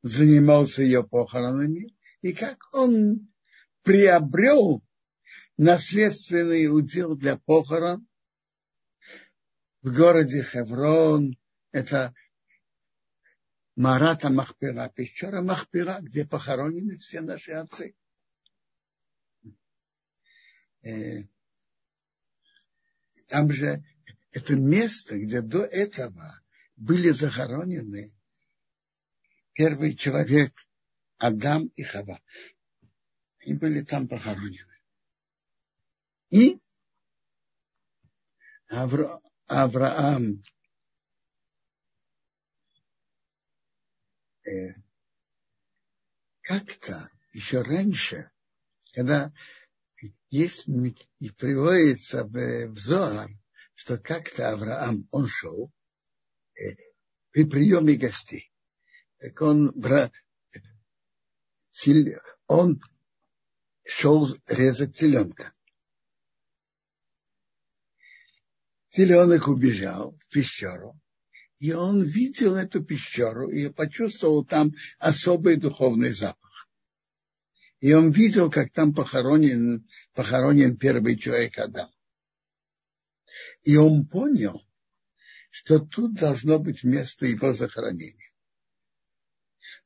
занимался 0.00 0.82
ее 0.82 1.04
похоронами, 1.04 1.94
и 2.22 2.32
как 2.32 2.58
он 2.72 3.30
приобрел 3.82 4.82
наследственный 5.58 6.74
удел 6.74 7.16
для 7.16 7.36
похорон 7.36 8.08
в 9.82 9.92
городе 9.94 10.42
Хеврон. 10.42 11.36
Это 11.72 12.14
Марата 13.76 14.30
Махпира, 14.30 14.88
пещера 14.94 15.40
Махпира, 15.42 15.98
где 16.00 16.24
похоронены 16.24 16.98
все 16.98 17.20
наши 17.20 17.52
отцы. 17.52 17.94
Э, 20.82 21.22
там 23.28 23.50
же 23.52 23.82
это 24.32 24.56
место, 24.56 25.18
где 25.18 25.40
до 25.40 25.64
этого 25.64 26.42
были 26.76 27.10
захоронены 27.10 28.12
первый 29.52 29.94
человек 29.94 30.52
Адам 31.18 31.66
и 31.76 31.82
Хава. 31.82 32.20
Они 33.40 33.54
были 33.54 33.82
там 33.82 34.08
похоронены. 34.08 34.76
И 36.30 36.58
Авра, 38.68 39.20
Авраам 39.46 40.42
э, 44.44 44.74
как-то 46.40 47.10
еще 47.32 47.62
раньше, 47.62 48.30
когда 48.94 49.32
есть 50.30 50.66
и 50.66 51.30
приводится 51.30 52.24
в, 52.24 52.66
в 52.68 52.78
Зоар, 52.78 53.30
что 53.74 53.98
как-то 53.98 54.50
Авраам, 54.50 55.08
он 55.10 55.26
шел 55.26 55.72
э, 56.54 56.76
при 57.30 57.44
приеме 57.44 57.94
гостей. 57.94 58.52
Так 59.18 59.40
он, 59.40 59.72
он 62.46 62.80
шел 63.84 64.26
резать 64.46 64.96
теленка. 64.96 65.52
Теленок 68.92 69.48
убежал 69.48 70.18
в 70.20 70.28
пещеру, 70.28 71.00
и 71.56 71.72
он 71.72 72.02
видел 72.04 72.56
эту 72.56 72.84
пещеру 72.84 73.48
и 73.48 73.70
почувствовал 73.70 74.44
там 74.44 74.74
особый 74.98 75.56
духовный 75.56 76.12
запах. 76.12 76.68
И 77.80 77.94
он 77.94 78.10
видел, 78.10 78.50
как 78.50 78.70
там 78.70 78.94
похоронен, 78.94 79.88
похоронен 80.12 80.76
первый 80.76 81.16
человек 81.16 81.58
Адам. 81.58 81.90
И 83.62 83.76
он 83.76 84.06
понял, 84.06 84.62
что 85.50 85.78
тут 85.78 86.12
должно 86.12 86.58
быть 86.58 86.84
место 86.84 87.24
его 87.24 87.54
захоронения. 87.54 88.34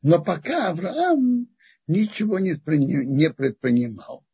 Но 0.02 0.20
пока 0.20 0.70
Авраам 0.70 1.46
ничего 1.86 2.40
не 2.40 2.56
предпринимал, 2.56 4.25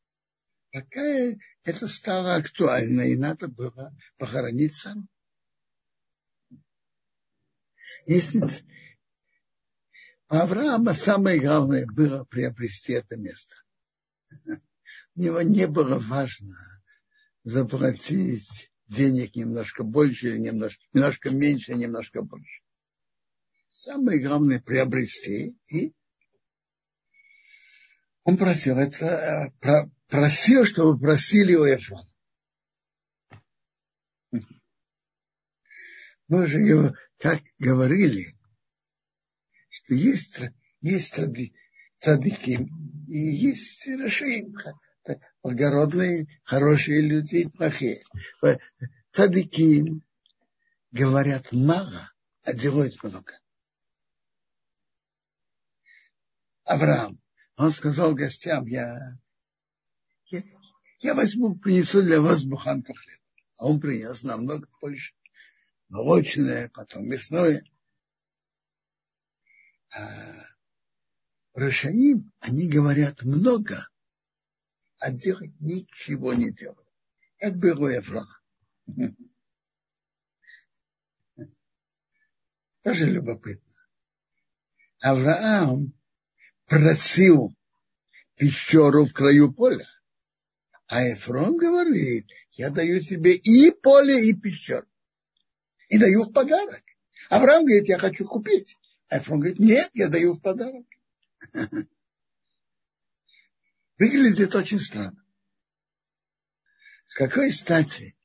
пока 0.73 1.37
это 1.65 1.89
стало 1.89 2.37
актуально, 2.37 3.03
и 3.03 3.17
надо 3.17 3.49
было 3.49 3.95
похоронить 4.17 4.75
сам. 4.75 5.09
Если 8.07 8.43
Авраама 10.29 10.95
самое 10.95 11.39
главное 11.39 11.85
было 11.87 12.25
приобрести 12.25 12.95
это 12.95 13.17
место. 13.17 13.55
У 15.15 15.21
него 15.21 15.43
не 15.43 15.67
было 15.67 15.99
важно 15.99 16.57
заплатить 17.45 18.73
денег 18.87 19.37
немножко 19.37 19.85
больше 19.85 20.29
или 20.29 20.39
немножко, 20.39 20.83
немножко 20.95 21.31
меньше, 21.31 21.75
немножко 21.75 22.23
больше. 22.23 22.63
Самое 23.71 24.27
главное 24.27 24.59
приобрести 24.59 25.55
и 25.67 25.93
он 28.25 28.37
просил 28.37 28.79
это, 28.79 29.53
э, 29.61 29.89
просил, 30.09 30.65
чтобы 30.65 30.99
просили 30.99 31.55
у 31.55 31.65
Эфрона. 31.65 32.09
Мы 36.29 36.45
уже 36.45 36.95
как 37.19 37.43
говорили, 37.59 38.37
что 39.69 39.95
есть, 39.95 40.41
есть 40.81 41.19
цадыки 41.97 42.69
и 43.09 43.19
есть 43.19 43.87
рашим, 43.89 44.57
благородные, 45.43 46.27
хорошие 46.45 47.01
люди 47.01 47.37
и 47.37 47.49
плохие. 47.49 48.05
Цадыки 49.09 50.01
говорят 50.91 51.53
мало, 51.53 52.13
а 52.45 52.53
делают 52.55 53.03
много. 53.03 53.39
Авраам, 56.65 57.22
он 57.57 57.71
сказал 57.71 58.15
гостям, 58.15 58.67
я, 58.67 59.19
я, 60.27 60.43
я 61.01 61.15
возьму, 61.15 61.57
принесу 61.57 62.03
для 62.03 62.21
вас 62.21 62.45
буханку 62.45 62.95
хлеба. 62.95 63.23
А 63.57 63.67
он 63.67 63.81
принес 63.81 64.23
намного 64.23 64.69
больше. 64.81 65.15
Молочное, 65.89 66.71
потом 66.71 67.07
мясное. 67.07 67.65
А 69.91 70.47
Рашаним, 71.55 72.33
они 72.41 72.67
говорят 72.69 73.23
много, 73.23 73.89
а 74.99 75.13
делать 75.13 75.53
ничего 75.61 76.33
не 76.33 76.51
делают. 76.51 76.89
Как 77.39 77.57
было 77.57 77.89
Ефрона. 77.89 78.41
Тоже 82.83 83.07
любопытно. 83.07 83.71
Авраам 85.01 85.93
просил 86.73 87.55
пещеру 88.37 89.05
в 89.05 89.13
краю 89.13 89.53
поля. 89.53 89.87
А 90.87 91.03
Эфрон 91.13 91.59
говорит, 91.59 92.27
я 92.53 92.71
даю 92.71 93.01
тебе 93.01 93.35
и 93.35 93.71
поле, 93.71 94.31
и 94.31 94.33
пещеру. 94.33 94.87
И 95.89 95.99
даю 95.99 96.25
в 96.25 96.33
подарок. 96.33 96.83
Авраам 97.29 97.67
говорит, 97.67 97.89
я 97.89 97.99
хочу 97.99 98.25
купить. 98.27 98.79
А 99.09 99.19
Эфрон 99.19 99.41
говорит, 99.41 99.59
нет, 99.59 99.91
я 99.93 100.09
даю 100.09 100.33
в 100.33 100.41
подарок. 100.41 100.87
Выглядит 103.99 104.55
очень 104.55 104.81
странно. 104.81 105.23
С 107.05 107.15
какой 107.15 107.53
стати 107.53 108.17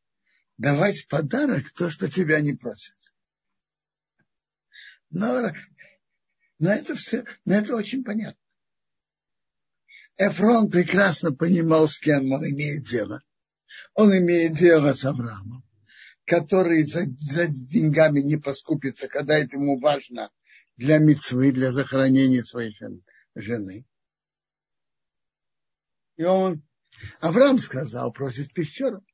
давать 0.57 1.01
в 1.01 1.07
подарок 1.09 1.69
то, 1.73 1.89
что 1.89 2.09
тебя 2.09 2.39
не 2.39 2.53
просят? 2.53 2.95
Но, 5.09 5.51
но 6.59 6.71
это 6.71 6.95
все, 6.95 7.23
но 7.45 7.55
это 7.55 7.75
очень 7.75 8.03
понятно. 8.03 8.39
Эфрон 10.17 10.69
прекрасно 10.69 11.31
понимал, 11.31 11.87
с 11.87 11.99
кем 11.99 12.31
он 12.31 12.43
имеет 12.43 12.83
дело. 12.85 13.21
Он 13.93 14.17
имеет 14.17 14.53
дело 14.53 14.93
с 14.93 15.05
Авраамом, 15.05 15.63
который 16.25 16.83
за, 16.83 17.05
за 17.19 17.47
деньгами 17.47 18.21
не 18.21 18.37
поскупится, 18.37 19.07
когда 19.07 19.37
это 19.37 19.57
ему 19.57 19.79
важно 19.79 20.31
для 20.75 20.97
мецвы, 20.97 21.51
для 21.51 21.71
захоронения 21.71 22.43
своей 22.43 22.75
жены. 23.35 23.85
И 26.15 26.23
он, 26.23 26.63
Авраам 27.19 27.59
сказал, 27.59 28.11
просит 28.11 28.51
пещеру, 28.53 29.05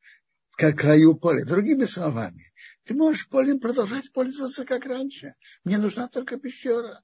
как 0.52 0.80
краю 0.80 1.16
поля. 1.16 1.44
Другими 1.44 1.84
словами, 1.84 2.54
ты 2.86 2.94
можешь 2.94 3.28
полем 3.28 3.60
продолжать 3.60 4.12
пользоваться, 4.14 4.64
как 4.64 4.86
раньше. 4.86 5.36
Мне 5.66 5.78
нужна 5.78 6.08
только 6.08 6.40
пещера. 6.40 7.04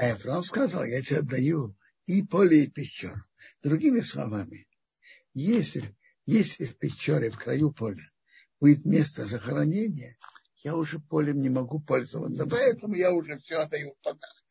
А 0.00 0.12
Авраам 0.12 0.42
сказал, 0.42 0.84
я 0.84 1.02
тебе 1.02 1.18
отдаю 1.18 1.76
и 2.06 2.22
поле, 2.22 2.64
и 2.64 2.70
пещеру. 2.70 3.22
Другими 3.62 4.00
словами, 4.00 4.66
если, 5.34 5.94
если 6.24 6.64
в 6.64 6.78
пещере, 6.78 7.30
в 7.30 7.36
краю 7.36 7.70
поля, 7.70 8.02
будет 8.60 8.86
место 8.86 9.26
захоронения, 9.26 10.16
я 10.62 10.74
уже 10.74 11.00
полем 11.00 11.40
не 11.40 11.50
могу 11.50 11.80
пользоваться, 11.80 12.46
поэтому 12.46 12.94
я 12.94 13.12
уже 13.12 13.36
все 13.40 13.56
отдаю 13.56 13.92
в 13.92 13.98
подарок. 14.02 14.44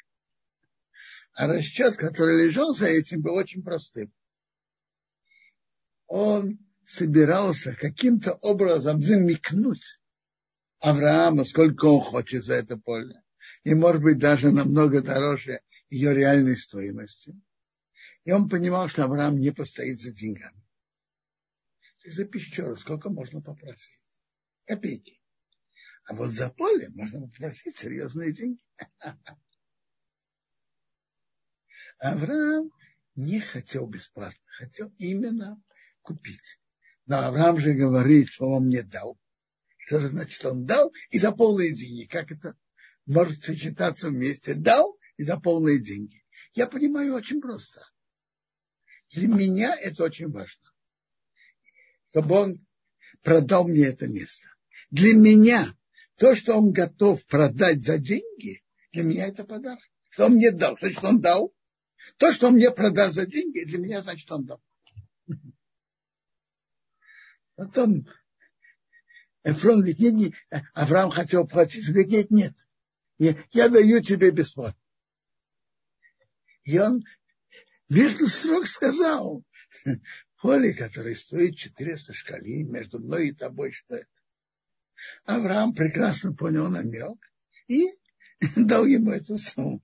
А 1.34 1.47
расчет, 1.47 1.97
который 1.97 2.45
лежал 2.45 2.76
за 2.76 2.86
этим, 2.86 3.22
был 3.22 3.34
очень 3.34 3.64
простым. 3.64 4.14
Он 6.06 6.60
собирался 6.86 7.74
каким-то 7.74 8.34
образом 8.34 9.02
замекнуть 9.02 10.00
Авраама, 10.78 11.43
сколько 11.43 11.86
он 11.86 12.02
хочет 12.02 12.43
за 12.43 12.54
это 12.54 12.78
поле. 12.78 13.24
И, 13.64 13.74
может 13.74 14.02
быть, 14.02 14.18
даже 14.18 14.52
намного 14.52 15.02
дороже 15.02 15.62
ее 15.90 16.14
реальной 16.14 16.58
стоимости. 16.58 17.40
И 18.24 18.32
он 18.32 18.50
понимал, 18.50 18.88
что 18.88 19.06
Авраам 19.06 19.38
не 19.38 19.52
постоит 19.52 20.00
за 20.00 20.12
деньгами. 20.12 20.62
За 22.06 22.26
пещеру 22.26 22.76
сколько 22.78 23.10
можно 23.10 23.42
попросить? 23.42 24.00
Копейки. 24.66 25.20
А 26.06 26.16
вот 26.16 26.32
за 26.32 26.50
поле 26.50 26.90
можно 26.90 27.28
попросить 27.28 27.78
серьезные 27.78 28.32
деньги. 28.34 28.64
Авраам 32.00 32.72
не 33.16 33.40
хотел 33.42 33.86
бесплатно, 33.88 34.40
хотел 34.58 34.94
именно 34.98 35.62
купить. 36.02 36.60
Но 37.06 37.20
Авраам 37.20 37.60
же 37.60 37.74
говорит, 37.74 38.30
что 38.30 38.46
он 38.46 38.68
мне 38.68 38.84
дал. 38.84 39.20
Что 39.78 40.00
же 40.00 40.10
значит, 40.10 40.46
он 40.46 40.66
дал 40.66 40.94
и 41.10 41.20
за 41.20 41.32
полные 41.32 41.74
деньги? 41.74 42.06
Как 42.06 42.32
это 42.32 42.56
может 43.10 43.43
сочетаться 43.43 44.10
вместе? 44.10 44.53
Дал 44.53 44.97
и 45.18 45.24
за 45.24 45.39
полные 45.39 45.80
деньги. 45.80 46.24
Я 46.53 46.68
понимаю 46.68 47.16
очень 47.16 47.41
просто. 47.41 47.86
Для 49.12 49.28
меня 49.28 49.76
это 49.76 50.03
очень 50.03 50.30
важно. 50.30 50.72
Чтобы 52.12 52.36
он 52.36 52.68
продал 53.22 53.68
мне 53.68 53.86
это 53.86 54.07
место. 54.07 54.47
Для 54.91 55.14
меня 55.14 55.76
то, 56.16 56.36
что 56.36 56.55
он 56.57 56.72
готов 56.72 57.26
продать 57.26 57.82
за 57.82 57.97
деньги, 57.97 58.64
для 58.91 59.03
меня 59.03 59.28
это 59.28 59.43
подарок. 59.43 59.84
Что 60.10 60.26
он 60.26 60.34
мне 60.34 60.51
дал? 60.51 60.78
Значит, 60.78 61.03
он 61.03 61.22
дал. 61.22 61.53
То, 62.18 62.32
что 62.32 62.47
он 62.47 62.53
мне 62.53 62.72
продаст 62.72 63.16
за 63.16 63.26
деньги, 63.26 63.64
для 63.64 63.78
меня, 63.78 64.01
значит, 64.01 64.32
он 64.32 64.45
дал. 64.45 64.62
Потом 67.55 68.07
Эфрон 69.43 69.80
говорит, 69.80 69.99
нет, 69.99 70.14
нет, 70.14 70.34
Авраам 70.74 71.12
хотел 71.12 71.45
платить, 71.47 71.88
говорит, 71.88 72.10
нет, 72.10 72.32
нет, 72.32 72.53
я, 73.20 73.36
я 73.52 73.70
даю 73.70 74.02
тебе 74.02 74.32
бесплатно. 74.32 74.82
И 76.64 76.80
он 76.80 77.04
между 77.90 78.28
строк 78.28 78.66
сказал, 78.66 79.44
поле, 80.38 80.74
которое 80.74 81.16
стоит 81.16 81.58
400 81.58 82.14
шкалей, 82.14 82.64
между 82.64 83.00
мной 83.00 83.30
и 83.30 83.34
тобой, 83.34 83.72
что 83.72 83.98
это? 83.98 84.08
Авраам 85.26 85.74
прекрасно 85.74 86.34
понял 86.34 86.70
намек 86.70 87.32
и 87.68 87.88
дал 88.56 88.86
ему 88.86 89.12
эту 89.12 89.38
сумму. 89.38 89.84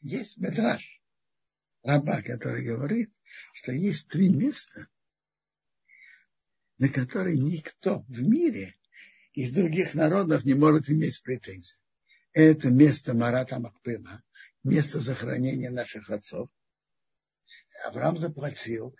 Есть 0.00 0.36
метраж 0.38 1.00
раба, 1.82 2.22
который 2.22 2.64
говорит, 2.64 3.12
что 3.52 3.72
есть 3.72 4.08
три 4.08 4.28
места, 4.28 4.88
на 6.78 6.88
которые 6.88 7.38
никто 7.38 8.00
в 8.08 8.20
мире 8.22 8.74
из 9.32 9.52
других 9.52 9.94
народов 9.94 10.44
не 10.44 10.54
может 10.54 10.90
иметь 10.90 11.22
претензий. 11.22 11.76
Это 12.32 12.70
место 12.70 13.14
Марата 13.14 13.58
Макпыма, 13.58 14.22
место 14.64 15.00
захоронения 15.00 15.70
наших 15.70 16.10
отцов. 16.10 16.48
Авраам 17.84 18.16
заплатил 18.16 18.94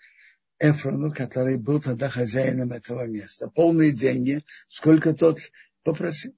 Эфрону, 0.59 1.13
который 1.13 1.57
был 1.57 1.81
тогда 1.81 2.09
хозяином 2.09 2.73
этого 2.73 3.07
места, 3.07 3.49
полные 3.49 3.91
деньги, 3.91 4.43
сколько 4.67 5.13
тот 5.13 5.39
попросил. 5.83 6.35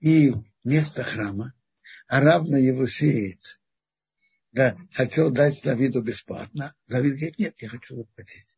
И 0.00 0.32
место 0.62 1.02
храма, 1.02 1.54
а 2.06 2.20
равно 2.20 2.56
его 2.56 2.86
сеет. 2.86 3.60
Да, 4.52 4.76
хотел 4.92 5.30
дать 5.30 5.62
Давиду 5.62 6.00
бесплатно. 6.02 6.74
Давид 6.86 7.14
говорит, 7.14 7.38
нет, 7.38 7.54
я 7.58 7.68
хочу 7.68 7.96
заплатить. 7.96 8.55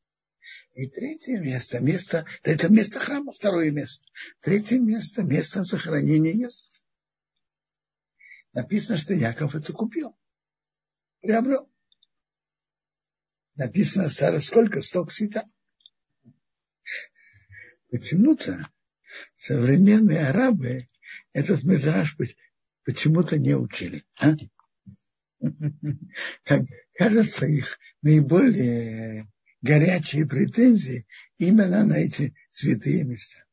И 0.79 0.87
третье 0.87 1.41
место, 1.41 1.81
место, 1.81 2.25
это 2.45 2.69
место 2.69 3.01
храма, 3.01 3.33
второе 3.33 3.73
место. 3.73 4.07
Третье 4.39 4.79
место, 4.79 5.25
место 5.25 5.65
захоронения 5.65 6.31
Иосифа. 6.31 6.81
Написано, 8.53 8.97
что 8.97 9.13
Яков 9.13 9.57
это 9.57 9.73
купил, 9.73 10.17
приобрел. 11.21 11.69
Написано, 13.57 14.09
Сара, 14.09 14.39
сколько? 14.39 14.81
Столько 14.81 15.11
сита. 15.11 15.45
Почему-то 17.91 18.71
современные 19.35 20.29
арабы 20.29 20.87
этот 21.33 21.65
мидраж 21.65 22.17
почему-то 22.85 23.37
не 23.37 23.57
учили. 23.57 24.05
А? 24.21 24.37
Как 26.45 26.63
кажется, 26.95 27.47
их 27.47 27.81
наиболее 28.01 29.27
горячие 29.61 30.27
претензии 30.27 31.07
именно 31.39 31.85
на 31.85 31.99
эти 31.99 32.35
святые 32.51 33.05
места. 33.05 33.45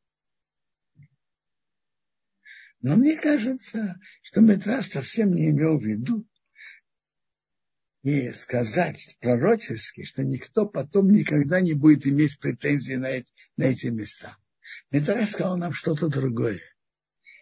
Но 2.82 2.96
мне 2.96 3.18
кажется, 3.18 4.00
что 4.22 4.42
Метраж 4.42 4.88
совсем 4.88 5.32
не 5.32 5.50
имел 5.50 5.80
в 5.80 5.84
виду 5.84 6.28
и 8.04 8.32
сказать 8.34 9.18
пророчески, 9.20 10.04
что 10.04 10.24
никто 10.24 10.68
потом 10.68 11.10
никогда 11.10 11.62
не 11.62 11.74
будет 11.74 12.06
иметь 12.06 12.38
претензий 12.40 12.98
на 12.98 13.08
эти, 13.08 13.34
на 13.58 13.64
эти 13.64 13.88
места. 13.88 14.38
Метраж 14.92 15.32
сказал 15.32 15.58
нам 15.58 15.74
что-то 15.74 16.10
другое. 16.10 16.60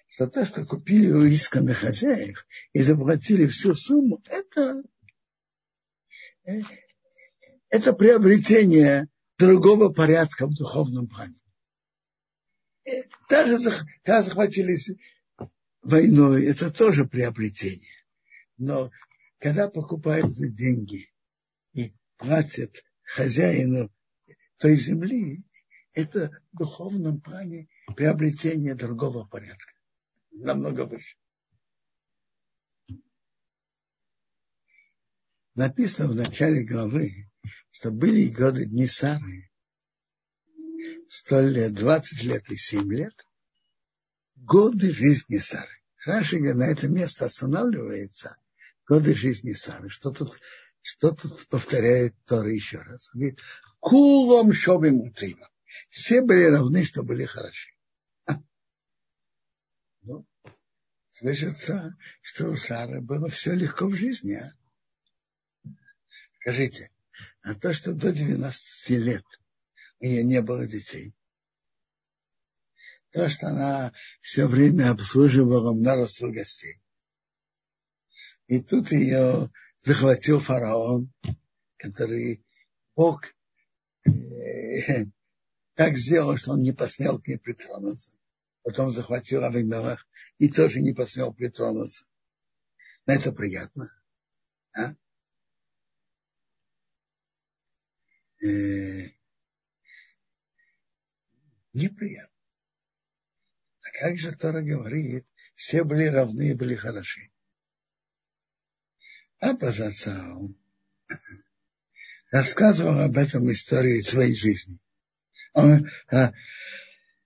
Что 0.07 0.27
то, 0.27 0.45
что 0.45 0.65
купили 0.65 1.11
у 1.11 1.27
исканных 1.27 1.79
хозяев 1.79 2.47
и 2.71 2.81
заплатили 2.81 3.47
всю 3.47 3.73
сумму, 3.73 4.23
это, 4.29 4.83
э, 6.45 6.61
это 7.73 7.91
приобретение 7.93 9.07
другого 9.39 9.91
порядка 9.91 10.45
в 10.45 10.53
духовном 10.53 11.07
плане. 11.07 11.33
Э, 12.85 13.01
даже 13.27 13.71
когда 14.03 14.21
захватили 14.21 14.77
войной, 15.81 16.45
это 16.45 16.69
тоже 16.69 17.05
приобретение. 17.05 18.05
Но 18.57 18.91
когда 19.39 19.71
покупают 19.71 20.31
за 20.31 20.49
деньги 20.49 21.11
и 21.73 21.95
платят 22.17 22.83
хозяину 23.01 23.91
той 24.57 24.75
земли, 24.75 25.43
это 25.93 26.29
в 26.51 26.59
духовном 26.59 27.21
плане 27.21 27.69
приобретение 27.95 28.75
другого 28.75 29.25
порядка, 29.25 29.73
намного 30.29 30.85
выше. 30.85 31.17
Написано 35.55 36.09
в 36.11 36.15
начале 36.15 36.63
главы, 36.63 37.32
что 37.73 37.89
были 37.91 38.29
годы 38.29 38.65
дни 38.65 38.85
Сары, 38.85 39.49
сто 41.09 41.41
лет, 41.41 41.73
двадцать 41.73 42.23
лет 42.23 42.49
и 42.49 42.55
семь 42.55 42.93
лет, 42.93 43.27
годы 44.35 44.93
жизни 44.93 45.39
Сары. 45.39 45.81
Раши 46.05 46.39
на 46.39 46.65
это 46.65 46.87
место 46.87 47.25
останавливается 47.25 48.37
годы 48.87 49.15
жизни 49.15 49.53
Сары. 49.53 49.89
Что 49.89 50.11
тут, 50.11 50.39
что 50.81 51.15
тут 51.15 51.47
повторяет 51.47 52.15
Тора 52.25 52.53
еще 52.53 52.77
раз? 52.77 53.09
Говорит, 53.11 53.39
кулом 53.79 54.53
шобим 54.53 55.01
утыма. 55.01 55.49
Все 55.89 56.21
были 56.21 56.43
равны, 56.43 56.85
что 56.85 57.01
были 57.01 57.25
хороши. 57.25 57.71
Ну, 60.03 60.27
слышится, 61.07 61.97
что 62.21 62.49
у 62.49 62.55
Сары 62.55 63.01
было 63.01 63.29
все 63.29 63.53
легко 63.53 63.87
в 63.87 63.95
жизни. 63.95 64.35
А? 64.35 64.53
Скажите, 66.41 66.91
а 67.43 67.55
то, 67.55 67.73
что 67.73 67.93
до 67.93 68.11
12 68.11 68.89
лет 68.91 69.25
у 69.99 70.05
нее 70.05 70.23
не 70.23 70.41
было 70.41 70.65
детей, 70.65 71.13
то, 73.11 73.29
что 73.29 73.47
она 73.47 73.93
все 74.21 74.47
время 74.47 74.91
обслуживала 74.91 75.73
множество 75.73 76.29
гостей. 76.29 76.81
И 78.47 78.61
тут 78.61 78.91
ее 78.91 79.51
захватил 79.81 80.39
фараон, 80.39 81.11
который 81.77 82.43
Бог 82.95 83.25
э, 84.05 85.05
так 85.75 85.97
сделал, 85.97 86.37
что 86.37 86.53
он 86.53 86.61
не 86.61 86.71
посмел 86.71 87.19
к 87.19 87.27
ней 87.27 87.37
притронуться. 87.37 88.11
Потом 88.63 88.91
захватил 88.91 89.43
Авимелах 89.43 90.07
и 90.37 90.49
тоже 90.49 90.81
не 90.81 90.93
посмел 90.93 91.33
притронуться. 91.33 92.05
Но 93.05 93.13
это 93.13 93.31
приятно. 93.33 93.89
А? 94.75 94.95
Неприятно. 101.73 102.33
А 103.81 103.91
как 103.99 104.17
же 104.17 104.31
Тора 104.33 104.61
говорит, 104.61 105.25
все 105.55 105.83
были 105.83 106.05
равны 106.05 106.49
и 106.49 106.53
были 106.53 106.75
хороши. 106.75 107.31
А 109.39 109.53
Базацау 109.53 110.55
рассказывал 112.31 112.99
об 112.99 113.17
этом 113.17 113.51
истории 113.51 114.01
своей 114.01 114.35
жизни. 114.35 114.79
Он, 115.53 115.89
а, 116.07 116.33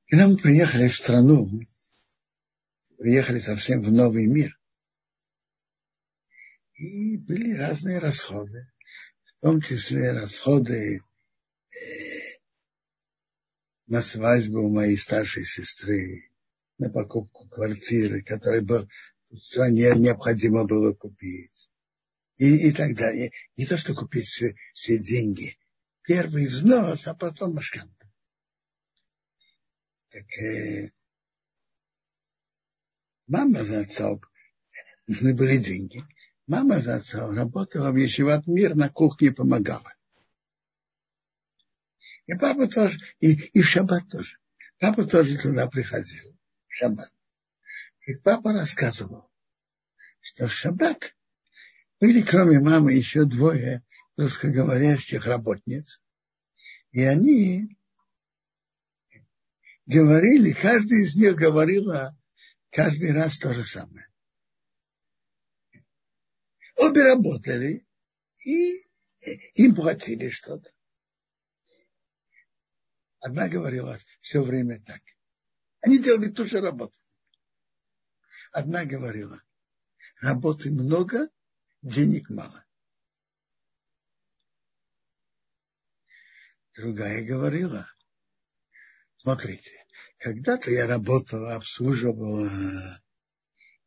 когда 0.08 0.28
мы 0.28 0.38
приехали 0.38 0.88
в 0.88 0.96
страну, 0.96 1.50
приехали 2.98 3.40
совсем 3.40 3.82
в 3.82 3.92
новый 3.92 4.26
мир, 4.26 4.58
и 6.74 7.18
были 7.18 7.54
разные 7.54 8.00
расходы, 8.00 8.72
в 9.24 9.42
том 9.42 9.62
числе 9.62 10.12
расходы 10.12 10.98
э, 10.98 11.00
на 13.88 14.02
свадьбу 14.02 14.70
моей 14.70 14.98
старшей 14.98 15.46
сестры, 15.46 16.30
на 16.78 16.90
покупку 16.90 17.48
квартиры, 17.48 18.22
которую 18.22 18.90
в 19.30 19.38
стране 19.38 19.94
необходимо 19.96 20.66
было 20.66 20.94
купить. 20.94 21.70
И, 22.38 22.70
и 22.70 22.72
так 22.72 22.96
далее. 22.96 23.32
Не 23.56 23.66
то, 23.66 23.78
что 23.78 23.96
купить 23.96 24.26
все, 24.26 24.56
все 24.74 25.00
деньги. 25.00 25.58
Первый 26.04 26.48
взнос, 26.48 27.08
а 27.08 27.16
потом 27.16 27.56
машканта. 27.56 28.12
Так 30.10 30.26
э, 30.40 30.92
мама 33.26 33.64
за 33.64 33.82
отцом, 33.82 34.22
нужны 35.08 35.34
были 35.34 35.58
деньги. 35.58 36.04
Мама 36.46 36.80
за 36.80 36.96
отцом 36.96 37.36
работала 37.36 37.92
в 37.92 37.98
Ешеват 37.98 38.46
Мир 38.48 38.76
на 38.76 38.90
кухне 38.90 39.32
помогала. 39.32 39.97
И 42.28 42.34
папа 42.34 42.68
тоже, 42.68 43.00
и, 43.20 43.34
и 43.34 43.62
в 43.62 43.66
шаббат 43.66 44.10
тоже. 44.10 44.38
Папа 44.80 45.06
тоже 45.06 45.38
туда 45.38 45.68
приходил 45.68 46.38
шаббат. 46.68 47.12
Как 48.06 48.22
папа 48.22 48.52
рассказывал, 48.52 49.32
что 50.22 50.48
в 50.48 50.54
шаббат 50.54 51.16
были, 52.00 52.22
кроме 52.22 52.60
мамы, 52.60 52.94
еще 52.94 53.26
двое 53.26 53.84
русскоговорящих 54.18 55.26
работниц. 55.26 56.02
И 56.92 57.02
они 57.02 57.78
говорили, 59.86 60.52
каждый 60.52 61.04
из 61.04 61.16
них 61.16 61.36
говорила 61.36 62.18
каждый 62.72 63.14
раз 63.14 63.40
то 63.40 63.54
же 63.54 63.64
самое. 63.64 64.08
Обе 66.76 67.04
работали, 67.04 67.88
и 68.44 68.86
им 69.56 69.74
платили 69.74 70.28
что-то. 70.30 70.70
Одна 73.20 73.48
говорила 73.50 74.00
все 74.22 74.44
время 74.44 74.80
так. 74.82 75.02
Они 75.82 76.00
делали 76.00 76.30
ту 76.30 76.46
же 76.46 76.60
работу. 76.60 76.98
Одна 78.52 78.86
говорила, 78.86 79.42
работы 80.22 80.72
много, 80.72 81.30
денег 81.82 82.30
мало. 82.30 82.66
Другая 86.76 87.26
говорила, 87.26 87.88
смотрите, 89.18 89.72
когда-то 90.20 90.70
я 90.70 90.86
работала, 90.86 91.56
обслуживала 91.56 92.48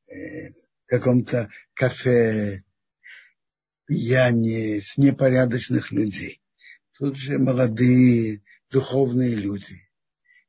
э, 0.07 0.51
в 0.51 0.87
каком-то 0.87 1.51
кафе 1.75 2.65
пьяни 3.87 4.81
с 4.81 4.97
непорядочных 4.97 5.93
людей. 5.93 6.43
Тут 6.93 7.17
же 7.17 7.39
молодые 7.39 8.43
духовные 8.71 9.35
люди 9.35 9.91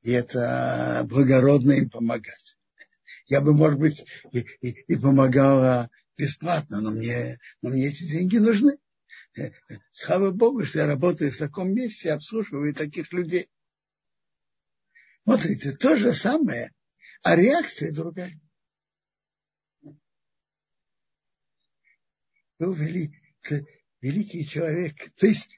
и 0.01 0.11
это 0.11 1.05
благородно 1.07 1.73
им 1.73 1.89
помогать. 1.89 2.57
Я 3.27 3.41
бы, 3.41 3.53
может 3.53 3.79
быть, 3.79 4.05
и, 4.31 4.39
и, 4.61 4.69
и 4.69 4.95
помогала 4.97 5.89
бесплатно, 6.17 6.81
но 6.81 6.91
мне, 6.91 7.39
но 7.61 7.69
мне 7.69 7.87
эти 7.87 8.03
деньги 8.03 8.37
нужны. 8.37 8.77
Э, 9.37 9.51
слава 9.91 10.31
Богу, 10.31 10.63
что 10.63 10.79
я 10.79 10.87
работаю 10.87 11.31
в 11.31 11.37
таком 11.37 11.73
месте, 11.73 12.11
обслуживаю 12.11 12.73
таких 12.73 13.13
людей. 13.13 13.49
Смотрите, 15.23 15.71
то 15.73 15.95
же 15.95 16.13
самое, 16.13 16.71
а 17.23 17.35
реакция 17.35 17.93
другая. 17.93 18.39
был 22.57 22.73
вели, 22.73 23.11
великий 24.01 24.45
человек. 24.47 25.11
То 25.15 25.25
есть 25.25 25.49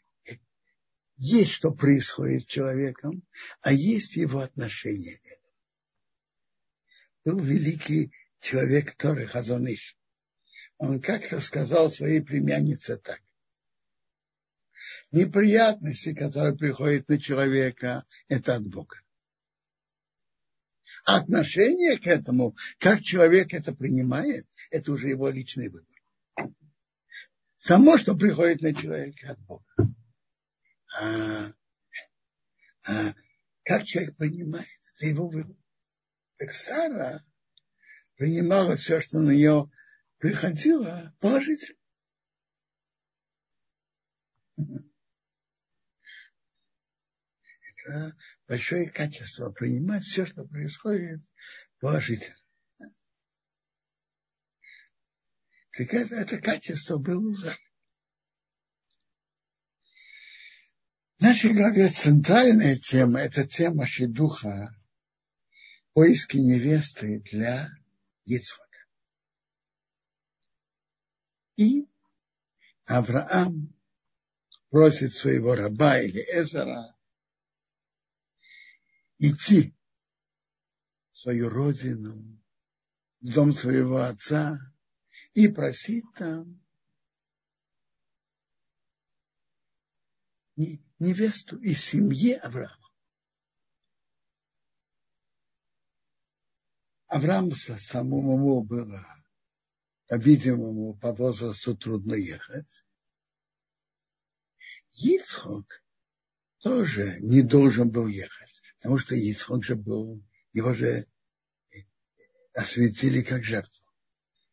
есть, 1.23 1.51
что 1.51 1.71
происходит 1.71 2.43
с 2.43 2.47
человеком, 2.47 3.23
а 3.61 3.71
есть 3.71 4.17
его 4.17 4.39
отношение 4.39 5.17
к 5.19 5.25
этому. 5.25 5.53
Был 7.23 7.39
великий 7.39 8.11
человек 8.41 8.93
Торы 8.95 9.25
Хазоныш. 9.25 9.97
Он 10.77 10.99
как-то 11.01 11.39
сказал 11.39 11.89
своей 11.89 12.21
племяннице 12.21 12.97
так. 12.97 13.21
Неприятности, 15.11 16.13
которые 16.13 16.57
приходят 16.57 17.07
на 17.07 17.17
человека, 17.17 18.05
это 18.27 18.55
от 18.55 18.67
Бога. 18.67 18.99
А 21.05 21.19
отношение 21.19 21.99
к 21.99 22.07
этому, 22.07 22.57
как 22.79 23.01
человек 23.01 23.53
это 23.53 23.73
принимает, 23.73 24.45
это 24.71 24.91
уже 24.91 25.07
его 25.07 25.29
личный 25.29 25.69
выбор. 25.69 25.87
Само, 27.59 27.97
что 27.97 28.13
приходит 28.13 28.61
на 28.61 28.75
человека 28.75 29.31
от 29.31 29.39
Бога. 29.39 29.93
А, 30.95 31.53
а 32.85 33.13
как 33.63 33.85
человек 33.85 34.15
понимает, 34.17 34.67
это 34.95 35.07
его 35.07 35.27
выбор. 35.27 35.57
Так 36.37 36.51
Сара 36.51 37.25
принимала 38.15 38.75
все, 38.75 38.99
что 38.99 39.19
на 39.19 39.31
нее 39.31 39.71
приходило, 40.19 41.15
положительно. 41.19 41.79
Это 47.85 48.15
большое 48.47 48.89
качество 48.89 49.51
принимать 49.51 50.03
все, 50.03 50.25
что 50.25 50.45
происходит, 50.45 51.21
положительно. 51.79 52.37
Так 55.71 55.91
это, 55.91 56.15
это 56.15 56.37
качество 56.39 56.97
было. 56.97 57.35
В 57.35 57.72
нашей 61.23 61.53
главе 61.53 61.87
центральная 61.87 62.75
тема– 62.75 63.19
это 63.21 63.47
тема 63.47 63.87
Шидуха, 63.87 64.75
поиски 65.93 66.35
невесты 66.35 67.21
для 67.31 67.69
Ицхака. 68.25 68.67
И 71.55 71.87
Авраам 72.83 73.73
просит 74.69 75.13
своего 75.13 75.55
раба 75.55 76.01
или 76.01 76.19
Эзера 76.19 76.93
идти 79.17 79.73
в 81.13 81.19
свою 81.19 81.47
родину, 81.47 82.37
в 83.21 83.33
дом 83.33 83.53
своего 83.53 84.01
отца 84.01 84.57
и 85.33 85.47
просить 85.47 86.03
там 86.17 86.62
невесту 90.55 91.57
из 91.57 91.83
семьи 91.83 92.33
Авраама. 92.33 92.77
Авраам 97.07 97.51
самому 97.51 98.63
было, 98.63 99.05
по-видимому, 100.07 100.97
по 100.97 101.13
возрасту 101.13 101.77
трудно 101.77 102.15
ехать. 102.15 102.85
Ицхок 104.93 105.83
тоже 106.59 107.17
не 107.19 107.41
должен 107.41 107.91
был 107.91 108.07
ехать, 108.07 108.63
потому 108.77 108.97
что 108.97 109.15
Ицхок 109.15 109.63
же 109.63 109.75
был, 109.75 110.23
его 110.53 110.73
же 110.73 111.07
осветили 112.53 113.21
как 113.21 113.43
жертву. 113.43 113.83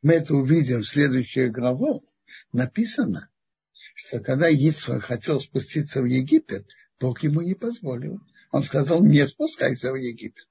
Мы 0.03 0.15
это 0.15 0.35
увидим 0.35 0.81
в 0.81 0.87
следующей 0.87 1.49
главу. 1.49 2.07
Написано, 2.53 3.31
что 4.03 4.19
когда 4.21 4.49
Ицхак 4.49 5.05
хотел 5.05 5.41
спуститься 5.41 6.01
в 6.01 6.07
Египет, 6.07 6.67
Бог 6.99 7.23
ему 7.23 7.43
не 7.43 7.55
позволил. 7.55 8.19
Он 8.51 8.63
сказал, 8.63 9.05
не 9.05 9.27
спускайся 9.29 9.93
в 9.93 9.97
Египет. 9.97 10.47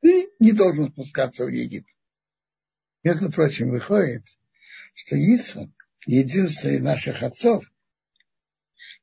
Ты 0.00 0.30
не 0.38 0.52
должен 0.52 0.90
спускаться 0.90 1.44
в 1.44 1.50
Египет. 1.50 1.94
Между 3.04 3.30
прочим, 3.30 3.70
выходит, 3.70 4.24
что 4.94 5.14
Ицхак 5.14 5.68
единственный 6.06 6.80
наших 6.80 7.22
отцов, 7.22 7.70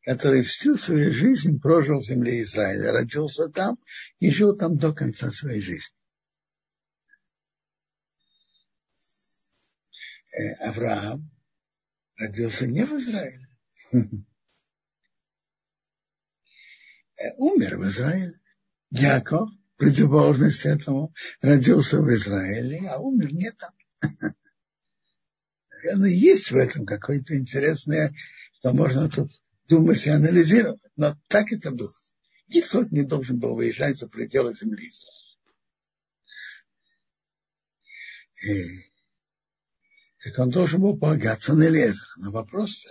который 0.05 0.41
всю 0.41 0.75
свою 0.75 1.13
жизнь 1.13 1.61
прожил 1.61 1.99
в 1.99 2.05
земле 2.05 2.41
Израиля, 2.41 2.93
родился 2.93 3.47
там 3.49 3.77
и 4.17 4.31
жил 4.31 4.57
там 4.57 4.75
до 4.77 4.91
конца 4.91 5.31
своей 5.31 5.61
жизни. 5.61 5.95
Э, 10.31 10.67
Авраам 10.67 11.29
родился 12.19 12.67
не 12.67 12.85
в 12.85 12.93
Израиле. 12.97 13.47
Э, 17.21 17.33
умер 17.37 17.77
в 17.77 17.87
Израиле. 17.87 18.39
Яков, 18.91 19.49
противоположность 19.77 20.65
этому, 20.65 21.13
родился 21.41 22.01
в 22.01 22.09
Израиле, 22.13 22.87
а 22.89 22.99
умер 22.99 23.33
не 23.33 23.51
там. 23.51 23.73
Наверное, 25.71 26.09
есть 26.09 26.51
в 26.51 26.55
этом 26.55 26.85
какое-то 26.85 27.37
интересное, 27.37 28.13
что 28.53 28.73
можно 28.73 29.09
тут 29.09 29.31
думать 29.67 30.05
и 30.05 30.09
анализировать. 30.09 30.81
Но 30.95 31.17
так 31.27 31.51
это 31.51 31.71
было. 31.71 31.93
Исход 32.47 32.91
не 32.91 33.03
должен 33.03 33.39
был 33.39 33.55
выезжать 33.55 33.97
за 33.97 34.07
пределы 34.09 34.55
земли 34.55 34.89
Израиля. 38.41 38.88
Так 40.21 40.37
он 40.37 40.49
должен 40.49 40.81
был 40.81 40.97
полагаться 40.97 41.53
на 41.53 41.69
Лезера. 41.69 42.09
Но 42.17 42.31
вопрос, 42.31 42.85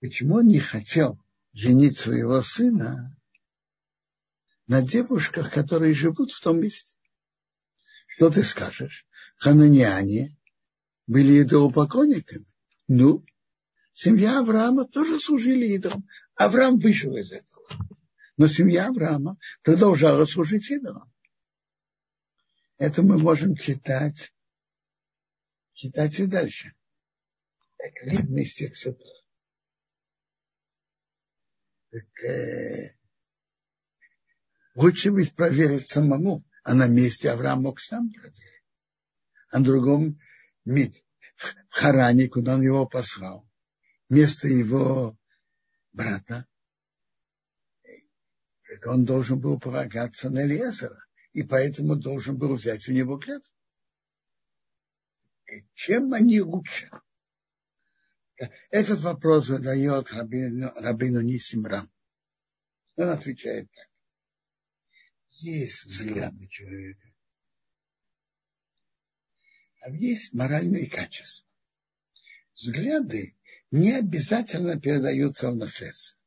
почему 0.00 0.36
он 0.36 0.46
не 0.46 0.58
хотел 0.58 1.22
женить 1.52 1.98
своего 1.98 2.40
сына 2.40 3.14
на 4.66 4.80
девушках, 4.80 5.52
которые 5.52 5.92
живут 5.92 6.32
в 6.32 6.40
том 6.40 6.60
месте? 6.60 6.96
Что 8.06 8.30
ты 8.30 8.42
скажешь? 8.42 9.06
Хананиане 9.36 10.36
были 11.06 11.42
идолопоклонниками. 11.42 12.46
Ну, 12.88 13.24
семья 13.92 14.38
Авраама 14.38 14.86
тоже 14.86 15.20
служили 15.20 15.66
идолам. 15.66 16.08
Авраам 16.36 16.78
вышел 16.78 17.14
из 17.16 17.32
этого. 17.32 17.68
Но 18.38 18.48
семья 18.48 18.88
Авраама 18.88 19.36
продолжала 19.62 20.24
служить 20.24 20.70
идолам. 20.70 21.12
Это 22.78 23.02
мы 23.02 23.18
можем 23.18 23.56
читать 23.56 24.32
Читайте 25.74 26.26
дальше. 26.26 26.74
Так 27.76 27.92
видно 28.04 28.38
из 28.40 28.54
тех 28.54 28.76
сатор. 28.76 29.06
Так, 31.90 32.24
э, 32.24 32.96
лучше 34.74 35.10
ведь 35.10 35.34
проверить 35.34 35.88
самому, 35.88 36.44
а 36.62 36.74
на 36.74 36.86
месте 36.86 37.30
Авраам 37.30 37.62
мог 37.62 37.80
сам 37.80 38.10
проверить. 38.12 38.64
А 39.50 39.58
на 39.58 39.64
другом 39.64 40.20
в 40.64 41.74
Харане, 41.74 42.28
куда 42.28 42.54
он 42.54 42.62
его 42.62 42.86
послал, 42.86 43.48
место 44.08 44.48
его 44.48 45.18
брата, 45.92 46.46
так 47.82 48.86
он 48.86 49.04
должен 49.04 49.40
был 49.40 49.58
полагаться 49.58 50.30
на 50.30 50.44
Элиезера, 50.44 51.04
и 51.32 51.42
поэтому 51.42 51.96
должен 51.96 52.38
был 52.38 52.54
взять 52.54 52.88
у 52.88 52.92
него 52.92 53.18
клятву 53.18 53.52
чем 55.74 56.12
они 56.12 56.40
лучше? 56.40 56.90
Этот 58.70 59.00
вопрос 59.00 59.46
задает 59.46 60.10
Рабину, 60.12 60.72
Рабину 60.76 61.20
Нисимрам. 61.20 61.90
Он 62.96 63.08
отвечает 63.08 63.70
так. 63.72 63.88
Есть 65.28 65.84
взгляды 65.84 66.46
человека, 66.48 67.12
а 69.80 69.90
есть 69.90 70.34
моральные 70.34 70.88
качества. 70.88 71.48
Взгляды 72.54 73.36
не 73.70 73.92
обязательно 73.92 74.78
передаются 74.78 75.50
в 75.50 75.56
наследство. 75.56 76.18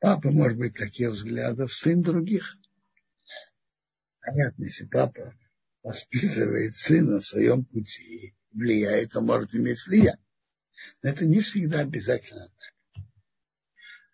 Папа 0.00 0.32
может 0.32 0.58
быть 0.58 0.74
таких 0.74 1.10
взглядов, 1.10 1.72
сын 1.72 2.02
других. 2.02 2.58
Понятно, 4.20 4.64
если 4.64 4.86
папа 4.86 5.34
воспитывает 5.82 6.76
сына 6.76 7.20
в 7.20 7.26
своем 7.26 7.64
пути, 7.64 8.34
влияет, 8.52 9.16
он 9.16 9.26
может 9.26 9.54
иметь 9.54 9.84
влияние. 9.86 10.18
Но 11.02 11.10
это 11.10 11.26
не 11.26 11.40
всегда 11.40 11.80
обязательно 11.80 12.48
так. 12.48 13.04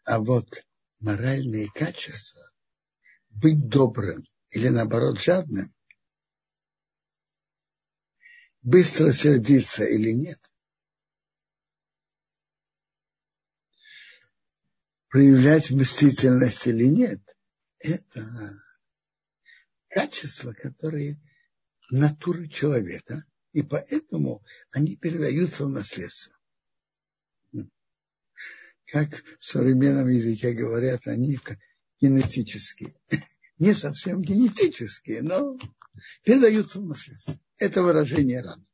А 0.04 0.18
вот 0.18 0.64
моральные 1.00 1.68
качества, 1.74 2.50
быть 3.30 3.68
добрым 3.68 4.24
или 4.50 4.68
наоборот 4.68 5.20
жадным, 5.20 5.74
быстро 8.62 9.12
сердиться 9.12 9.84
или 9.84 10.12
нет, 10.12 10.40
проявлять 15.08 15.70
мстительность 15.70 16.66
или 16.66 16.86
нет, 16.86 17.20
это 17.78 18.60
качества, 19.88 20.52
которые 20.52 21.18
натуры 21.90 22.48
человека, 22.48 23.24
И 23.52 23.62
поэтому 23.62 24.44
они 24.70 24.96
передаются 24.96 25.64
в 25.64 25.70
наследство. 25.70 26.34
Как 28.86 29.22
в 29.38 29.44
современном 29.44 30.08
языке 30.08 30.52
говорят, 30.52 31.06
они 31.06 31.38
генетические. 32.00 32.94
Не 33.58 33.74
совсем 33.74 34.22
генетические, 34.22 35.22
но 35.22 35.58
передаются 36.22 36.80
в 36.80 36.86
наследство. 36.86 37.38
Это 37.58 37.82
выражение 37.82 38.40
рано. 38.40 38.64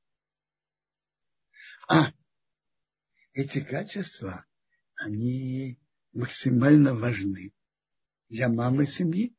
А 1.89 2.13
эти 3.33 3.61
качества, 3.61 4.45
они 4.97 5.81
максимально 6.13 6.95
важны 6.95 7.53
для 8.29 8.49
мамы 8.49 8.87
семьи, 8.87 9.35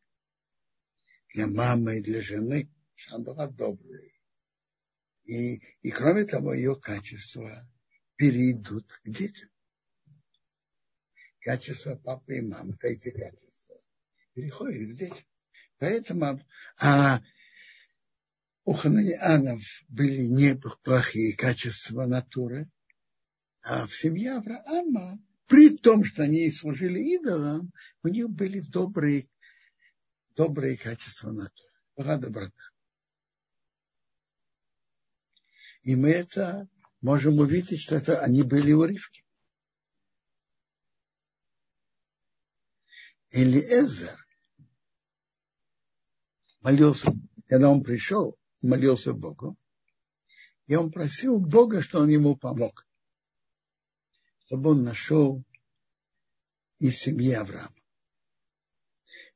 для 1.33 1.47
мамы 1.47 1.99
и 1.99 2.03
для 2.03 2.21
жены, 2.21 2.69
чтобы 2.95 3.15
она 3.15 3.23
была 3.25 3.47
доброй. 3.47 4.11
И, 5.25 5.61
и 5.81 5.91
кроме 5.91 6.25
того, 6.25 6.53
ее 6.53 6.75
качества 6.75 7.67
перейдут 8.15 8.91
к 9.03 9.09
детям. 9.09 9.49
Качества 11.41 11.95
папы 11.95 12.37
и 12.37 12.41
мамы, 12.41 12.77
эти 12.81 13.11
качества, 13.11 13.77
переходят 14.33 14.91
к 14.91 14.97
детям. 14.97 15.25
Поэтому 15.77 16.41
а 16.79 17.21
у 18.63 18.73
хананианов 18.73 19.61
были 19.89 20.25
неплохие 20.25 21.35
качества 21.35 22.05
натуры, 22.05 22.69
а 23.61 23.85
в 23.85 23.93
семье 23.93 24.33
Авраама, 24.33 25.19
при 25.47 25.77
том, 25.77 26.03
что 26.03 26.23
они 26.23 26.49
служили 26.51 26.99
идолам, 26.99 27.71
у 28.03 28.07
них 28.07 28.29
были 28.29 28.61
добрые, 28.61 29.27
добрые 30.35 30.77
качества 30.77 31.31
натуры. 31.31 31.69
Была 31.95 32.17
доброта. 32.17 32.74
И 35.85 35.95
мы 35.95 36.09
это 36.09 36.67
можем 37.01 37.37
увидеть, 37.37 37.79
что 37.79 37.95
это 37.95 38.19
они 38.19 38.41
были 38.41 38.73
у 38.73 38.83
Ривки. 38.83 39.23
Элиэзер 43.29 44.17
молился, 46.61 47.11
когда 47.45 47.69
он 47.69 47.83
пришел, 47.83 48.35
молился 48.63 49.13
Богу, 49.13 49.55
и 50.65 50.73
он 50.73 50.91
просил 50.91 51.37
Бога, 51.37 51.83
что 51.83 51.99
он 51.99 52.09
ему 52.09 52.35
помог, 52.35 52.87
чтобы 54.45 54.71
он 54.71 54.83
нашел 54.83 55.43
из 56.79 56.97
семьи 56.97 57.33
Авраама. 57.33 57.75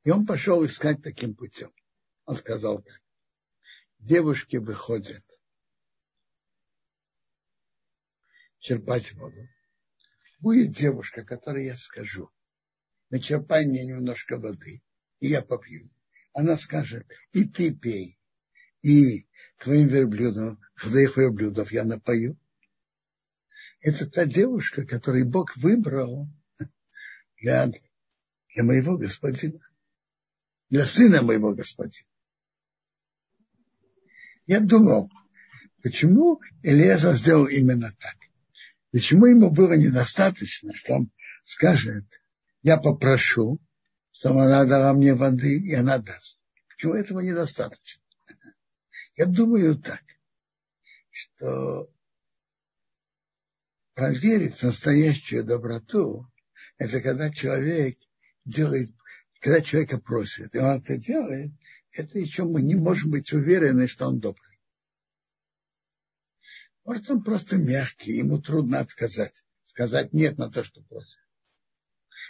И 0.03 0.09
он 0.09 0.25
пошел 0.25 0.65
искать 0.65 1.03
таким 1.03 1.35
путем. 1.35 1.71
Он 2.25 2.35
сказал 2.35 2.81
так. 2.81 3.03
Девушки 3.99 4.57
выходят 4.57 5.23
черпать 8.59 9.13
воду. 9.13 9.47
Будет 10.39 10.71
девушка, 10.71 11.23
которой 11.23 11.65
я 11.65 11.75
скажу, 11.75 12.29
начерпай 13.09 13.65
мне 13.65 13.85
немножко 13.85 14.37
воды, 14.37 14.81
и 15.19 15.27
я 15.27 15.41
попью. 15.41 15.89
Она 16.33 16.57
скажет, 16.57 17.07
и 17.33 17.43
ты 17.45 17.73
пей 17.73 18.17
и 18.81 19.27
твоим 19.57 19.87
верблюдом, 19.87 20.59
твоих 20.79 21.17
верблюдов 21.17 21.71
я 21.71 21.83
напою. 21.83 22.37
Это 23.81 24.09
та 24.09 24.25
девушка, 24.25 24.85
которую 24.85 25.25
Бог 25.25 25.57
выбрал 25.57 26.27
для, 27.41 27.67
для 27.67 28.63
моего 28.63 28.97
господина, 28.97 29.59
для 30.69 30.85
сына 30.85 31.21
моего 31.21 31.53
господина. 31.53 32.07
Я 34.45 34.59
думал, 34.61 35.11
почему 35.83 36.41
Элиеза 36.63 37.13
сделал 37.13 37.47
именно 37.47 37.91
так? 37.99 38.15
Почему 38.91 39.27
ему 39.27 39.51
было 39.51 39.73
недостаточно, 39.73 40.75
что 40.75 40.95
он 40.95 41.11
скажет, 41.43 42.05
я 42.63 42.77
попрошу, 42.77 43.61
чтобы 44.11 44.43
она 44.43 44.65
дала 44.65 44.93
мне 44.93 45.13
воды, 45.13 45.59
и 45.59 45.73
она 45.73 45.99
даст. 45.99 46.43
Почему 46.69 46.93
этого 46.93 47.19
недостаточно? 47.19 48.03
Я 49.15 49.25
думаю 49.25 49.77
так, 49.77 50.01
что 51.11 51.91
проверить 53.93 54.63
настоящую 54.63 55.43
доброту, 55.43 56.27
это 56.77 57.01
когда 57.01 57.29
человек 57.29 57.97
делает, 58.45 58.91
когда 59.39 59.61
человека 59.61 59.99
просит, 59.99 60.55
и 60.55 60.59
он 60.59 60.77
это 60.77 60.97
делает, 60.97 61.51
это 61.91 62.17
еще 62.17 62.45
мы 62.45 62.61
не 62.61 62.75
можем 62.75 63.11
быть 63.11 63.33
уверены, 63.33 63.87
что 63.87 64.07
он 64.07 64.19
добрый. 64.19 64.48
Может, 66.89 67.11
он 67.11 67.23
просто 67.23 67.55
мягкий, 67.55 68.13
ему 68.13 68.41
трудно 68.41 68.79
отказать, 68.79 69.45
сказать 69.63 70.11
нет 70.11 70.39
на 70.39 70.49
то, 70.49 70.63
что 70.63 70.81
просит. 70.81 71.19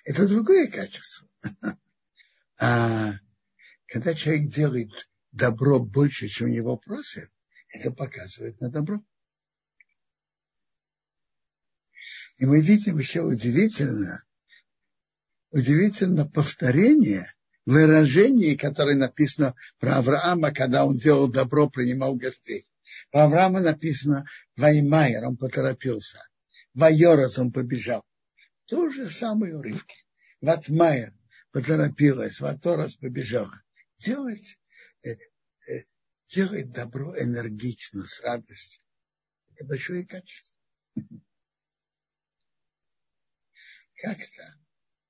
Это 0.04 0.28
другое 0.28 0.68
качество. 0.68 1.30
А 2.58 3.14
когда 3.86 4.14
человек 4.14 4.52
делает 4.52 4.92
добро 5.32 5.80
больше, 5.80 6.28
чем 6.28 6.48
его 6.48 6.76
просят, 6.76 7.32
это 7.70 7.90
показывает 7.90 8.60
на 8.60 8.70
добро. 8.70 9.02
И 12.38 12.46
мы 12.46 12.60
видим 12.60 12.98
еще 12.98 13.22
удивительно, 13.22 14.26
удивительно 15.52 16.28
повторение 16.28 17.34
выражений, 17.66 18.58
которое 18.58 18.98
написано 18.98 19.56
про 19.80 20.00
Авраама, 20.00 20.54
когда 20.54 20.84
он 20.86 20.98
делал 20.98 21.30
добро, 21.30 21.70
принимал 21.70 22.16
гостей. 22.16 22.69
Про 23.12 23.26
Авраама 23.26 23.62
написано 23.62 24.26
Ваймайер, 24.56 25.26
он 25.26 25.38
поторопился. 25.38 26.20
Вайорас, 26.74 27.38
он 27.38 27.52
побежал. 27.52 28.04
То 28.66 28.90
же 28.90 29.10
самое 29.10 29.56
у 29.56 29.62
Ривки. 29.62 29.96
Ватмайер 30.42 31.14
поторопилась, 31.52 32.40
Ваторас 32.40 32.96
побежала. 32.96 33.62
Делать 33.98 34.58
Э, 35.04 35.12
э, 35.12 35.86
делает 36.28 36.72
добро 36.72 37.18
энергично, 37.18 38.06
с 38.06 38.20
радостью. 38.20 38.84
Это 39.54 39.66
большое 39.66 40.06
качество. 40.06 40.56
Как-то 43.96 44.56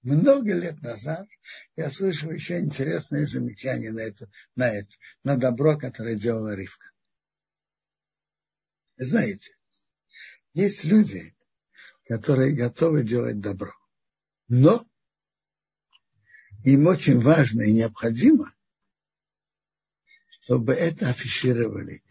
много 0.02 0.54
лет 0.54 0.82
назад 0.82 1.28
я 1.76 1.90
слышал 1.92 2.32
еще 2.32 2.60
интересное 2.60 3.26
замечание 3.26 3.92
на 3.92 4.00
это, 4.00 4.30
на 4.56 4.70
это, 4.70 4.92
на 5.24 5.38
добро, 5.38 5.78
которое 5.78 6.16
делала 6.16 6.56
Ривка. 6.56 6.92
Знаете, 9.00 9.56
есть 10.54 10.84
люди, 10.84 11.34
которые 12.06 12.54
готовы 12.54 13.04
делать 13.04 13.40
добро, 13.40 13.74
но 14.50 14.86
им 16.66 16.86
очень 16.88 17.22
важно 17.22 17.62
и 17.62 17.72
необходимо, 17.72 18.54
чтобы 20.30 20.74
это 20.74 21.08
афишировали, 21.08 22.04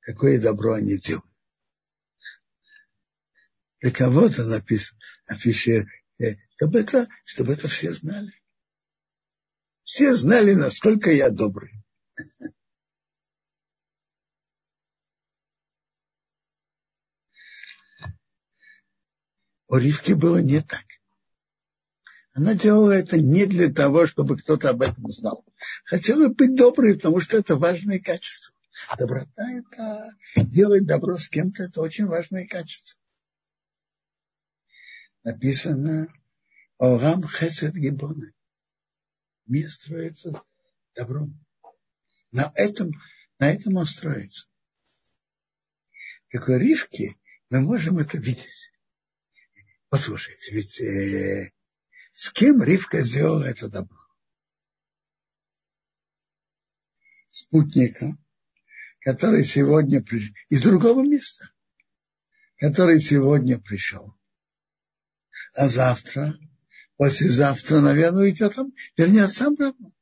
какое 0.00 0.38
добро 0.38 0.74
они 0.74 0.98
делают. 0.98 1.24
Для 3.80 3.90
кого-то 3.90 4.44
написано 4.44 5.00
афишировать, 5.24 5.88
э, 6.18 6.34
чтобы 6.56 6.80
это, 6.80 7.08
чтобы 7.24 7.54
это 7.54 7.68
все 7.68 7.90
знали. 7.90 8.34
Все 9.84 10.14
знали, 10.14 10.52
насколько 10.52 11.10
я 11.10 11.30
добрый. 11.30 11.72
У 19.68 19.76
Ривки 19.76 20.12
было 20.12 20.38
не 20.38 20.62
так. 20.62 20.84
Она 22.32 22.54
делала 22.54 22.92
это 22.92 23.18
не 23.18 23.46
для 23.46 23.70
того, 23.70 24.06
чтобы 24.06 24.38
кто-то 24.38 24.70
об 24.70 24.80
этом 24.80 25.10
знал. 25.10 25.44
Хотела 25.84 26.28
быть 26.28 26.54
доброй, 26.54 26.94
потому 26.94 27.20
что 27.20 27.36
это 27.36 27.56
важное 27.56 27.98
качество. 27.98 28.54
Доброта– 28.96 29.50
это 29.50 30.16
делать 30.36 30.86
добро 30.86 31.18
с 31.18 31.28
кем-то, 31.28 31.64
это 31.64 31.80
очень 31.80 32.06
важное 32.06 32.46
качество. 32.46 32.98
Написано 35.24 36.14
Орам 36.78 37.26
Хесед 37.26 37.74
Гибона. 37.74 38.32
Мир 39.46 39.70
строится 39.70 40.40
добром. 40.94 41.44
На 42.30 42.52
этом, 42.54 42.92
на 43.38 43.50
этом 43.50 43.76
он 43.76 43.84
строится. 43.84 44.46
Как 46.28 46.48
у 46.48 46.56
Ривки 46.56 47.18
мы 47.50 47.60
можем 47.60 47.98
это 47.98 48.16
видеть. 48.16 48.70
Послушайте, 49.88 50.54
ведь 50.54 50.80
э, 50.80 51.52
с 52.12 52.30
кем 52.32 52.62
Ривка 52.62 53.02
сделала 53.02 53.44
это 53.44 53.68
добро? 53.68 53.96
Спутника, 57.30 58.18
который 59.00 59.44
сегодня 59.44 60.02
пришел, 60.02 60.34
из 60.50 60.62
другого 60.62 61.02
места, 61.02 61.50
который 62.56 63.00
сегодня 63.00 63.58
пришел. 63.58 64.14
А 65.54 65.68
завтра, 65.70 66.38
послезавтра, 66.96 67.80
наверное, 67.80 68.24
уйдет 68.24 68.58
он, 68.58 68.74
вернется 68.96 69.46
обратно. 69.46 69.92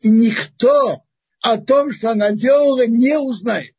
И 0.00 0.08
никто 0.08 1.06
о 1.40 1.58
том, 1.58 1.92
что 1.92 2.10
она 2.10 2.32
делала, 2.32 2.86
не 2.86 3.16
узнает. 3.16 3.76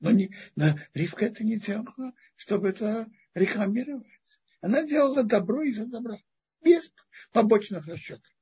Но, 0.00 0.10
не, 0.10 0.34
но 0.56 0.76
Ривка 0.94 1.26
это 1.26 1.44
не 1.44 1.58
делала, 1.58 2.12
чтобы 2.36 2.68
это 2.68 3.08
рекламировать. 3.36 4.06
Она 4.62 4.82
делала 4.82 5.22
добро 5.22 5.62
из-за 5.62 5.86
добра, 5.86 6.18
без 6.62 6.90
побочных 7.32 7.86
расчетов. 7.86 8.32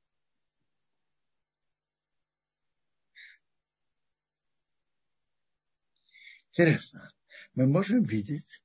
Интересно, 6.51 7.13
мы 7.53 7.67
можем 7.67 8.03
видеть, 8.03 8.63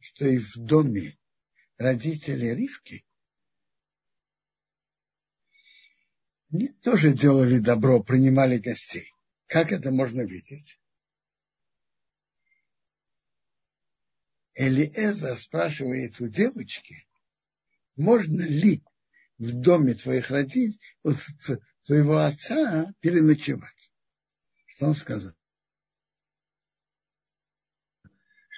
что 0.00 0.26
и 0.26 0.36
в 0.36 0.54
доме 0.56 1.18
родителей 1.78 2.54
Ривки 2.54 3.06
они 6.52 6.68
тоже 6.68 7.14
делали 7.14 7.58
добро, 7.58 8.02
принимали 8.02 8.58
гостей. 8.58 9.14
Как 9.46 9.72
это 9.72 9.90
можно 9.90 10.20
видеть? 10.20 10.79
Элиэза 14.54 15.36
спрашивает 15.36 16.20
у 16.20 16.28
девочки, 16.28 17.06
можно 17.96 18.42
ли 18.42 18.82
в 19.38 19.52
доме 19.54 19.94
твоих 19.94 20.30
родителей, 20.30 20.78
твоего 21.84 22.18
отца 22.18 22.92
переночевать. 23.00 23.92
Что 24.66 24.86
он 24.86 24.94
сказал? 24.94 25.32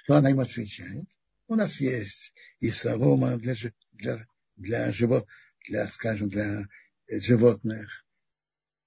Что 0.03 0.17
она 0.17 0.31
им 0.31 0.39
отвечает? 0.39 1.05
У 1.47 1.55
нас 1.55 1.79
есть 1.79 2.33
и 2.59 2.69
солома 2.69 3.37
для, 3.37 3.55
для, 3.93 4.27
для, 4.55 4.91
живот, 4.91 5.27
для, 5.67 5.87
скажем, 5.87 6.29
для 6.29 6.67
животных, 7.07 8.05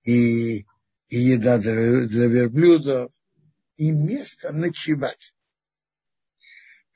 и, 0.05 0.67
и 1.09 1.17
еда 1.17 1.59
для, 1.59 2.07
для 2.07 2.27
верблюдов, 2.27 3.13
и 3.77 3.91
место 3.91 4.53
ночевать. 4.53 5.35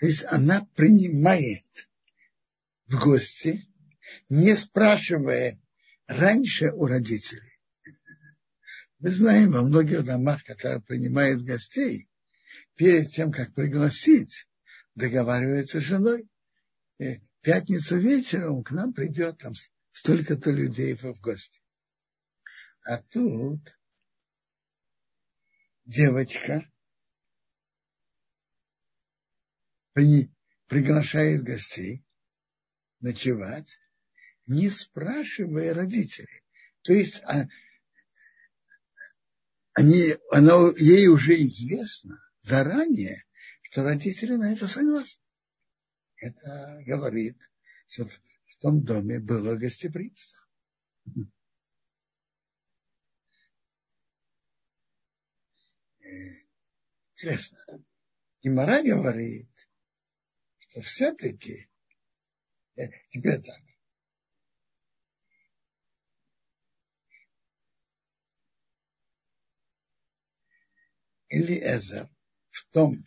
То 0.00 0.06
есть 0.06 0.24
она 0.24 0.66
принимает 0.74 1.88
в 2.86 2.98
гости, 2.98 3.68
не 4.30 4.56
спрашивая 4.56 5.60
раньше 6.06 6.72
у 6.72 6.86
родителей. 6.86 7.60
Мы 8.98 9.10
знаем 9.10 9.52
во 9.52 9.62
многих 9.62 10.04
домах, 10.04 10.42
которые 10.44 10.80
принимают 10.80 11.42
гостей, 11.42 12.08
перед 12.76 13.12
тем, 13.12 13.30
как 13.30 13.52
пригласить, 13.54 14.48
договаривается 14.94 15.80
с 15.80 15.84
женой. 15.84 16.26
И 16.98 17.20
пятницу 17.42 17.98
вечером 17.98 18.64
к 18.64 18.70
нам 18.70 18.94
придет 18.94 19.36
там 19.38 19.52
столько-то 19.92 20.50
людей 20.50 20.94
в 20.94 21.20
гости. 21.20 21.60
А 22.84 22.96
тут 22.96 23.78
девочка 25.84 26.66
при, 30.00 30.32
приглашает 30.66 31.42
гостей 31.42 32.02
ночевать, 33.00 33.78
не 34.46 34.70
спрашивая 34.70 35.74
родителей. 35.74 36.42
То 36.82 36.94
есть 36.94 37.22
а, 37.24 37.46
они, 39.74 40.14
она, 40.32 40.72
ей 40.78 41.08
уже 41.08 41.44
известно 41.44 42.18
заранее, 42.40 43.24
что 43.60 43.82
родители 43.82 44.36
на 44.36 44.54
это 44.54 44.66
согласны. 44.66 45.22
Это 46.16 46.82
говорит, 46.86 47.36
что 47.88 48.08
в 48.08 48.56
том 48.58 48.82
доме 48.82 49.20
было 49.20 49.56
гостеприимство. 49.56 50.46
Интересно. 57.12 57.58
И 58.40 58.48
Мара 58.48 58.82
говорит, 58.82 59.50
что 60.70 60.80
все-таки 60.82 61.68
э, 62.76 62.88
теперь 63.08 63.40
так. 63.40 63.60
Или 71.28 71.58
Эзер 71.58 72.08
в 72.50 72.66
том, 72.72 73.04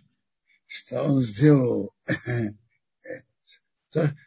что 0.68 1.04
он 1.04 1.22
сделал 1.22 1.94
то, 3.92 4.18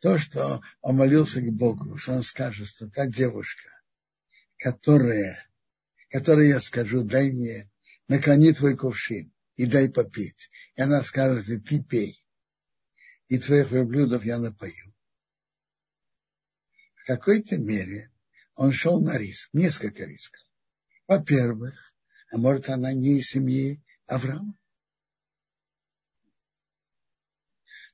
то, 0.00 0.18
что 0.18 0.62
он 0.80 0.96
молился 0.96 1.40
к 1.40 1.50
Богу, 1.50 1.96
что 1.96 2.14
он 2.14 2.22
скажет, 2.22 2.68
что 2.68 2.88
та 2.90 3.06
девушка, 3.06 3.68
которая, 4.58 5.50
которой 6.10 6.48
я 6.48 6.60
скажу, 6.60 7.02
дай 7.02 7.30
мне, 7.30 7.70
наклони 8.08 8.52
твой 8.52 8.76
кувшин 8.76 9.32
и 9.56 9.66
дай 9.66 9.90
попить. 9.90 10.50
И 10.76 10.82
она 10.82 11.02
скажет, 11.02 11.48
и 11.48 11.58
ты 11.58 11.82
пей 11.82 12.22
и 13.28 13.38
твоих 13.38 13.70
верблюдов 13.70 14.24
я 14.24 14.38
напою. 14.38 14.94
В 16.94 17.06
какой-то 17.06 17.56
мере 17.58 18.10
он 18.54 18.72
шел 18.72 19.00
на 19.00 19.16
риск, 19.16 19.50
несколько 19.52 20.04
рисков. 20.04 20.42
Во-первых, 21.06 21.74
а 22.30 22.38
может 22.38 22.68
она 22.68 22.92
не 22.92 23.20
из 23.20 23.28
семьи 23.28 23.82
Авраама? 24.06 24.58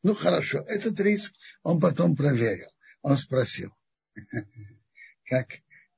Ну 0.02 0.14
хорошо, 0.14 0.58
этот 0.60 0.98
риск 1.00 1.34
он 1.62 1.80
потом 1.80 2.16
проверил. 2.16 2.70
Он 3.02 3.16
спросил, 3.16 3.72
как, 5.24 5.48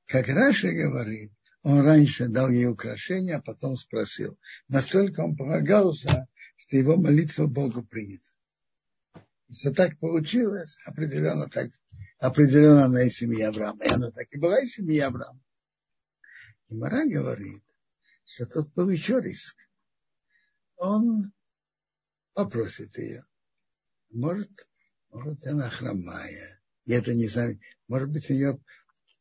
как 0.05 0.27
Раша 0.29 0.71
говорит, 0.71 1.31
он 1.63 1.81
раньше 1.81 2.27
дал 2.27 2.49
ей 2.49 2.67
украшения, 2.67 3.37
а 3.37 3.41
потом 3.41 3.75
спросил. 3.75 4.39
Настолько 4.67 5.21
он 5.21 5.35
полагался, 5.35 6.27
что 6.55 6.77
его 6.77 6.97
молитва 6.97 7.47
Богу 7.47 7.83
принята. 7.83 8.26
Что 9.51 9.73
так 9.73 9.97
получилось, 9.99 10.77
определенно 10.85 11.49
так, 11.49 11.71
определенно 12.19 12.85
она 12.85 13.03
из 13.03 13.15
семьи 13.15 13.41
Авраама. 13.43 13.83
И 13.83 13.89
она 13.89 14.11
так 14.11 14.27
и 14.31 14.37
была 14.37 14.59
из 14.59 14.73
семьи 14.73 14.99
Авраама. 14.99 15.39
И 16.67 16.75
Мара 16.75 17.05
говорит, 17.05 17.63
что 18.25 18.45
тот 18.45 18.73
был 18.73 18.89
еще 18.89 19.21
риск. 19.21 19.55
Он 20.75 21.31
попросит 22.33 22.97
ее. 22.97 23.25
Может, 24.09 24.67
может, 25.09 25.45
она 25.47 25.69
хромая. 25.69 26.61
Я 26.85 26.97
это 26.97 27.13
не 27.13 27.27
знаю. 27.27 27.59
Может 27.87 28.09
быть, 28.09 28.29
у 28.29 28.33
нее 28.33 28.59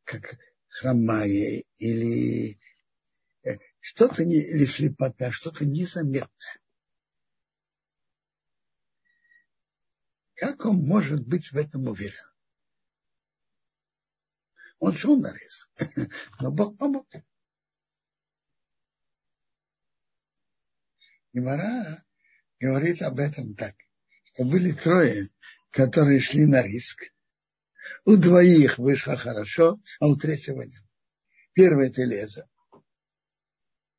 как 0.04 0.38
хромая 0.68 1.62
или 1.78 2.58
э, 3.42 3.56
что-то 3.80 4.24
не, 4.24 4.36
или 4.36 4.64
слепота, 4.64 5.30
что-то 5.30 5.64
незаметное. 5.64 6.28
Как 10.36 10.66
он 10.66 10.86
может 10.86 11.26
быть 11.26 11.50
в 11.50 11.56
этом 11.56 11.88
уверен? 11.88 12.14
Он 14.78 14.94
шел 14.94 15.18
на 15.18 15.32
риск, 15.32 15.70
но 16.40 16.50
Бог 16.50 16.76
помог. 16.76 17.08
И 21.32 21.40
Мара 21.40 22.04
говорит 22.60 23.00
об 23.00 23.18
этом 23.18 23.54
так, 23.54 23.74
что 24.24 24.44
были 24.44 24.72
трое, 24.72 25.30
которые 25.70 26.20
шли 26.20 26.46
на 26.46 26.62
риск. 26.62 27.02
У 28.04 28.16
двоих 28.16 28.76
вышло 28.76 29.16
хорошо, 29.16 29.80
а 30.00 30.08
у 30.08 30.16
третьего 30.16 30.62
нет. 30.62 30.82
Первый 31.54 31.88
это 31.88 32.02
Леза. 32.02 32.46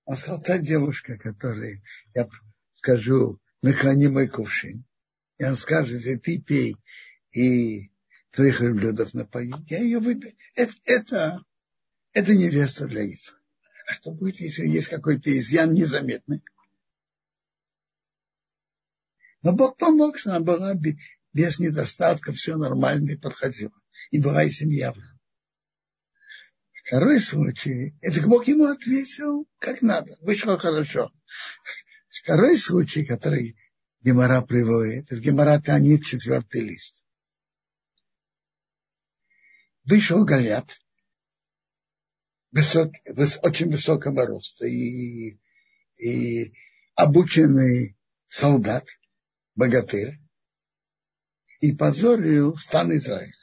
Он 0.05 0.15
сказал, 0.15 0.41
та 0.41 0.59
девушка, 0.59 1.17
которой 1.17 1.81
я 2.13 2.29
скажу, 2.73 3.41
наклони 3.63 4.07
мой 4.07 4.27
кувшин 4.27 4.86
и 5.37 5.45
он 5.45 5.57
скажет, 5.57 6.05
и 6.05 6.17
ты 6.17 6.39
пей, 6.39 6.75
и 7.31 7.91
твоих 8.31 8.59
верблюдов 8.59 9.13
напою, 9.13 9.65
я 9.67 9.79
ее 9.79 9.99
выпью. 9.99 10.35
Это, 10.55 10.73
это, 10.85 11.45
это 12.13 12.33
невеста 12.33 12.87
для 12.87 13.05
Ица. 13.05 13.33
А 13.87 13.93
что 13.93 14.11
будет, 14.11 14.39
если 14.39 14.67
есть 14.67 14.89
какой-то 14.89 15.35
изъян 15.37 15.73
незаметный? 15.73 16.43
Но 19.43 19.53
Бог 19.53 19.77
помог, 19.77 20.17
что 20.17 20.31
она 20.31 20.39
была 20.39 20.73
без 21.33 21.59
недостатка, 21.59 22.33
все 22.33 22.57
нормально 22.57 23.11
и 23.11 23.17
подходило. 23.17 23.73
И 24.11 24.19
была 24.19 24.43
и 24.43 24.49
семья. 24.49 24.93
Второй 26.85 27.19
случай, 27.19 27.95
это 28.01 28.25
Бог 28.27 28.47
ему 28.47 28.65
ответил, 28.65 29.47
как 29.59 29.81
надо, 29.81 30.17
вышло 30.21 30.57
хорошо. 30.57 31.11
Второй 32.09 32.57
случай, 32.57 33.05
который 33.05 33.57
Гемора 34.07 34.41
приводит. 34.41 35.11
Это 35.11 35.19
Гемора 35.19 35.59
Танит, 35.59 36.05
четвертый 36.05 36.61
лист. 36.61 37.03
Вышел 39.83 40.23
Галят, 40.23 40.79
высок, 42.51 42.93
выс, 43.05 43.37
очень 43.43 43.69
высокого 43.69 44.25
роста 44.25 44.65
и, 44.65 45.37
и 45.97 46.53
обученный 46.95 47.97
солдат, 48.29 48.85
богатырь, 49.55 50.21
и 51.59 51.75
позорил 51.75 52.55
стан 52.55 52.95
Израиля. 52.95 53.33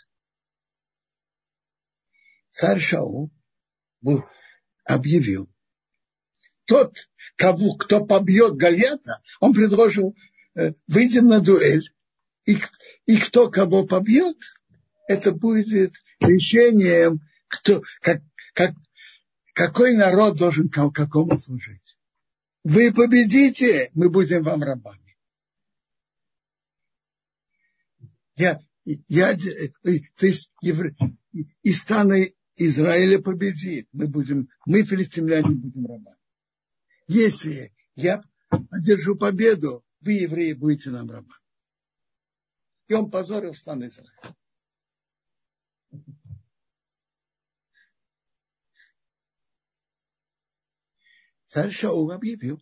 Царь 2.48 2.80
Шаул 2.80 3.30
объявил, 4.86 5.52
тот, 6.64 6.96
кого, 7.36 7.76
кто 7.76 8.06
побьет 8.06 8.56
Галета, 8.56 9.22
он 9.40 9.52
предложил, 9.52 10.16
выйдем 10.86 11.26
на 11.26 11.40
дуэль, 11.40 11.92
и, 12.46 12.58
и 13.06 13.16
кто 13.16 13.50
кого 13.50 13.84
побьет, 13.86 14.36
это 15.08 15.32
будет 15.32 15.94
решением, 16.20 17.20
кто, 17.48 17.82
как, 18.00 18.22
как, 18.54 18.74
какой 19.52 19.94
народ 19.94 20.36
должен 20.38 20.68
какому 20.68 21.38
служить. 21.38 21.98
Вы 22.64 22.92
победите, 22.92 23.90
мы 23.94 24.08
будем 24.08 24.42
вам 24.42 24.62
рабами. 24.62 25.16
Я, 28.36 28.60
я, 28.84 29.32
э, 29.32 29.68
то 30.16 30.26
есть 30.26 30.50
евре, 30.60 30.96
и 31.62 31.72
стана 31.72 32.16
Израиля 32.56 33.20
победит. 33.20 33.88
Мы 33.92 34.08
будем, 34.08 34.48
мы, 34.66 34.82
филистимляне, 34.82 35.54
будем 35.54 35.86
рабами. 35.86 36.18
Если 37.06 37.72
я 37.96 38.22
одержу 38.70 39.16
победу, 39.16 39.84
вы, 40.04 40.12
евреи, 40.12 40.52
будете 40.52 40.90
нам 40.90 41.10
рабами. 41.10 41.32
И 42.88 42.94
он 42.94 43.10
позорил 43.10 43.54
стан 43.54 43.86
Израиля. 43.86 44.36
Царь 51.46 51.70
Шаул 51.70 52.10
объявил, 52.10 52.60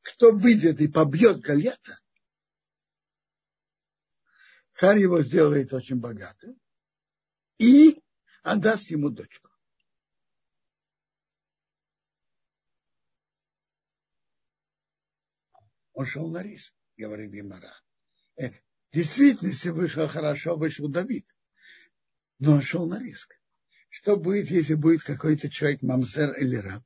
кто 0.00 0.32
выйдет 0.32 0.80
и 0.80 0.88
побьет 0.88 1.40
Гальята, 1.40 2.00
царь 4.70 5.00
его 5.00 5.22
сделает 5.22 5.72
очень 5.72 6.00
богатым 6.00 6.58
и 7.58 8.00
отдаст 8.42 8.90
ему 8.90 9.10
дочку. 9.10 9.49
Он 15.92 16.06
шел 16.06 16.28
на 16.28 16.42
риск, 16.42 16.72
говорит 16.96 17.30
Гимара. 17.30 17.72
Э, 18.36 18.50
в 18.50 18.94
действительности 18.94 19.68
вышло 19.68 20.08
хорошо, 20.08 20.56
вышел 20.56 20.88
Давид. 20.88 21.26
Но 22.38 22.52
он 22.52 22.62
шел 22.62 22.86
на 22.88 23.00
риск. 23.00 23.34
Что 23.88 24.16
будет, 24.16 24.50
если 24.50 24.74
будет 24.74 25.02
какой-то 25.02 25.50
человек, 25.50 25.82
мамзер 25.82 26.32
или 26.38 26.56
раб, 26.56 26.84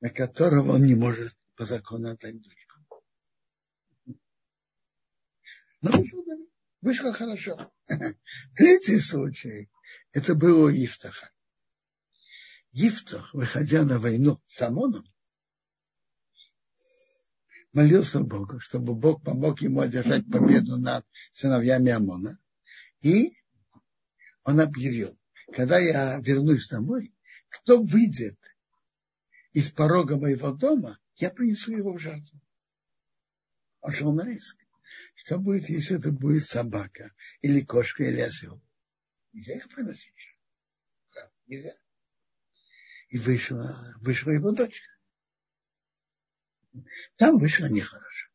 на 0.00 0.10
которого 0.10 0.72
он 0.72 0.84
не 0.84 0.94
может 0.94 1.36
по 1.56 1.64
закону 1.64 2.10
отдать 2.10 2.40
дочку? 2.40 2.80
Но 5.80 5.90
вышел 5.90 6.24
Давид. 6.24 6.48
Вышло 6.82 7.12
хорошо. 7.12 7.72
Третий 8.56 8.98
случай, 8.98 9.70
это 10.12 10.34
было 10.34 10.66
у 10.66 10.70
Ифтаха. 10.70 11.30
Ифтах, 12.72 13.32
выходя 13.34 13.84
на 13.84 13.98
войну 13.98 14.40
с 14.46 14.60
Амоном, 14.62 15.04
молился 17.72 18.20
Богу, 18.20 18.60
чтобы 18.60 18.94
Бог 18.94 19.22
помог 19.22 19.60
ему 19.62 19.80
одержать 19.80 20.30
победу 20.30 20.76
над 20.76 21.04
сыновьями 21.32 21.90
Амона. 21.90 22.38
И 23.00 23.36
он 24.44 24.60
объявил, 24.60 25.18
когда 25.52 25.78
я 25.78 26.18
вернусь 26.18 26.68
домой, 26.68 27.14
кто 27.48 27.82
выйдет 27.82 28.38
из 29.52 29.70
порога 29.70 30.16
моего 30.16 30.52
дома, 30.52 30.98
я 31.16 31.30
принесу 31.30 31.72
его 31.72 31.94
в 31.94 31.98
жертву. 31.98 32.40
Он 33.80 33.92
шел 33.92 34.14
на 34.14 34.24
риск. 34.24 34.56
Что 35.14 35.38
будет, 35.38 35.68
если 35.68 35.98
это 35.98 36.10
будет 36.10 36.44
собака, 36.44 37.12
или 37.42 37.60
кошка, 37.60 38.04
или 38.04 38.20
осел? 38.20 38.60
Нельзя 39.32 39.54
их 39.54 39.68
приносить. 39.68 40.14
Нельзя. 41.46 41.74
И 43.08 43.18
вышла, 43.18 43.94
вышла 44.00 44.30
его 44.30 44.52
дочка. 44.52 44.91
Там 47.16 47.38
вышло 47.38 47.66
нехорошо. 47.66 48.28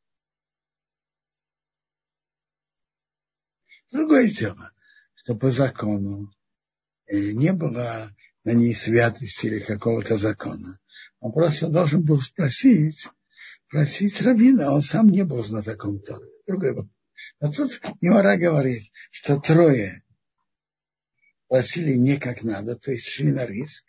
Другое 3.92 4.30
дело, 4.30 4.72
что 5.16 5.36
по 5.36 5.50
закону 5.50 6.32
э, 7.06 7.32
не 7.32 7.54
было 7.54 8.14
на 8.44 8.52
ней 8.52 8.76
святости 8.76 9.48
или 9.48 9.60
какого-то 9.60 10.18
закона. 10.18 10.80
Он 11.20 11.32
просто 11.32 11.68
должен 11.70 12.04
был 12.04 12.22
спросить, 12.22 13.08
просить 13.70 14.22
равина, 14.22 14.72
он 14.72 14.82
сам 14.82 15.08
не 15.08 15.24
был 15.24 15.42
знатоком 15.42 16.00
Торы. 16.02 16.30
Другой 16.46 16.74
вопрос. 16.74 16.94
Но 17.40 17.52
тут 17.52 17.82
Немара 18.02 18.38
говорит, 18.38 18.84
что 19.12 19.40
трое 19.40 20.04
просили 21.48 21.94
не 21.94 22.18
как 22.18 22.44
надо, 22.44 22.76
то 22.76 22.92
есть 22.92 23.08
шли 23.08 23.32
на 23.32 23.46
риск. 23.46 23.86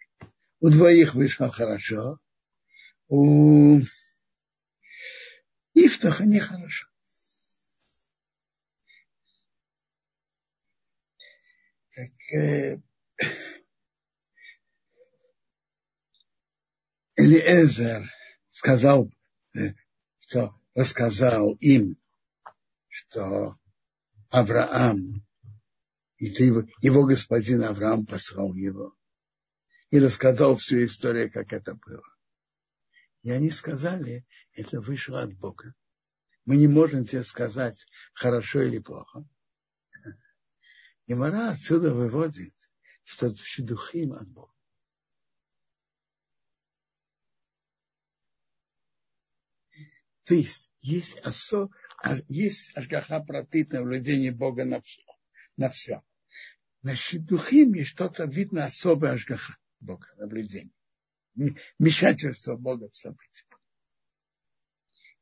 У 0.61 0.71
двоих 0.71 1.15
вышло 1.15 1.51
хорошо, 1.51 2.19
у 3.09 3.81
Ифтаха 5.87 6.25
нехорошо. 6.25 6.89
Как, 11.91 12.11
э, 12.33 12.81
Элиэзер 17.17 18.11
сказал, 18.49 19.11
э, 19.55 19.75
что 20.19 20.61
рассказал 20.75 21.55
им, 21.61 21.97
что 22.89 23.57
Авраам, 24.31 25.25
его, 26.19 26.65
его 26.81 27.07
господин 27.07 27.63
Авраам 27.63 28.05
послал 28.05 28.55
его 28.55 28.97
и 29.91 30.01
рассказал 30.01 30.57
всю 30.57 30.85
историю, 30.85 31.31
как 31.31 31.53
это 31.53 31.75
было. 31.75 32.18
И 33.29 33.31
они 33.31 33.51
сказали, 33.51 34.25
это 34.55 34.81
вышло 34.81 35.21
от 35.21 35.35
Бога. 35.35 35.75
Мы 36.47 36.57
не 36.57 36.67
можем 36.67 37.05
тебе 37.05 37.23
сказать, 37.25 37.87
хорошо 38.15 38.63
или 38.63 38.79
плохо. 38.79 39.29
И 41.05 41.13
Мара 41.13 41.51
отсюда 41.51 41.93
выводит, 41.93 42.55
что 43.05 43.37
шедухим 43.37 44.15
от 44.15 44.31
Бога. 44.31 44.55
То 50.25 50.33
есть 50.33 50.71
есть, 50.81 51.21
осо, 51.21 51.69
есть 52.29 52.75
ашгаха 52.79 53.21
протит 53.21 53.73
наблюдение 53.73 54.33
Бога 54.33 54.65
на 54.65 54.81
все. 54.81 55.03
На 55.59 55.69
все. 55.69 56.03
На 56.81 56.97
шедухим 56.97 57.75
есть 57.75 57.91
что-то 57.91 58.25
видно 58.25 58.65
особое 58.65 59.13
ашгаха 59.13 59.59
Бога, 59.81 60.07
наблюдение. 60.17 60.78
Вмешательство 61.79 62.57
Бога 62.57 62.89
в 62.91 62.97
события. 62.97 63.45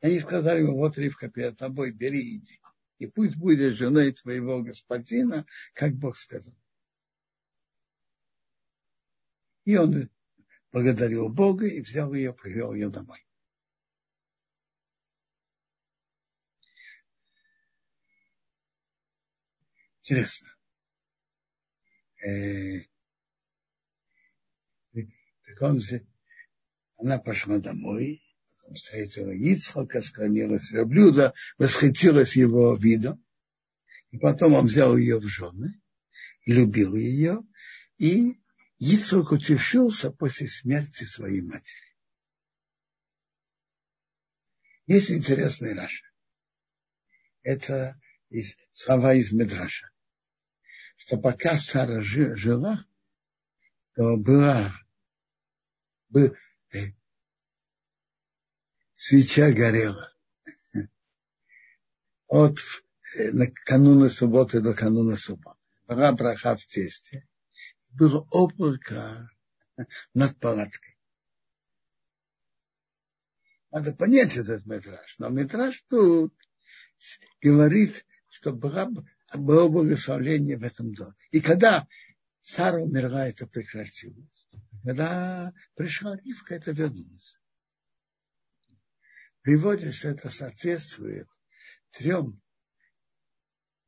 Они 0.01 0.20
сказали 0.20 0.60
ему, 0.60 0.76
вот 0.76 0.97
Ривка 0.98 1.28
перед 1.28 1.59
тобой, 1.59 1.93
бери 1.93 2.36
иди. 2.36 2.60
И 2.98 3.06
пусть 3.06 3.36
будет 3.36 3.74
женой 3.74 4.12
твоего 4.12 4.62
господина, 4.62 5.47
как 5.74 5.93
Бог 5.94 6.16
сказал. 6.16 6.55
И 9.64 9.76
он 9.76 10.09
благодарил 10.72 11.28
Бога 11.28 11.66
и 11.66 11.82
взял 11.82 12.14
ее, 12.14 12.32
привел 12.32 12.72
ее 12.72 12.88
домой. 12.88 13.26
Интересно. 20.01 20.48
Так 25.57 25.70
он, 25.70 25.81
она 26.99 27.19
пошла 27.19 27.59
домой, 27.59 28.23
встретила 28.74 29.31
Ицхака, 29.31 30.03
склонилась 30.03 30.70
верблюда, 30.70 31.33
восхитилась 31.57 32.37
его 32.37 32.74
видом. 32.74 33.24
И 34.11 34.19
потом 34.19 34.55
он 34.55 34.66
взял 34.66 34.97
ее 34.97 35.19
в 35.19 35.27
жены, 35.27 35.81
любил 36.45 36.95
ее, 36.95 37.43
и 37.97 38.39
Ицхак 38.78 39.33
утешился 39.33 40.11
после 40.11 40.49
смерти 40.49 41.05
своей 41.05 41.41
матери. 41.41 41.97
Есть 44.87 45.11
интересный 45.11 45.74
Раша. 45.74 46.05
Это 47.43 47.99
из, 48.28 48.57
слова 48.74 49.15
из 49.15 49.33
Медраша. 49.33 49.91
Что 50.97 51.16
пока 51.16 51.59
Сара 51.59 52.01
жила, 52.03 52.85
то 53.95 54.16
была, 54.16 54.65
был, 54.69 54.85
свеча 58.95 59.53
горела. 59.53 60.12
От 62.28 62.59
э, 63.16 63.47
кануна 63.65 64.09
субботы 64.09 64.61
до 64.61 64.74
кануна 64.74 65.16
субботы. 65.16 65.61
Была 65.87 66.12
браха 66.12 66.57
в 66.57 66.66
тесте. 66.66 67.28
Было 67.93 68.27
облако 68.31 69.31
над 70.15 70.37
палаткой. 70.39 70.97
Надо 73.70 73.95
понять 73.95 74.37
этот 74.37 74.66
метраж. 74.66 75.16
Но 75.19 75.28
метраж 75.28 75.85
тут 75.89 76.35
говорит, 77.41 78.05
что 78.28 78.53
было, 78.53 78.91
было 79.35 79.69
благословление 79.69 80.57
в 80.57 80.65
этом 80.65 80.95
доме. 80.95 81.15
И 81.31 81.41
когда 81.41 81.87
Сара 82.41 82.81
умерла, 82.81 83.28
это 83.28 83.47
прекратилось. 83.47 84.49
Когда 84.86 85.52
пришла 85.74 86.16
Ривка, 86.16 86.54
это 86.54 86.70
вернулось. 86.70 87.40
приводит, 89.40 89.96
что 89.96 90.10
это 90.10 90.30
соответствует 90.30 91.28
трем 91.90 92.40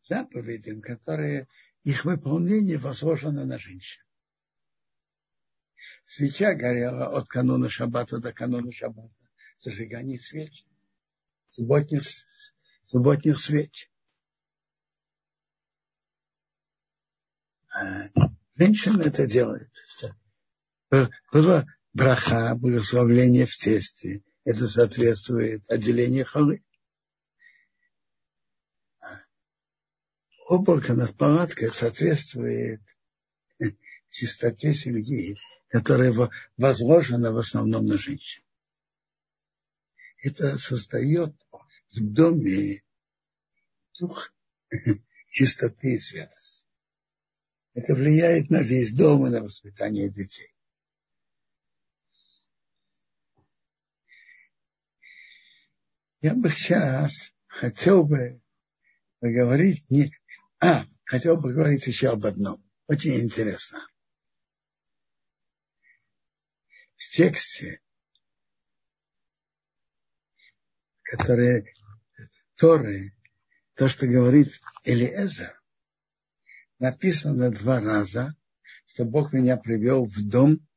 заповедям, 0.03 0.83
которые 0.83 1.47
их 1.85 2.05
выполнение 2.05 2.79
возложено 2.79 3.45
на 3.45 3.59
женщин. 3.59 4.03
Свеча 6.03 6.55
горела 6.55 7.17
от 7.17 7.29
канона 7.29 7.69
шаббата 7.69 8.19
до 8.19 8.33
канона 8.33 8.73
шаббата. 8.73 9.15
Зажигание 9.61 10.19
свеч. 10.19 10.67
Субботних, 11.47 12.03
субботних 12.83 13.39
свеч. 13.39 13.89
А 17.69 18.09
женщина 18.57 19.03
это 19.03 19.29
делает. 19.29 19.71
Было 20.91 21.67
браха, 21.93 22.55
благословление 22.55 23.47
в 23.47 23.57
тесте. 23.57 24.23
Это 24.45 24.69
соответствует 24.69 25.69
отделению 25.69 26.25
халы. 26.25 26.63
облако 30.49 30.95
над 30.95 31.15
палаткой 31.15 31.71
соответствует 31.71 32.81
чистоте 34.11 34.73
семьи, 34.73 35.37
которая 35.69 36.13
возложена 36.57 37.33
в 37.33 37.37
основном 37.37 37.87
на 37.87 37.99
женщин. 37.99 38.43
Это 40.23 40.59
создает 40.59 41.35
в 41.93 42.01
доме 42.01 42.83
дух 44.01 44.35
чистоты 45.31 45.95
и 45.95 46.01
святости. 46.01 46.67
Это 47.75 47.95
влияет 47.95 48.51
на 48.51 48.63
весь 48.63 48.95
дом 48.95 49.27
и 49.27 49.31
на 49.31 49.43
воспитание 49.43 50.09
детей. 50.09 50.53
Я 56.21 56.35
бы 56.35 56.51
сейчас 56.51 57.33
хотел 57.47 58.05
бы 58.05 58.41
поговорить 59.21 59.89
не 59.91 60.13
а, 60.61 60.85
хотел 61.05 61.37
бы 61.37 61.53
говорить 61.53 61.87
еще 61.87 62.11
об 62.11 62.27
одном. 62.27 62.65
Очень 62.89 63.21
интересно. 63.21 63.87
В 66.97 67.11
тексте, 67.11 67.81
который 71.03 71.73
Торы, 72.57 73.15
то, 73.75 73.89
что 73.89 74.09
говорит 74.09 74.61
Элиэзер, 74.83 75.63
написано 76.81 77.51
два 77.51 77.81
раза, 77.81 78.35
что 78.87 79.05
Бог 79.05 79.33
меня 79.33 79.57
привел 79.57 80.05
в 80.05 80.21
дом. 80.29 80.68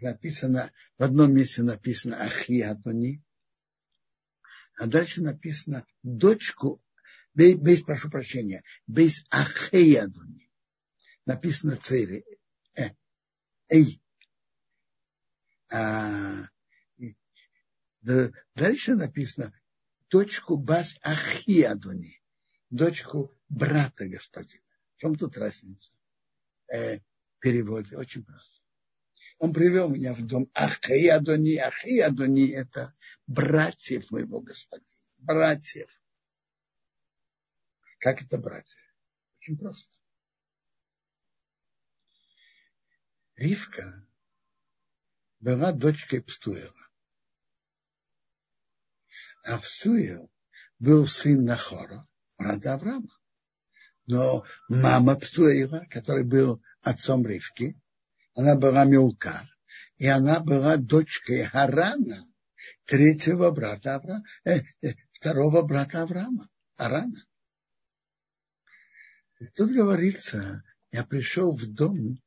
Написано, 0.00 0.72
в 0.98 1.02
одном 1.02 1.34
месте 1.34 1.62
написано 1.62 2.22
Ахи 2.22 2.60
Адони, 2.60 3.22
а 4.80 4.86
дальше 4.86 5.22
написано 5.22 5.86
дочку 6.02 6.82
без, 7.34 7.82
прошу 7.82 8.10
прощения, 8.10 8.62
без 8.86 9.24
ахеядуни. 9.30 10.50
Написано 11.26 11.76
цели. 11.76 12.24
Э, 12.74 12.90
эй. 13.68 14.02
А, 15.70 16.48
да, 18.00 18.30
дальше 18.54 18.94
написано 18.94 19.52
дочку 20.10 20.56
бас 20.56 20.96
ахиадуни. 21.02 22.22
Дочку 22.70 23.36
брата 23.48 24.08
господина. 24.08 24.64
В 24.96 25.00
чем 25.00 25.16
тут 25.16 25.36
разница? 25.36 25.92
Э, 26.72 27.00
переводе 27.40 27.96
очень 27.96 28.24
просто. 28.24 28.59
Он 29.40 29.54
привел 29.54 29.88
меня 29.88 30.12
в 30.12 30.20
дом 30.26 30.50
Ахиадони. 30.52 31.56
Ахиадони– 31.56 32.50
это 32.52 32.94
братьев 33.26 34.10
моего 34.10 34.40
господина. 34.40 34.86
Братьев. 35.16 35.88
Как 38.00 38.20
это 38.20 38.36
братья? 38.36 38.78
Очень 39.38 39.56
просто. 39.56 39.96
Ривка 43.36 44.06
была 45.38 45.72
дочкой 45.72 46.22
Пстуева. 46.22 46.90
А 49.44 49.56
Пстуев 49.56 50.28
был 50.78 51.06
сын 51.06 51.46
Нахора, 51.46 52.06
брата 52.36 52.74
Авраама. 52.74 53.18
Но 54.04 54.44
мама 54.68 55.18
Пстуева, 55.18 55.86
который 55.88 56.24
был 56.24 56.62
отцом 56.82 57.26
Ривки, 57.26 57.80
она 58.34 58.56
была 58.56 58.84
Милка, 58.84 59.48
и 59.98 60.06
она 60.06 60.40
была 60.40 60.76
дочкой 60.76 61.44
Харана, 61.44 62.26
третьего 62.84 63.50
брата 63.50 63.96
Авраама, 63.96 64.24
э, 64.44 64.60
э, 64.82 64.94
второго 65.12 65.62
брата 65.62 66.02
Авраама, 66.02 66.48
Арана. 66.76 67.26
Тут 69.54 69.72
говорится, 69.72 70.62
я 70.92 71.04
пришел 71.04 71.52
в 71.52 71.66
дом 71.66 72.20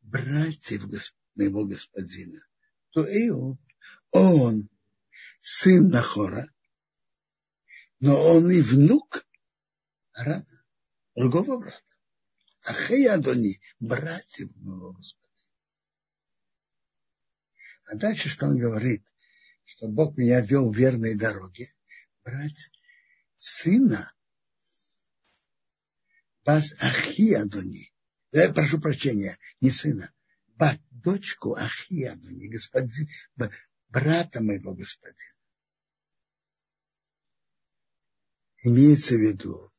братьев 0.00 0.86
моего 1.34 1.64
господина. 1.64 2.40
То 2.90 3.06
Ио, 3.06 3.58
он 4.10 4.68
сын 5.40 5.88
Нахора, 5.88 6.48
но 8.00 8.14
он 8.14 8.50
и 8.50 8.60
внук 8.60 9.26
Арана, 10.12 10.64
другого 11.14 11.58
брата. 11.58 11.91
Ахей 12.64 13.08
Адони, 13.08 13.60
братьев 13.80 14.54
моего 14.56 14.92
господина. 14.92 15.32
А 17.86 17.96
дальше 17.96 18.28
что 18.28 18.46
он 18.46 18.58
говорит? 18.58 19.04
Что 19.64 19.88
Бог 19.88 20.16
меня 20.16 20.40
вел 20.40 20.72
в 20.72 20.76
верной 20.76 21.16
дороге. 21.16 21.74
Брать 22.24 22.70
сына 23.38 24.14
Бас 26.44 26.72
Ахи 26.80 27.34
Адони. 27.34 27.92
Я 28.30 28.52
прошу 28.52 28.80
прощения, 28.80 29.38
не 29.60 29.70
сына. 29.70 30.12
Бат, 30.48 30.80
дочку 30.90 31.54
Ахи 31.54 32.04
Адони, 32.04 32.48
господин, 32.48 33.08
брата 33.88 34.40
моего 34.40 34.74
господина. 34.74 35.18
Имеется 38.64 39.14
в 39.14 39.20
виду 39.20 39.71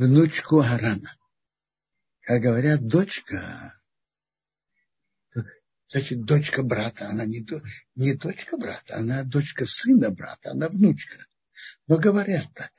внучку 0.00 0.60
Арана. 0.60 1.14
Как 2.22 2.40
говорят, 2.40 2.80
дочка, 2.86 3.74
значит, 5.90 6.24
дочка 6.24 6.62
брата, 6.62 7.08
она 7.08 7.26
не, 7.26 7.46
не 7.96 8.14
дочка 8.14 8.56
брата, 8.56 8.96
она 8.96 9.24
дочка 9.24 9.66
сына 9.66 10.10
брата, 10.10 10.52
она 10.52 10.68
внучка. 10.68 11.26
Но 11.86 11.98
говорят 11.98 12.46
так. 12.54 12.72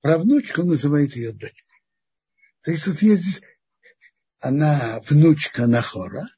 Правнучка 0.00 0.64
называет 0.64 1.14
ее 1.14 1.32
дочкой. 1.32 1.78
То 2.62 2.72
есть 2.72 2.86
вот 2.88 3.00
есть 3.00 3.42
она 4.40 5.00
внучка 5.08 5.68
Нахора, 5.68 6.28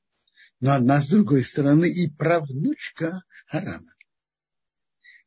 но 0.61 0.73
одна 0.73 1.01
с 1.01 1.09
другой 1.09 1.43
стороны 1.43 1.91
и 1.91 2.11
правнучка 2.11 3.23
Харана. 3.47 3.95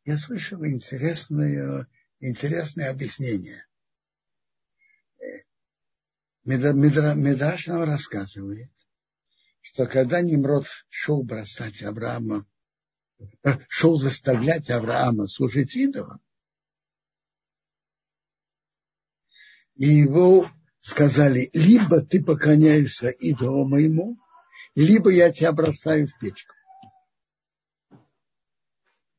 Я 0.03 0.19
слышал 0.19 0.63
интересное, 0.63 1.87
интересное 2.19 2.91
объяснение. 2.91 3.65
Медраш 6.45 7.67
нам 7.67 7.83
рассказывает, 7.83 8.71
что 9.61 9.87
когда 9.87 10.21
Немрод 10.21 10.67
шел 10.89 11.23
бросать 11.23 11.81
Авраама, 11.81 12.45
шел 13.67 13.95
заставлять 13.95 14.69
Авраама 14.69 15.27
служить 15.27 15.75
идолам, 15.75 16.21
и 19.75 19.87
его 19.87 20.47
сказали, 20.79 21.49
либо 21.53 22.01
ты 22.01 22.23
поклоняешься 22.23 23.09
идолу 23.09 23.67
моему, 23.67 24.19
либо 24.75 25.09
я 25.09 25.31
тебя 25.31 25.51
бросаю 25.51 26.07
в 26.07 26.17
печку. 26.19 26.53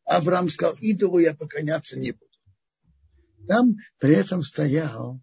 Авраам 0.04 0.48
сказал, 0.48 0.76
идолу 0.80 1.18
я 1.18 1.34
поклоняться 1.34 1.98
не 1.98 2.12
буду. 2.12 2.30
Там 3.48 3.74
при 3.98 4.14
этом 4.14 4.42
стоял 4.42 5.20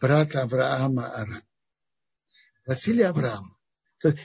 брат 0.00 0.34
Авраама 0.34 1.06
Аран. 1.14 1.42
Просили 2.64 3.02
Авраама. 3.02 3.56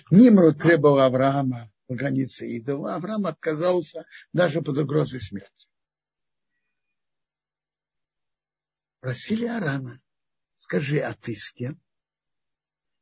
Нимрод 0.10 0.60
требовал 0.60 1.00
Авраама 1.00 1.72
поклониться 1.88 2.46
идолу. 2.46 2.88
Авраам 2.88 3.26
отказался 3.26 4.06
даже 4.34 4.62
под 4.62 4.78
угрозой 4.78 5.20
смерти. 5.20 5.68
Просили 9.00 9.46
Арана 9.46 10.02
скажи, 10.56 11.00
а 11.00 11.14
ты 11.14 11.36
с 11.36 11.52
кем? 11.52 11.80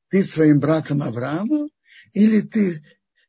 Ты 0.09 0.23
с 0.23 0.31
своим 0.31 0.59
братом 0.59 1.01
Авраамом 1.01 1.69
или 2.11 2.41
ты 2.41 2.85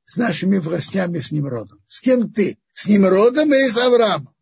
с 0.06 0.16
нашими 0.16 0.58
властями, 0.58 1.18
с 1.18 1.30
Немродом? 1.30 1.82
С 1.86 2.00
кем 2.00 2.32
ты? 2.32 2.58
С 2.72 2.86
Немродом 2.86 3.52
или 3.54 3.70
с 3.70 3.76
Авраамом? 3.76 4.34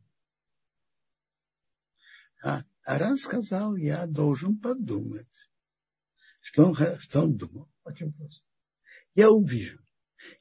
А 2.43 2.65
Аран 2.85 3.17
сказал, 3.17 3.77
я 3.77 4.07
должен 4.07 4.59
подумать. 4.59 5.51
Что 6.41 6.67
он, 6.67 6.77
что 6.99 7.23
он 7.23 7.37
думал? 7.37 7.71
Очень 7.85 8.13
просто. 8.13 8.49
Я 9.15 9.31
увижу, 9.31 9.79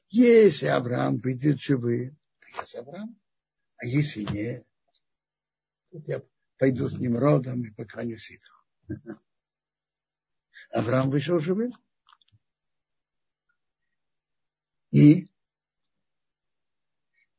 Если 0.08 0.66
Авраам 0.66 1.18
выйдет 1.18 1.60
живым, 1.60 2.18
то 2.40 2.60
я 2.60 2.66
с 2.66 2.74
Авраамом. 2.74 3.20
А 3.76 3.86
если 3.86 4.22
нет, 4.22 4.66
то 5.90 5.98
я 6.06 6.22
пойду 6.58 6.88
с 6.88 6.98
ним 6.98 7.16
родом 7.16 7.62
и 7.64 7.70
поклонюсь 7.70 8.30
идолу. 8.30 9.20
Авраам 10.72 11.10
вышел 11.10 11.38
живым. 11.38 11.72
И 14.90 15.28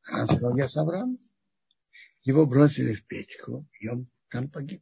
он 0.10 0.28
сказал, 0.28 0.58
я 0.58 0.70
с 0.70 0.78
Авраамом. 0.78 1.20
Его 2.22 2.46
бросили 2.46 2.94
в 2.94 3.06
печку, 3.06 3.68
и 3.80 3.90
он 3.90 4.10
там 4.30 4.50
погиб. 4.50 4.82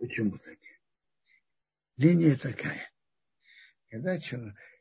Почему 0.00 0.38
так? 0.38 0.58
Линия 1.98 2.34
такая. 2.34 2.90
Когда, 3.90 4.18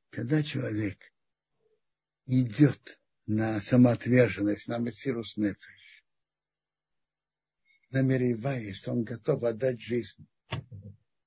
когда 0.10 0.42
человек 0.44 0.98
идет 2.26 3.02
на 3.26 3.60
самоотверженность, 3.60 4.70
на 4.70 4.80
массирус 4.80 5.36
нефиш, 5.36 6.06
намереваясь, 7.90 8.78
что 8.78 8.94
он 8.94 9.04
готов 9.04 9.44
отдать 9.44 9.82
жизнь, 9.82 10.26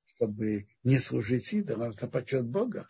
чтобы 0.07 0.69
не 0.85 0.99
служить 0.99 1.53
идолам, 1.53 1.93
за 1.93 2.09
почет 2.09 2.47
Бога, 2.47 2.89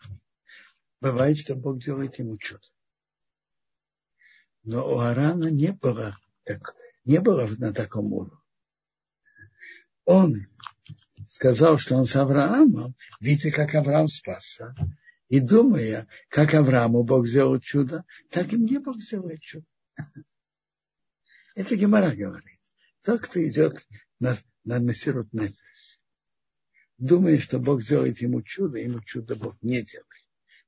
бывает, 1.01 1.37
что 1.37 1.55
Бог 1.55 1.83
делает 1.83 2.17
ему 2.17 2.37
чудо. 2.37 2.65
Но 4.63 4.87
у 4.87 4.99
Арана 4.99 5.47
не 5.47 5.73
было, 5.73 6.17
так, 6.45 6.77
не 7.03 7.19
было 7.19 7.45
на 7.57 7.73
таком 7.73 8.13
уровне. 8.13 8.39
Он 10.05 10.47
сказал, 11.27 11.77
что 11.77 11.95
он 11.95 12.05
с 12.05 12.15
Авраамом, 12.15 12.95
видя, 13.19 13.51
как 13.51 13.75
Авраам 13.75 14.07
спасся, 14.07 14.75
и 15.29 15.39
думая, 15.39 16.07
как 16.29 16.53
Аврааму 16.53 17.03
Бог 17.03 17.27
сделал 17.27 17.59
чудо, 17.59 18.05
так 18.29 18.53
и 18.53 18.57
мне 18.57 18.79
Бог 18.79 19.01
сделает 19.01 19.41
чудо. 19.41 19.65
Это 21.55 21.75
Гемора 21.75 22.11
говорит. 22.11 22.59
Тот, 23.01 23.21
кто 23.21 23.45
идет 23.45 23.85
на, 24.19 24.37
на 24.63 24.79
Мессирут 24.79 25.29
думая, 26.97 27.37
что 27.39 27.59
Бог 27.59 27.81
сделает 27.81 28.21
ему 28.21 28.41
чудо, 28.41 28.77
ему 28.77 29.01
чудо 29.01 29.35
Бог 29.35 29.61
не 29.61 29.81
делает. 29.81 30.07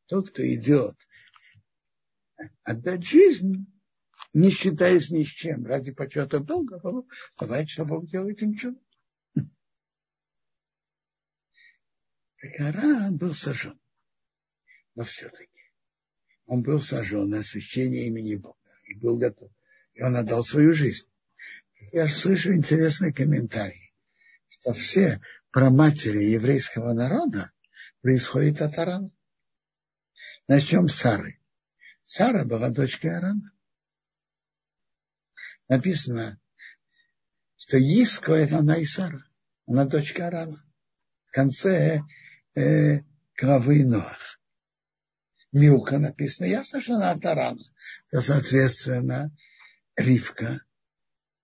Тот, 0.07 0.29
кто 0.29 0.45
идет 0.45 0.95
отдать 2.63 3.05
жизнь, 3.05 3.65
не 4.33 4.49
считаясь 4.49 5.09
ни 5.11 5.23
с 5.23 5.27
чем, 5.27 5.65
ради 5.65 5.91
почета 5.91 6.39
Бога, 6.39 6.81
бывает, 7.39 7.69
что 7.69 7.85
Бог 7.85 8.07
делает 8.09 8.41
им 8.41 8.55
чудо. 8.55 8.79
Так 12.39 12.59
Аран 12.59 13.17
был 13.17 13.33
сожжен. 13.33 13.79
Но 14.95 15.03
все-таки 15.03 15.71
он 16.45 16.61
был 16.61 16.81
сожжен 16.81 17.29
на 17.29 17.39
освящение 17.39 18.07
имени 18.07 18.35
Бога 18.35 18.57
и 18.85 18.95
был 18.95 19.17
готов. 19.17 19.51
И 19.93 20.01
он 20.01 20.15
отдал 20.15 20.43
свою 20.43 20.73
жизнь. 20.73 21.07
Я 21.91 22.07
слышу 22.07 22.53
интересный 22.53 23.13
комментарий, 23.13 23.93
что 24.49 24.73
все 24.73 25.21
про 25.51 25.69
матери 25.69 26.23
еврейского 26.23 26.93
народа 26.93 27.51
происходит 28.01 28.61
от 28.61 28.77
Арана. 28.77 29.11
Начнем 30.47 30.89
с 30.89 30.95
Сары. 30.95 31.39
Сара 32.03 32.45
была 32.45 32.69
дочкой 32.69 33.17
Арана. 33.17 33.51
Написано, 35.67 36.39
что 37.57 37.77
Иско 37.77 38.33
это 38.33 38.59
она 38.59 38.77
и 38.77 38.85
Сара. 38.85 39.23
Она 39.65 39.85
дочка 39.85 40.27
Арана. 40.27 40.63
В 41.27 41.31
конце 41.31 42.01
э, 42.55 43.01
главы 43.37 43.83
Ноах. 43.85 44.39
Милка 45.51 45.99
написано, 45.99 46.47
ясно, 46.47 46.81
что 46.81 46.95
она 46.95 47.11
от 47.11 47.25
соответственно, 48.21 49.31
Ривка, 49.95 50.61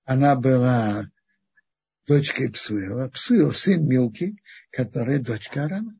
она 0.03 0.35
была 0.35 1.09
дочкой 2.05 2.51
Псуева. 2.51 3.09
Псуев 3.09 3.55
сын 3.55 3.87
Милки, 3.87 4.35
которая 4.71 5.19
дочка 5.19 5.65
Арана. 5.65 5.97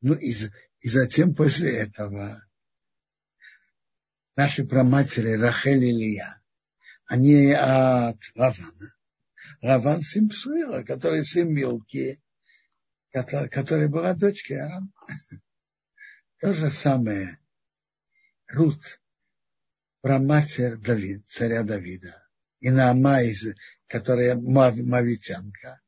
Ну 0.00 0.14
и, 0.14 0.34
и 0.80 0.88
затем 0.88 1.34
после 1.34 1.76
этого 1.76 2.44
наши 4.34 4.64
праматери 4.64 5.36
Рахель 5.36 5.84
и 5.84 5.92
Лия, 5.92 6.42
они 7.06 7.52
от 7.52 8.18
Равана. 8.34 8.94
Раван 9.60 10.02
сын 10.02 10.28
Псуила, 10.28 10.82
который 10.82 11.24
сын 11.24 11.52
Милки, 11.52 12.20
которая 13.22 13.88
была 13.88 14.14
дочкой 14.14 14.60
Арана. 14.60 14.88
То 16.40 16.52
же 16.52 16.70
самое 16.70 17.38
Рут, 18.48 19.00
праматерь 20.00 20.76
Давид, 20.76 21.26
царя 21.28 21.62
Давида, 21.62 22.26
и 22.60 22.70
Наама, 22.70 23.20
которая 23.86 24.34
мавитянка, 24.34 25.80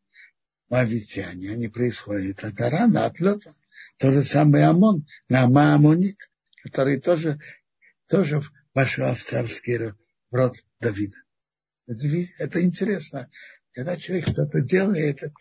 мавитяне, 0.69 1.53
они 1.53 1.69
происходят 1.69 2.45
от 2.45 2.61
Арана, 2.61 3.07
от 3.07 3.19
Лета. 3.21 3.55
То 3.99 4.13
же 4.13 4.23
самое 4.23 4.67
Амон, 4.67 5.07
Наама 5.29 5.75
Амонит, 5.75 6.19
который 6.63 7.01
тоже, 7.01 7.41
тоже 8.07 8.41
вошел 8.73 9.13
в 9.15 9.23
царский 9.23 9.93
род 10.31 10.57
Давида. 10.81 11.17
Это, 11.87 12.07
это 12.39 12.63
интересно. 12.63 13.31
Когда 13.73 13.97
человек 13.97 14.29
что-то 14.29 14.61
делает, 14.61 15.23
это 15.23 15.35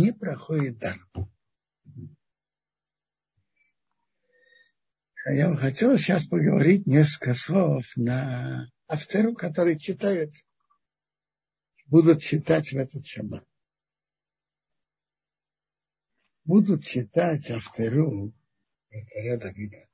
не 0.00 0.12
проходит 0.12 0.78
даром. 0.78 1.30
Я 5.26 5.50
бы 5.50 5.58
хотел 5.58 5.98
сейчас 5.98 6.26
поговорить 6.26 6.86
несколько 6.86 7.34
слов 7.34 7.84
на 7.96 8.70
автору, 8.88 9.34
который 9.34 9.78
читает, 9.78 10.32
будут 11.86 12.22
читать 12.22 12.72
в 12.72 12.76
этот 12.76 13.06
шаббат. 13.06 13.44
Будут 16.44 16.86
читать 16.86 17.50
автору 17.50 18.32
царя 19.12 19.36
Давида. 19.36 19.86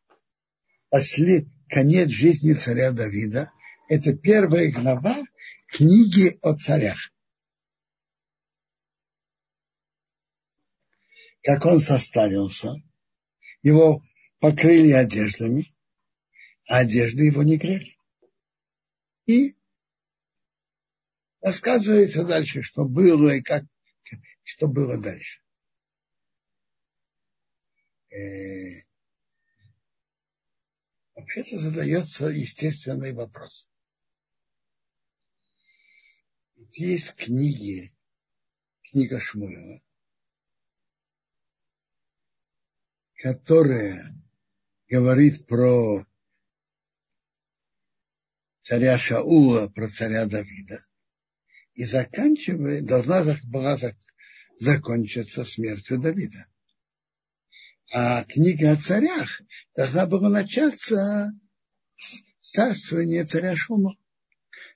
Пошли 0.88 1.48
конец 1.68 2.10
жизни 2.10 2.52
царя 2.52 2.92
Давида. 2.92 3.50
Это 3.88 4.16
первая 4.16 4.70
глава 4.70 5.16
книги 5.66 6.38
о 6.42 6.54
царях. 6.54 7.10
Как 11.46 11.64
он 11.64 11.78
состарился, 11.78 12.72
его 13.62 14.02
покрыли 14.40 14.90
одеждами, 14.90 15.72
а 16.68 16.78
одежды 16.78 17.26
его 17.26 17.44
не 17.44 17.56
грели. 17.56 17.96
И 19.26 19.56
рассказывается 21.40 22.24
дальше, 22.24 22.62
что 22.62 22.84
было 22.84 23.28
и 23.28 23.42
как, 23.42 23.62
что 24.42 24.66
было 24.66 24.98
дальше. 24.98 25.40
Э, 28.10 28.82
вообще-то 31.14 31.60
задается 31.60 32.26
естественный 32.26 33.12
вопрос. 33.12 33.70
есть 36.72 37.14
книги, 37.14 37.94
книга 38.82 39.20
Шмуила, 39.20 39.80
которая 43.26 44.14
говорит 44.88 45.48
про 45.48 46.06
царя 48.62 48.96
Шаула, 48.96 49.66
про 49.66 49.88
царя 49.88 50.26
Давида. 50.26 50.86
И 51.74 51.84
заканчивает, 51.84 52.86
должна 52.86 53.24
была 53.42 53.76
закончиться 54.60 55.44
смертью 55.44 55.98
Давида. 55.98 56.46
А 57.92 58.22
книга 58.22 58.70
о 58.70 58.76
царях 58.76 59.42
должна 59.74 60.06
была 60.06 60.28
начаться 60.28 61.32
с 61.96 62.22
царствования 62.40 63.24
царя 63.24 63.56
Шума. 63.56 63.96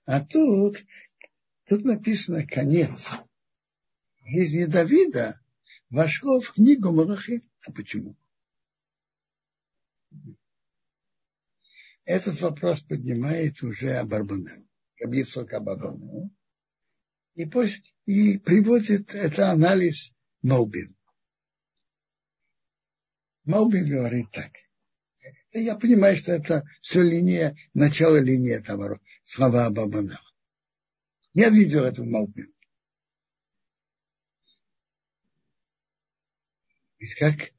А 0.07 0.21
тут, 0.25 0.85
тут 1.69 1.85
написано 1.85 2.45
конец 2.45 3.11
жизни 4.25 4.65
Давида 4.65 5.41
вошло 5.89 6.41
в 6.41 6.53
книгу 6.55 6.91
Малахи. 6.91 7.45
А 7.65 7.71
почему? 7.71 8.17
Этот 12.05 12.41
вопрос 12.41 12.81
поднимает 12.81 13.63
уже 13.63 13.97
Абарбанел, 13.97 14.69
Рабисок 14.99 15.53
Абарбанел. 15.53 16.31
И, 17.35 17.45
пусть, 17.45 17.95
и 18.07 18.39
приводит 18.39 19.15
это 19.15 19.51
анализ 19.51 20.13
Молбин. 20.43 20.97
Молбин 23.45 23.89
говорит 23.89 24.31
так. 24.33 24.53
Я 25.53 25.77
понимаю, 25.77 26.17
что 26.17 26.33
это 26.33 26.65
все 26.81 27.03
линия, 27.03 27.57
начало 27.75 28.21
линии 28.21 28.53
этого 28.53 29.01
слова 29.25 29.67
Абарбанела. 29.67 30.21
Я 31.35 31.51
видел 31.51 31.85
это 31.85 32.03
в 32.03 32.07
Молбин. 32.07 32.53
Ведь 36.99 37.15
как 37.15 37.53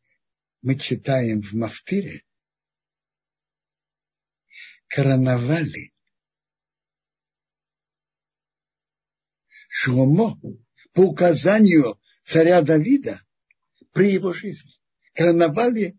мы 0.61 0.75
читаем 0.75 1.41
в 1.41 1.53
Мафтире, 1.53 2.23
короновали 4.91 5.93
Шломо 9.69 10.37
по 10.93 11.01
указанию 11.03 11.97
царя 12.25 12.61
Давида 12.61 13.21
при 13.93 14.11
его 14.11 14.33
жизни. 14.33 14.73
Короновали 15.13 15.97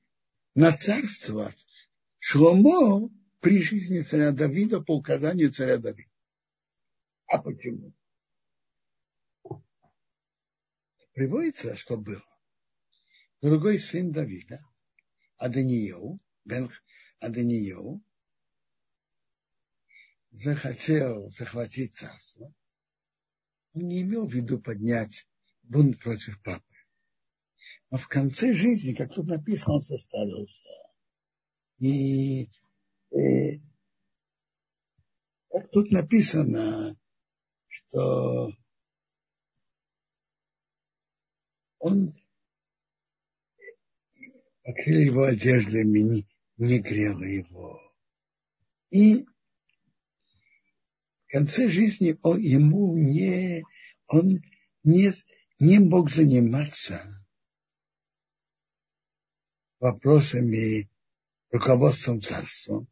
на 0.55 0.77
царство 0.77 1.55
Шломо 2.19 3.09
при 3.41 3.63
жизни 3.63 4.03
царя 4.03 4.31
Давида 4.31 4.83
по 4.83 4.97
указанию 4.97 5.51
царя 5.51 5.79
Давида. 5.79 6.11
А 7.27 7.39
почему? 7.39 7.95
Приводится, 11.15 11.77
что 11.77 11.97
был 11.97 12.23
другой 13.41 13.79
сын 13.79 14.13
Давида, 14.13 14.63
Аданиел, 15.39 16.21
бен 16.45 16.71
Аданиел, 17.21 18.03
захотел 20.33 21.31
захватить 21.31 21.95
царство, 21.95 22.53
он 23.75 23.83
не 23.83 24.03
имел 24.03 24.27
в 24.27 24.33
виду 24.33 24.61
поднять 24.61 25.27
бунт 25.63 25.99
против 26.01 26.43
папы. 26.43 26.65
Но 27.91 27.99
в 27.99 28.09
конце 28.09 28.55
жизни, 28.55 28.95
как 28.95 29.15
тут 29.15 29.27
написано, 29.27 29.75
он 29.75 29.81
состарился. 29.81 30.69
И 31.79 32.51
э, 33.11 33.61
как 35.51 35.71
тут 35.71 35.91
написано, 35.91 36.97
что 37.69 38.53
он 41.79 42.15
покрыл 44.63 45.01
его 45.01 45.25
одеждами, 45.25 45.99
не, 45.99 46.27
не 46.57 46.79
грело 46.79 47.25
его. 47.25 47.81
И 48.91 49.27
конце 51.33 51.71
жизни 51.71 52.19
он, 52.23 52.41
ему 52.41 52.95
не, 52.95 53.65
он 54.07 54.43
не, 54.85 55.13
не 55.59 55.79
мог 55.79 56.11
заниматься 56.11 57.03
вопросами 59.81 60.91
руководством 61.51 62.21
царством. 62.21 62.87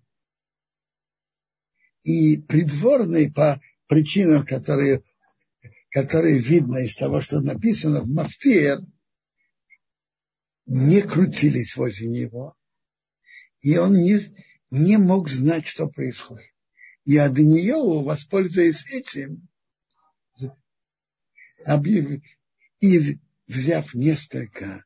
И 2.03 2.39
придворные 2.39 3.31
по 3.31 3.61
причинам, 3.87 4.47
которые, 4.47 5.05
которые 5.91 6.39
видно 6.39 6.79
из 6.79 6.97
того, 6.97 7.21
что 7.21 7.41
написано 7.41 8.01
в 8.01 8.09
Мафтир, 8.09 8.81
не 10.65 11.03
крутились 11.03 11.77
возле 11.77 12.09
него, 12.09 12.57
и 13.61 13.77
он 13.77 13.99
не, 13.99 14.19
не 14.71 14.97
мог 14.97 15.29
знать, 15.29 15.67
что 15.67 15.89
происходит. 15.89 16.50
И 17.11 17.17
Адыниеву, 17.17 18.05
воспользуясь 18.05 18.87
этим, 18.87 19.49
объявил, 21.67 22.23
и 22.79 23.19
взяв 23.49 23.95
несколько 23.95 24.85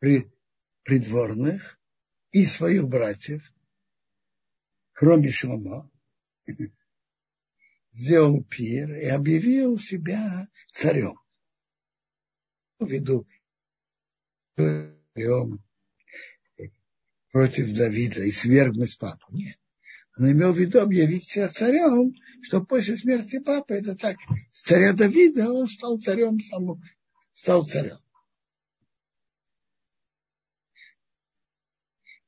придворных 0.00 1.78
и 2.32 2.44
своих 2.44 2.88
братьев, 2.88 3.48
кроме 4.94 5.30
Шломо, 5.30 5.88
сделал 7.92 8.42
пир 8.42 8.90
и 8.90 9.06
объявил 9.06 9.78
себя 9.78 10.48
царем. 10.72 11.20
Ввиду 12.80 13.28
царем 14.56 15.62
против 17.30 17.72
Давида 17.76 18.24
и 18.24 18.32
свергнуть 18.32 18.98
папу. 18.98 19.26
Нет. 19.30 19.56
Он 20.16 20.30
имел 20.30 20.52
в 20.52 20.58
виду 20.58 20.80
объявить 20.80 21.28
себя 21.28 21.48
царем, 21.48 22.14
что 22.42 22.64
после 22.64 22.96
смерти 22.96 23.40
папы, 23.40 23.74
это 23.74 23.96
так, 23.96 24.16
с 24.52 24.62
царя 24.62 24.92
Давида 24.92 25.52
он 25.52 25.66
стал 25.66 25.98
царем, 26.00 26.38
сам, 26.40 26.80
стал 27.32 27.66
царем. 27.66 27.98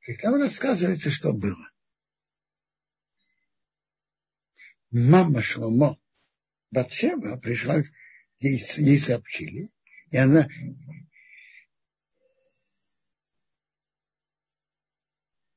И 0.07 0.15
там 0.15 0.35
рассказывается, 0.37 1.11
что 1.11 1.33
было. 1.33 1.71
Мама 4.91 5.43
Шломо 5.43 5.99
Батшева 6.71 7.37
пришла, 7.37 7.83
ей, 8.39 8.63
ей 8.77 8.99
сообщили, 8.99 9.71
и 10.11 10.17
она 10.17 10.49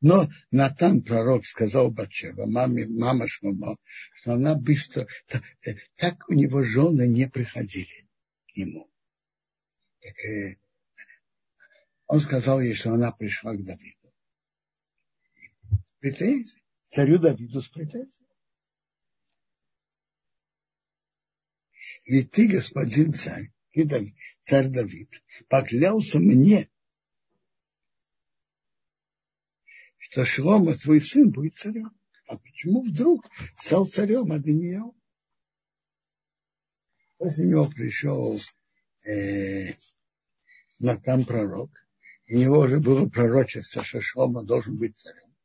Но 0.02 0.30
Натан, 0.52 1.02
пророк, 1.04 1.46
сказал 1.46 1.92
Батшева, 1.92 2.46
маме, 2.46 2.88
мама 2.88 3.28
Шмамо, 3.28 3.78
что 4.16 4.34
она 4.34 4.56
быстро, 4.56 5.08
так, 5.28 5.44
э, 5.68 5.76
так 5.96 6.30
у 6.30 6.34
него 6.34 6.62
жены 6.62 7.08
не 7.08 7.28
приходили 7.28 8.08
к 8.48 8.56
нему. 8.56 8.90
Так, 10.00 10.16
э, 10.26 10.58
он 12.08 12.22
сказал 12.22 12.62
ей, 12.62 12.76
что 12.76 12.92
она 12.92 13.12
пришла 13.12 13.54
к 13.56 13.64
Давиду. 13.64 14.14
Претензии. 16.00 16.64
Царю 16.92 17.20
Давиду 17.20 17.62
с 17.62 17.68
претензией. 17.68 18.14
Ведь 22.06 22.32
ты, 22.32 22.48
господин 22.48 23.14
царь, 23.14 23.52
Давид, 23.76 24.16
царь 24.42 24.68
Давид, 24.68 25.24
поклялся 25.48 26.20
мне, 26.20 26.70
что 30.10 30.26
Шлома, 30.26 30.74
твой 30.74 31.02
сын, 31.02 31.32
будет 31.32 31.56
царем. 31.56 31.92
А 32.28 32.38
почему 32.38 32.84
вдруг 32.84 33.26
стал 33.58 33.86
царем 33.86 34.32
Аданиел? 34.32 34.96
После 37.18 37.48
него 37.48 37.66
пришел 37.66 38.40
э, 39.08 39.74
Натан 40.80 41.26
пророк. 41.26 41.72
У 42.28 42.34
него 42.34 42.60
уже 42.60 42.80
было 42.80 43.08
пророчество, 43.08 43.84
что 43.84 44.02
Шлома 44.02 44.44
должен 44.44 44.78
быть 44.78 44.98
царем. 44.98 45.36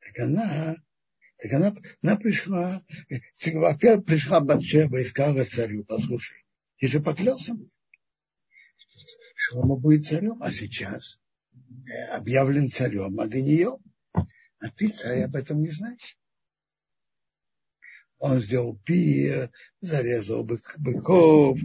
Так 0.00 0.18
она 0.20 0.76
так 1.46 1.54
она, 1.54 1.74
она 2.02 2.16
пришла, 2.16 2.82
во-первых, 3.44 4.06
пришла 4.06 4.40
Батшева 4.40 4.96
и 4.96 5.04
сказала 5.04 5.44
царю, 5.44 5.84
послушай, 5.84 6.44
ты 6.78 6.88
же 6.88 7.00
поклялся 7.00 7.54
мне, 7.54 7.70
что 9.34 9.60
он 9.60 9.80
будет 9.80 10.06
царем, 10.06 10.42
а 10.42 10.50
сейчас 10.50 11.20
э, 11.54 12.06
объявлен 12.12 12.70
царем, 12.70 13.18
а 13.20 13.28
ты 13.28 13.42
нее, 13.42 13.78
а 14.12 14.70
ты 14.74 14.88
царь 14.88 15.22
об 15.22 15.36
этом 15.36 15.62
не 15.62 15.70
знаешь. 15.70 16.18
Он 18.18 18.40
сделал 18.40 18.78
пир, 18.78 19.50
зарезал 19.80 20.42
бык, 20.42 20.74
быков, 20.78 21.60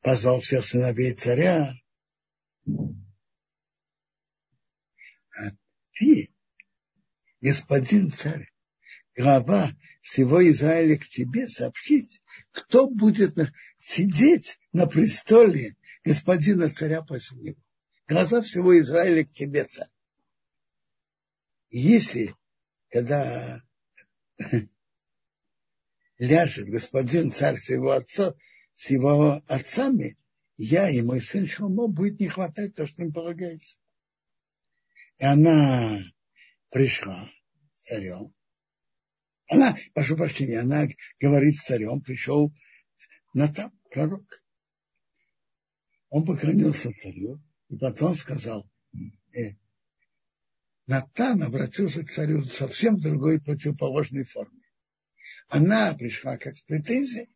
позвал 0.00 0.40
всех 0.40 0.64
сыновей 0.64 1.12
царя. 1.12 1.74
А 5.36 5.50
ты, 5.94 6.30
господин 7.40 8.10
царь, 8.10 8.48
глава 9.16 9.74
всего 10.02 10.46
Израиля 10.50 10.98
к 10.98 11.06
тебе 11.06 11.48
сообщить, 11.48 12.22
кто 12.52 12.88
будет 12.88 13.34
сидеть 13.80 14.58
на 14.72 14.86
престоле 14.86 15.76
господина 16.04 16.70
царя 16.70 17.02
после 17.02 17.38
него. 17.38 17.60
Глаза 18.06 18.42
всего 18.42 18.78
Израиля 18.78 19.24
к 19.24 19.32
тебе, 19.32 19.64
царь. 19.64 19.88
Если, 21.70 22.34
когда 22.90 23.62
ляжет 26.18 26.68
господин 26.68 27.32
царь 27.32 27.56
с 27.56 27.68
его 27.70 27.90
отца, 27.90 28.34
с 28.74 28.90
его 28.90 29.42
отцами, 29.48 30.16
я 30.56 30.88
и 30.88 31.02
мой 31.02 31.20
сын 31.20 31.46
Шомо 31.46 31.88
будет 31.88 32.20
не 32.20 32.28
хватать 32.28 32.74
то, 32.74 32.86
что 32.86 33.02
им 33.02 33.12
полагается. 33.12 33.78
И 35.18 35.24
она 35.24 35.98
пришла 36.70 37.28
с 37.72 37.86
царем, 37.86 38.35
она, 39.48 39.76
прошу 39.94 40.16
прощения, 40.16 40.60
она 40.60 40.88
говорит 41.20 41.56
с 41.56 41.64
царем, 41.64 42.00
пришел 42.00 42.52
Натан, 43.32 43.72
пророк. 43.90 44.42
Он 46.08 46.24
поклонился 46.24 46.92
царю 46.92 47.40
и 47.68 47.76
потом 47.76 48.14
сказал, 48.14 48.68
э, 49.32 49.56
Натан 50.86 51.42
обратился 51.42 52.04
к 52.04 52.10
царю 52.10 52.42
совсем 52.42 52.96
в 52.96 53.02
другой 53.02 53.40
противоположной 53.40 54.24
форме. 54.24 54.62
Она 55.48 55.94
пришла 55.94 56.38
как 56.38 56.56
с 56.56 56.62
претензией. 56.62 57.28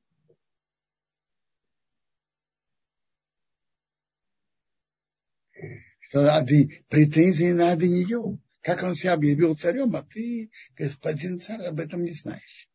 Что 6.00 6.44
претензии 6.88 7.52
надо 7.52 7.86
нее 7.86 8.38
как 8.62 8.82
он 8.82 8.94
себя 8.94 9.14
объявил 9.14 9.56
царем, 9.56 9.96
а 9.96 10.02
ты, 10.02 10.50
господин 10.76 11.40
царь, 11.40 11.62
об 11.62 11.80
этом 11.80 12.04
не 12.04 12.12
знаешь. 12.12 12.68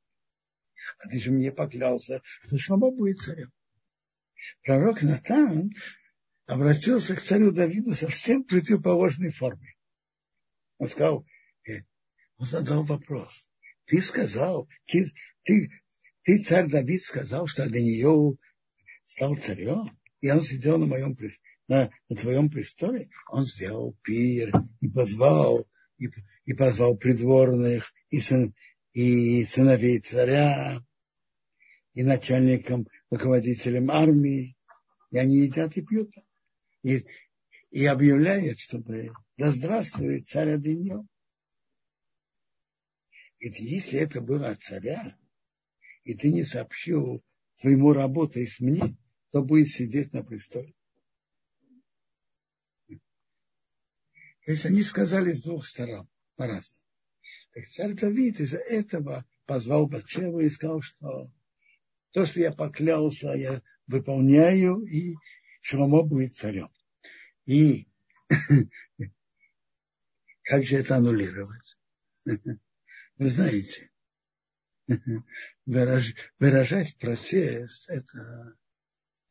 А 1.00 1.10
ты 1.10 1.20
же 1.20 1.32
мне 1.32 1.52
поклялся, 1.52 2.22
что 2.44 2.58
Шломо 2.58 2.92
будет 2.92 3.22
царем. 3.22 3.52
Пророк 4.64 5.02
Натан 5.02 5.72
обратился 6.46 7.16
к 7.16 7.22
царю 7.22 7.52
Давиду 7.52 7.94
совсем 7.94 8.44
противоположной 8.44 9.32
форме. 9.32 9.76
Он 10.78 10.88
сказал, 10.88 11.26
э, 11.68 11.80
он 12.38 12.46
задал 12.46 12.84
вопрос. 12.84 13.48
Ты 13.86 14.02
сказал, 14.02 14.68
ты, 14.86 15.12
ты, 15.44 15.70
ты 16.24 16.44
царь 16.44 16.68
Давид 16.68 17.02
сказал, 17.02 17.48
что 17.48 17.64
Аданию 17.64 18.40
стал 19.06 19.36
царем, 19.36 19.98
и 20.22 20.30
он 20.30 20.42
сидел 20.42 20.78
на 20.78 20.86
моем 20.86 21.16
на, 21.68 21.90
на 22.10 22.16
твоем 22.16 22.50
престоле, 22.50 23.10
он 23.28 23.46
сделал 23.46 23.98
пир 24.04 24.52
и 24.82 24.88
позвал, 24.88 25.68
и, 25.98 26.10
и 26.46 26.54
позвал 26.54 26.98
придворных, 26.98 27.94
и, 28.10 28.20
сын, 28.20 28.54
и 28.94 29.46
сыновей 29.46 30.00
царя, 30.00 30.82
и 31.94 32.04
начальникам, 32.04 32.88
руководителям 33.10 33.90
армии, 33.90 34.56
и 35.12 35.18
они 35.18 35.38
едят 35.40 35.76
и 35.78 35.82
пьют. 35.82 36.14
И, 36.84 37.06
и 37.72 37.86
объявляют, 37.86 38.60
чтобы 38.60 39.12
да 39.38 39.52
здравствует 39.52 40.28
царь 40.28 40.52
Адыньо. 40.52 41.08
Ведь 43.40 43.60
если 43.60 44.00
это 44.00 44.22
было 44.22 44.50
от 44.50 44.62
царя, 44.62 45.18
и 46.04 46.14
ты 46.14 46.32
не 46.32 46.44
сообщил 46.44 47.24
твоему 47.58 47.94
рабу, 47.94 48.28
из 48.28 48.60
мне, 48.60 48.98
то 49.32 49.42
будет 49.42 49.70
сидеть 49.70 50.14
на 50.14 50.24
престоле. 50.24 50.75
То 54.46 54.52
есть 54.52 54.66
они 54.66 54.84
сказали 54.84 55.34
с 55.34 55.42
двух 55.42 55.66
сторон 55.66 56.08
по-разному. 56.36 56.82
Так 57.54 57.68
царь 57.70 57.94
Давид 57.94 58.40
из-за 58.40 58.58
этого 58.58 59.26
позвал 59.46 59.88
Батшеву 59.88 60.40
и 60.40 60.50
сказал, 60.50 60.82
что 60.82 61.32
то, 62.12 62.26
что 62.26 62.42
я 62.42 62.52
поклялся, 62.52 63.34
я 63.34 63.62
выполняю, 63.88 64.82
и 64.84 65.16
Шломо 65.62 66.04
будет 66.04 66.36
царем. 66.36 66.70
И 67.46 67.88
как 70.44 70.64
же 70.64 70.78
это 70.78 70.98
аннулировать? 70.98 71.78
Вы 73.18 73.30
знаете, 73.30 73.90
выражать 75.66 76.98
протест 77.00 77.90
это, 77.90 78.56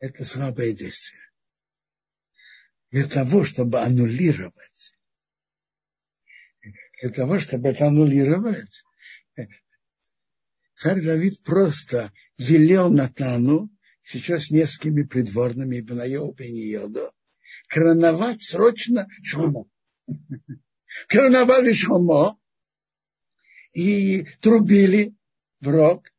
это 0.01 0.25
слабое 0.25 0.73
действие. 0.73 1.23
Для 2.91 3.07
того, 3.07 3.45
чтобы 3.45 3.81
аннулировать, 3.81 4.94
для 7.05 7.13
того, 7.13 7.39
чтобы 7.39 7.69
это 7.69 7.89
аннулировать, 7.89 8.83
царь 10.73 11.03
Давид 11.03 11.43
просто 11.43 12.15
велел 12.39 12.91
Натану, 12.91 13.71
сейчас 14.03 14.47
с 14.47 14.51
несколькими 14.51 15.03
придворными 15.03 15.81
Бенайо 15.81 16.33
Беньодо, 16.33 17.13
короновать 17.69 18.43
срочно 18.43 19.07
Шломо. 19.23 19.69
Короновали 21.09 21.75
Шломо 21.75 22.39
и 23.75 24.25
трубили 24.41 25.15
в 25.61 25.69
рог. 25.69 26.11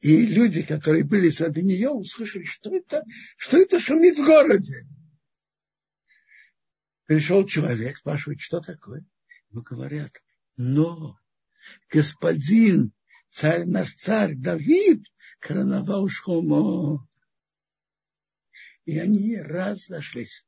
И 0.00 0.26
люди, 0.26 0.62
которые 0.62 1.04
были 1.04 1.30
среди 1.30 1.62
нее, 1.62 1.90
услышали, 1.90 2.42
что 2.42 2.74
это, 2.74 3.04
что 3.36 3.56
это 3.56 3.78
шумит 3.78 4.18
в 4.18 4.24
городе. 4.24 4.88
Пришел 7.06 7.46
человек, 7.46 7.98
спрашивает, 7.98 8.40
что 8.40 8.60
такое? 8.60 9.04
Ему 9.54 9.62
говорят, 9.62 10.23
но 10.56 11.18
господин, 11.90 12.92
царь 13.30 13.64
наш 13.64 13.94
царь 13.94 14.34
Давид, 14.34 15.04
короновал 15.38 16.08
Шломо. 16.08 17.06
И 18.84 18.98
они 18.98 19.36
разошлись. 19.36 20.44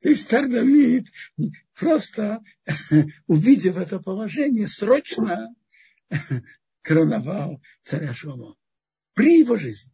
То 0.00 0.08
есть 0.08 0.28
царь 0.28 0.48
Давид, 0.48 1.08
просто 1.74 2.42
увидев 3.26 3.76
это 3.76 3.98
положение, 4.00 4.68
срочно 4.68 5.54
короновал 6.82 7.60
царя 7.82 8.14
Шломо 8.14 8.56
при 9.14 9.40
его 9.40 9.56
жизни. 9.56 9.92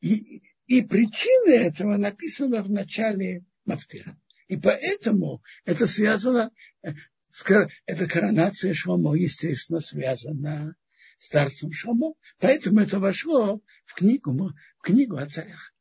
И, 0.00 0.42
и 0.66 0.82
причина 0.82 1.50
этого 1.50 1.96
написана 1.96 2.62
в 2.62 2.70
начале 2.70 3.44
Мафтира. 3.68 4.18
И 4.48 4.56
поэтому 4.56 5.42
это 5.64 5.86
связано, 5.86 6.50
эта 6.82 8.06
коронация 8.08 8.74
Шломо, 8.74 9.14
естественно, 9.14 9.80
связана 9.80 10.74
с 11.18 11.26
старцем 11.26 11.70
Шломо. 11.72 12.14
Поэтому 12.38 12.80
это 12.80 12.98
вошло 12.98 13.60
в 13.84 13.94
книгу, 13.94 14.32
в 14.32 14.82
книгу 14.82 15.16
о 15.16 15.26
царях. 15.26 15.74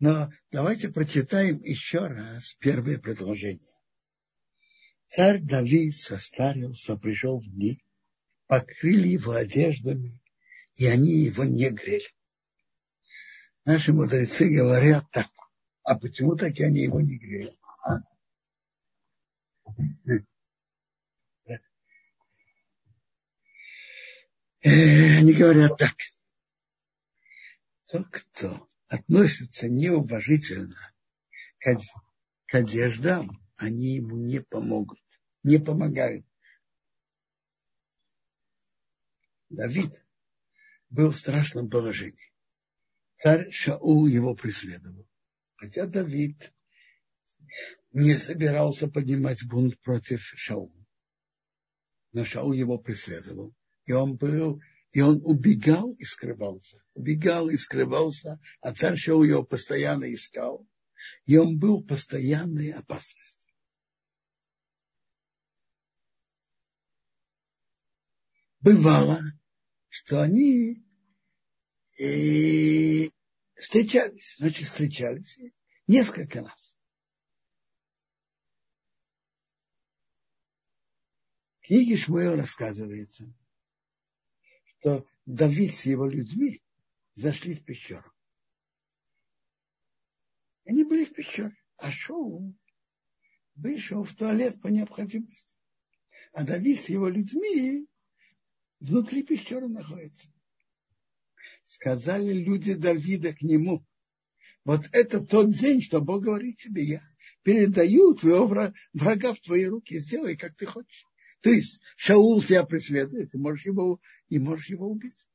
Но 0.00 0.32
давайте 0.50 0.88
прочитаем 0.88 1.62
еще 1.62 2.08
раз 2.08 2.56
первое 2.58 2.98
предложение. 2.98 3.70
Царь 5.04 5.40
Давид 5.40 5.96
состарился, 5.96 6.96
пришел 6.96 7.38
в 7.38 7.44
дни, 7.44 7.84
покрыли 8.48 9.08
его 9.08 9.32
одеждами, 9.32 10.18
и 10.74 10.86
они 10.86 11.24
его 11.24 11.44
не 11.44 11.70
грели. 11.70 12.08
Наши 13.64 13.92
мудрецы 13.92 14.48
говорят 14.48 15.08
так. 15.12 15.28
А 15.84 15.98
почему 15.98 16.36
так 16.36 16.58
они 16.60 16.80
его 16.80 17.00
не 17.00 17.16
грели? 17.16 17.56
А? 17.84 17.98
Э, 24.64 25.18
они 25.18 25.32
говорят 25.32 25.76
так. 25.76 25.94
Тот, 27.86 28.08
кто 28.10 28.68
относятся 28.88 29.68
неуважительно 29.68 30.76
к 31.58 32.54
одеждам, 32.54 33.42
они 33.56 33.96
ему 33.96 34.16
не 34.16 34.40
помогут, 34.40 35.00
не 35.42 35.58
помогают. 35.58 36.26
Давид 39.48 40.04
был 40.90 41.10
в 41.10 41.18
страшном 41.18 41.68
положении. 41.68 42.31
Царь 43.22 43.52
Шаул 43.52 44.06
его 44.06 44.34
преследовал. 44.34 45.06
Хотя 45.54 45.86
Давид 45.86 46.52
не 47.92 48.14
собирался 48.14 48.88
поднимать 48.88 49.46
бунт 49.46 49.80
против 49.80 50.22
Шаула. 50.22 50.84
Но 52.12 52.24
Шаул 52.24 52.52
его 52.52 52.78
преследовал. 52.78 53.54
И 53.84 53.92
он 53.92 54.16
был 54.16 54.60
и 54.92 55.00
он 55.00 55.22
убегал 55.24 55.92
и 55.94 56.04
скрывался. 56.04 56.82
Убегал 56.94 57.48
и 57.48 57.56
скрывался, 57.56 58.40
а 58.60 58.74
царь 58.74 58.96
Шоу 58.96 59.22
его 59.22 59.44
постоянно 59.44 60.12
искал. 60.12 60.68
И 61.24 61.36
он 61.36 61.58
был 61.58 61.82
постоянной 61.82 62.72
опасности. 62.72 63.54
Бывало, 68.60 69.22
что 69.88 70.20
они 70.20 70.84
и 72.02 73.12
встречались, 73.54 74.34
значит, 74.38 74.66
встречались 74.66 75.38
несколько 75.86 76.42
раз. 76.42 76.76
В 81.60 81.66
книге 81.68 81.96
Шмуэл 81.96 82.36
рассказывается, 82.36 83.32
что 84.64 85.06
Давид 85.26 85.76
с 85.76 85.84
его 85.86 86.08
людьми 86.08 86.60
зашли 87.14 87.54
в 87.54 87.64
пещеру. 87.64 88.12
Они 90.64 90.82
были 90.82 91.04
в 91.04 91.12
пещере, 91.12 91.56
а 91.76 91.92
Шоу 91.92 92.52
вышел 93.54 94.02
в 94.02 94.12
туалет 94.16 94.60
по 94.60 94.66
необходимости. 94.66 95.56
А 96.32 96.42
Давид 96.42 96.80
с 96.80 96.88
его 96.88 97.08
людьми 97.08 97.86
внутри 98.80 99.22
пещеры 99.22 99.68
находится. 99.68 100.32
Сказали 101.64 102.32
люди 102.32 102.74
Давида 102.74 103.34
к 103.34 103.42
нему, 103.42 103.84
вот 104.64 104.88
это 104.92 105.20
тот 105.20 105.50
день, 105.50 105.82
что 105.82 106.00
Бог 106.00 106.22
говорит 106.22 106.58
тебе, 106.58 106.84
я 106.84 107.02
передаю 107.42 108.14
твоего 108.14 108.46
врага 108.92 109.34
в 109.34 109.40
твои 109.40 109.66
руки, 109.66 109.98
сделай, 109.98 110.36
как 110.36 110.56
ты 110.56 110.66
хочешь. 110.66 111.06
То 111.40 111.50
есть 111.50 111.80
Шаул 111.96 112.40
тебя 112.40 112.64
преследует, 112.64 113.34
и 113.34 113.38
можешь 113.38 113.66
его, 113.66 114.00
и 114.28 114.38
можешь 114.38 114.70
его 114.70 114.88
убить. 114.88 115.26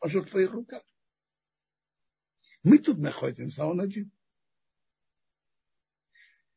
Он 0.00 0.10
же 0.10 0.20
в 0.20 0.28
твоих 0.28 0.52
руках. 0.52 0.82
Мы 2.62 2.78
тут 2.78 2.98
находимся, 2.98 3.62
а 3.62 3.66
он 3.66 3.80
один. 3.80 4.12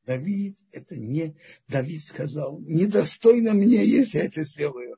Давид, 0.04 0.60
это 0.72 0.98
не, 0.98 1.36
Давид 1.68 2.04
сказал, 2.04 2.60
недостойно 2.60 3.54
мне, 3.54 3.84
если 3.86 4.20
я 4.20 4.26
это 4.26 4.44
сделаю. 4.44 4.98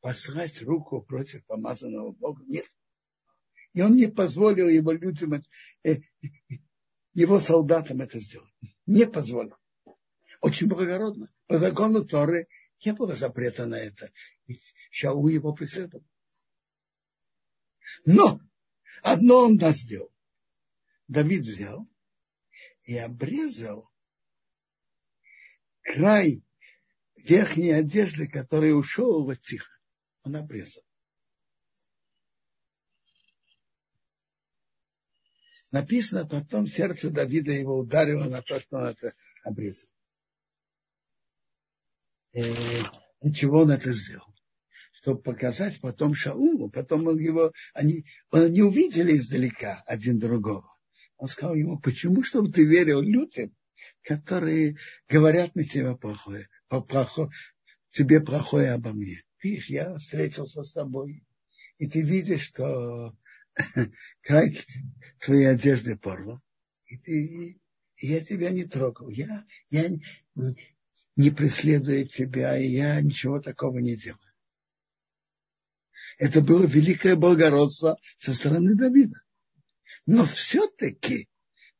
Послать 0.00 0.60
руку 0.60 1.00
против 1.00 1.46
помазанного 1.46 2.12
Бога 2.12 2.42
нет. 2.46 2.66
И 3.74 3.82
он 3.82 3.96
не 3.96 4.06
позволил 4.06 4.68
его 4.68 4.92
людям, 4.92 5.42
э, 5.82 5.96
его 7.12 7.40
солдатам 7.40 8.00
это 8.00 8.20
сделать. 8.20 8.52
Не 8.86 9.06
позволил. 9.06 9.56
Очень 10.40 10.68
благородно. 10.68 11.32
По 11.46 11.58
закону 11.58 12.04
Торы 12.04 12.48
Не 12.84 12.92
было 12.92 13.14
запрета 13.14 13.66
на 13.66 13.76
это. 13.76 14.12
Ведь 14.46 14.74
Шаул 14.90 15.28
его 15.28 15.52
преследовал. 15.52 16.06
Но 18.06 18.40
одно 19.02 19.44
он 19.44 19.56
нас 19.56 19.76
сделал. 19.76 20.12
Давид 21.08 21.42
взял 21.42 21.86
и 22.84 22.96
обрезал 22.96 23.90
край 25.82 26.42
верхней 27.16 27.72
одежды, 27.72 28.28
который 28.28 28.78
ушел 28.78 29.28
от 29.30 29.42
тихо. 29.42 29.70
Он 30.24 30.36
обрезал. 30.36 30.82
Написано, 35.74 36.24
потом 36.24 36.68
сердце 36.68 37.10
Давида 37.10 37.50
его 37.50 37.76
ударило 37.76 38.26
на 38.26 38.42
то, 38.42 38.60
что 38.60 38.76
он 38.76 38.84
это 38.84 39.12
обрезал. 39.42 39.88
И 42.32 42.44
для 43.20 43.32
чего 43.32 43.62
он 43.62 43.72
это 43.72 43.92
сделал? 43.92 44.32
Чтобы 44.92 45.20
показать 45.20 45.80
потом 45.80 46.14
Шаулу, 46.14 46.70
потом 46.70 47.08
он 47.08 47.18
его, 47.18 47.52
они, 47.72 48.06
они 48.30 48.62
увидели 48.62 49.16
издалека 49.16 49.82
один 49.84 50.20
другого. 50.20 50.70
Он 51.16 51.26
сказал 51.26 51.56
ему, 51.56 51.80
почему, 51.80 52.22
чтобы 52.22 52.52
ты 52.52 52.64
верил 52.64 53.00
людям, 53.00 53.52
которые 54.02 54.76
говорят 55.08 55.56
на 55.56 55.64
тебя 55.64 55.96
плохое, 55.96 56.48
плохое 56.68 57.30
тебе 57.90 58.20
плохое 58.20 58.70
обо 58.70 58.92
мне. 58.92 59.22
Видишь, 59.42 59.70
я 59.70 59.98
встретился 59.98 60.62
с 60.62 60.70
тобой, 60.70 61.24
и 61.78 61.88
ты 61.88 62.00
видишь, 62.02 62.42
что 62.42 63.12
край 64.22 64.58
твоей 65.20 65.46
одежды 65.46 65.96
порвал, 65.96 66.40
и 66.86 66.98
ты 66.98 67.58
и 67.96 68.08
я 68.08 68.20
тебя 68.20 68.50
не 68.50 68.64
трогал. 68.64 69.08
Я, 69.08 69.46
я 69.70 69.88
не, 71.16 71.30
преследую 71.30 72.06
тебя, 72.06 72.58
и 72.58 72.66
я 72.68 73.00
ничего 73.00 73.40
такого 73.40 73.78
не 73.78 73.96
делаю. 73.96 74.20
Это 76.18 76.40
было 76.40 76.64
великое 76.64 77.16
благородство 77.16 77.98
со 78.18 78.34
стороны 78.34 78.74
Давида. 78.74 79.20
Но 80.06 80.24
все-таки 80.24 81.28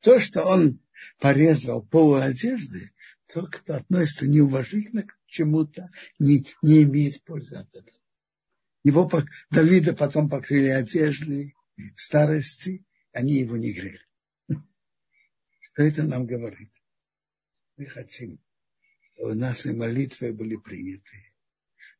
то, 0.00 0.18
что 0.18 0.44
он 0.44 0.80
порезал 1.18 1.84
полу 1.84 2.14
одежды, 2.14 2.92
то, 3.32 3.46
кто 3.46 3.74
относится 3.74 4.26
неуважительно 4.26 5.02
к 5.02 5.16
чему-то, 5.26 5.88
не, 6.18 6.46
не 6.62 6.82
имеет 6.84 7.22
пользы 7.24 7.56
от 7.56 7.68
этого. 7.74 7.98
Его, 8.82 9.10
Давида 9.50 9.94
потом 9.94 10.28
покрыли 10.28 10.68
одежды 10.68 11.54
в 11.76 12.00
старости, 12.00 12.84
они 13.12 13.34
его 13.34 13.56
не 13.56 13.72
грели. 13.72 14.00
Что 14.48 15.82
это 15.82 16.04
нам 16.04 16.26
говорит? 16.26 16.72
Мы 17.76 17.86
хотим, 17.86 18.40
чтобы 19.14 19.34
наши 19.34 19.72
молитвы 19.72 20.32
были 20.32 20.56
приняты. 20.56 21.34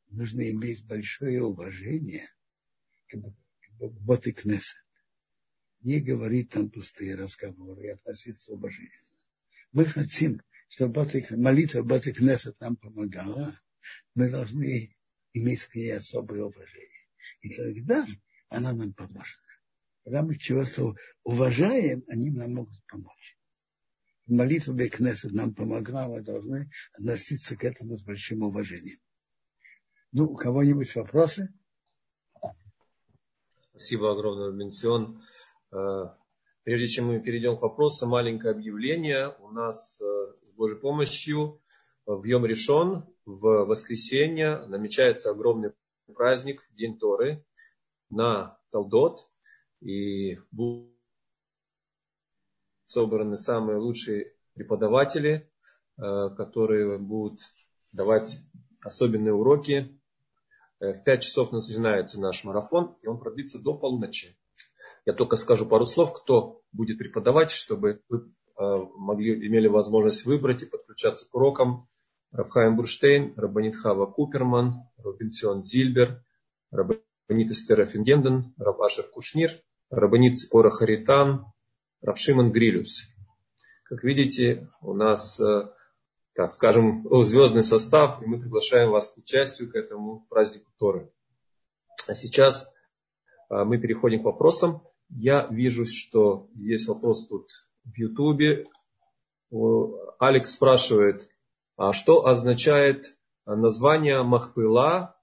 Нужно 0.09 0.48
иметь 0.51 0.86
большое 0.86 1.42
уважение 1.42 2.28
к 3.09 3.16
Боты 3.78 4.32
Кнессет 4.32 4.84
не 5.84 6.01
говорить 6.01 6.51
там 6.51 6.70
пустые 6.70 7.14
разговоры 7.14 7.84
и 7.84 7.90
относиться 7.90 8.52
уважительно. 8.52 9.10
Мы 9.72 9.84
хотим, 9.84 10.40
чтобы 10.68 11.06
молитва 11.30 11.82
Баты 11.82 12.12
Кнессет 12.12 12.59
нам 12.59 12.76
помогала. 12.76 13.55
Мы 14.14 14.30
должны 14.30 14.96
иметь 15.34 15.64
к 15.66 15.74
ней 15.74 15.94
особое 15.94 16.42
уважение. 16.42 16.88
И 17.42 17.55
тогда 17.55 18.06
она 18.48 18.72
нам 18.72 18.94
поможет. 18.94 19.38
Когда 20.05 20.22
мы 20.22 20.36
чего-то 20.36 20.94
уважаем, 21.22 22.05
они 22.09 22.31
нам 22.31 22.55
могут 22.55 22.86
помочь. 22.86 23.39
Молитва 24.26 24.72
Бекнесет 24.72 25.32
нам 25.32 25.55
помогла, 25.55 26.09
мы 26.09 26.22
должны 26.22 26.70
относиться 26.93 27.56
к 27.56 27.64
этому 27.64 27.97
с 27.97 28.02
большим 28.02 28.43
уважением. 28.43 28.98
Ну, 30.12 30.26
у 30.26 30.36
кого-нибудь 30.36 30.94
вопросы? 30.94 31.52
Спасибо 33.70 34.12
огромное, 34.12 34.52
Бенсион. 34.52 35.22
Э, 35.72 36.05
прежде 36.62 36.86
чем 36.86 37.06
мы 37.06 37.20
перейдем 37.20 37.59
к 37.59 37.62
вопросу, 37.62 38.06
маленькое 38.06 38.52
объявление. 38.52 39.35
У 39.40 39.51
нас 39.51 40.01
э, 40.01 40.05
с 40.44 40.51
Божьей 40.52 40.78
помощью 40.78 41.60
в 42.06 42.24
Йом 42.24 42.47
Решон 42.47 43.12
в 43.24 43.64
воскресенье 43.64 44.66
намечается 44.66 45.31
огромный 45.31 45.72
праздник, 46.14 46.62
День 46.70 46.98
Торы, 46.98 47.44
на 48.10 48.59
Талдот. 48.70 49.28
И 49.85 50.39
будут 50.51 50.94
собраны 52.86 53.36
самые 53.36 53.78
лучшие 53.78 54.32
преподаватели, 54.55 55.51
э, 55.98 56.31
которые 56.36 56.98
будут 56.98 57.40
давать 57.93 58.39
особенные 58.82 59.35
уроки. 59.35 60.01
В 60.81 61.05
5 61.05 61.23
часов 61.23 61.52
начинается 61.52 62.20
наш 62.20 62.44
марафон, 62.44 62.97
и 63.02 63.06
он 63.06 63.19
продлится 63.19 63.59
до 63.59 63.74
полночи. 63.74 64.36
Я 65.06 65.12
только 65.12 65.36
скажу 65.36 65.66
пару 65.66 65.85
слов, 65.85 66.15
кто 66.15 66.62
будет 66.73 66.98
преподавать, 66.98 67.51
чтобы 67.51 68.01
вы 68.09 68.32
э, 68.59 68.62
могли, 68.97 69.47
имели 69.47 69.69
возможность 69.69 70.24
выбрать 70.24 70.62
и 70.62 70.66
подключаться 70.66 71.28
к 71.28 71.35
урокам. 71.35 71.89
Рафхайм 72.32 72.77
Бурштейн, 72.77 73.35
Рабанит 73.36 73.77
Хава 73.77 74.06
Куперман, 74.06 74.74
Робинсион 74.97 75.61
Зильбер, 75.61 76.24
Рабанит 76.70 77.51
Эстера 77.51 77.85
Фингенден, 77.85 78.55
Рабашер 78.56 79.05
Кушнир, 79.05 79.51
Рабанит 79.90 80.39
Ципора 80.39 80.70
Харитан, 80.70 81.47
Равшиман 82.02 82.52
Грилюс. 82.52 83.09
Как 83.85 84.02
видите, 84.02 84.69
у 84.81 84.94
нас, 84.94 85.40
э, 85.40 85.70
так 86.35 86.52
скажем, 86.52 87.06
звездный 87.24 87.62
состав, 87.62 88.23
и 88.23 88.27
мы 88.27 88.40
приглашаем 88.40 88.90
вас 88.90 89.11
к 89.11 89.19
участию 89.19 89.70
к 89.70 89.74
этому 89.74 90.27
празднику 90.28 90.70
Торы. 90.78 91.12
А 92.06 92.15
сейчас 92.15 92.70
э, 93.51 93.65
мы 93.65 93.78
переходим 93.78 94.23
к 94.23 94.24
вопросам. 94.24 94.82
Я 95.11 95.47
вижу, 95.51 95.86
что 95.86 96.48
есть 96.55 96.89
вопрос 96.89 97.27
тут 97.27 97.48
в 97.85 97.97
Ютубе. 97.97 98.66
Алекс 100.19 100.51
спрашивает, 100.51 101.28
а 101.77 101.93
что 101.93 102.27
означает 102.27 103.16
название 103.47 104.23
Махпыла 104.23 105.16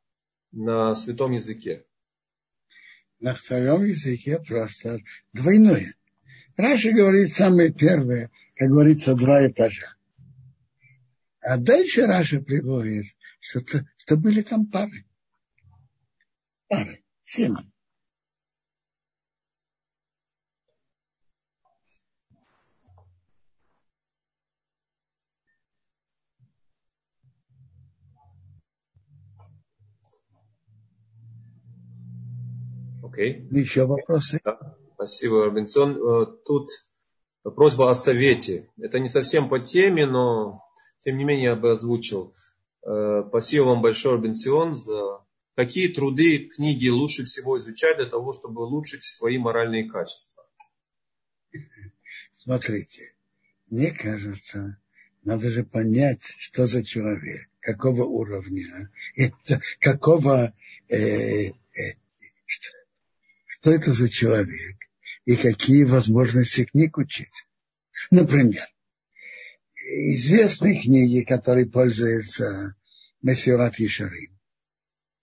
на 0.52 0.96
святом 0.96 1.32
языке? 1.32 1.86
На 3.22 3.36
втором 3.36 3.86
языке 3.86 4.40
просто 4.40 4.98
двойное. 5.32 5.94
Раша 6.58 6.92
говорит 6.92 7.32
самое 7.32 7.72
первое, 7.72 8.32
как 8.56 8.70
говорится, 8.70 9.14
два 9.14 9.48
этажа. 9.48 9.96
А 11.40 11.58
дальше 11.58 12.08
Раша 12.08 12.42
приводит, 12.42 13.06
что, 13.40 13.62
что 13.98 14.18
были 14.18 14.42
там 14.42 14.66
пары. 14.66 15.06
Пары, 16.68 17.04
семь. 17.24 17.56
Окей. 33.12 33.46
Еще 33.52 33.86
вопросы? 33.86 34.40
Да. 34.44 34.78
Спасибо, 34.96 35.46
Робинсон. 35.46 35.98
Э, 35.98 36.26
тут 36.46 36.70
просьба 37.44 37.90
о 37.90 37.96
совете. 37.96 38.70
Это 38.78 39.00
не 39.00 39.10
совсем 39.10 39.50
по 39.50 39.60
теме, 39.60 40.06
но 40.06 40.64
тем 41.02 41.18
не 41.18 41.26
менее 41.26 41.46
я 41.46 41.56
бы 41.56 41.72
озвучил. 41.72 42.34
Э, 42.84 43.24
спасибо 43.28 43.64
вам 43.66 43.82
большое, 43.82 44.16
Робинсон, 44.16 44.78
за 44.78 45.26
какие 45.56 45.90
труды, 45.90 46.50
книги 46.56 46.88
лучше 46.88 47.26
всего 47.26 47.58
изучать 47.58 47.98
для 47.98 48.06
того, 48.06 48.32
чтобы 48.32 48.64
улучшить 48.64 49.04
свои 49.04 49.38
моральные 49.38 49.90
качества. 49.90 50.46
Смотрите, 52.34 53.14
мне 53.70 53.92
кажется, 53.92 54.80
надо 55.24 55.50
же 55.50 55.66
понять, 55.66 56.36
что 56.40 56.66
за 56.66 56.84
человек, 56.84 57.50
какого 57.60 58.04
уровня, 58.04 58.90
какого, 59.80 60.54
э, 60.88 61.50
э, 61.50 61.52
что 63.62 63.72
это 63.72 63.94
за 63.94 64.10
человек 64.10 64.80
и 65.26 65.36
какие 65.36 65.84
возможности 65.84 66.66
книг 66.66 66.98
учить. 66.98 67.46
Например, 68.10 68.66
известные 69.76 70.82
книги, 70.82 71.24
которые 71.24 71.68
пользуются 71.68 72.76
Мессиорат 73.22 73.78
Ешарим, 73.78 74.40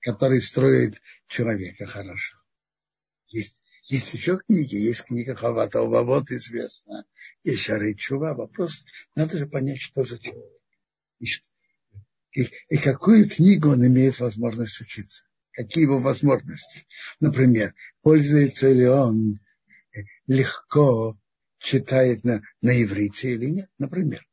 который 0.01 0.41
строит 0.41 1.03
человека 1.27 1.87
хорошо. 1.87 2.37
Есть, 3.27 3.61
есть 3.89 4.15
еще 4.15 4.39
книги, 4.39 4.77
есть 4.77 5.03
книга 5.03 5.35
Хавата 5.35 5.83
вот 5.83 6.31
известна, 6.31 7.07
есть 7.43 7.63
Шары 7.63 7.95
Чува. 7.95 8.35
Вопрос, 8.35 8.85
надо 9.17 9.37
же 9.37 9.47
понять, 9.47 9.81
что 9.81 10.05
за 10.05 10.17
человек. 10.21 10.63
И, 11.19 11.27
и, 12.41 12.49
и 12.69 12.77
какую 12.77 13.29
книгу 13.29 13.71
он 13.71 13.85
имеет 13.85 14.21
возможность 14.21 14.81
учиться 14.81 15.29
какие 15.59 15.83
его 15.83 15.99
возможности. 15.99 16.87
Например, 17.19 17.75
пользуется 18.01 18.71
ли 18.71 18.87
он 18.87 19.41
легко 20.29 21.19
читает 21.59 22.23
на, 22.23 22.43
на 22.63 22.81
иврите 22.81 23.33
или 23.33 23.47
нет, 23.47 23.71
например. 23.77 24.25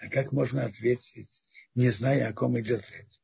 А 0.00 0.08
как 0.08 0.32
можно 0.32 0.64
ответить, 0.64 1.44
не 1.74 1.90
зная, 1.90 2.30
о 2.30 2.32
ком 2.32 2.58
идет 2.58 2.88
речь? 2.88 3.20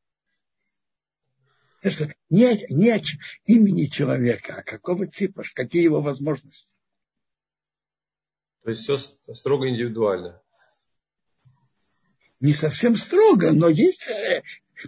Это 1.80 2.14
не, 2.28 2.66
не 2.68 3.02
имени 3.46 3.86
человека, 3.86 4.56
а 4.56 4.62
какого 4.62 5.06
типа, 5.06 5.42
какие 5.54 5.84
его 5.84 6.02
возможности. 6.02 6.74
То 8.62 8.68
есть 8.68 8.82
все 8.82 8.98
строго 9.32 9.70
индивидуально. 9.70 10.42
Не 12.40 12.54
совсем 12.54 12.96
строго, 12.96 13.52
но 13.52 13.68
есть 13.68 14.08
э, 14.08 14.42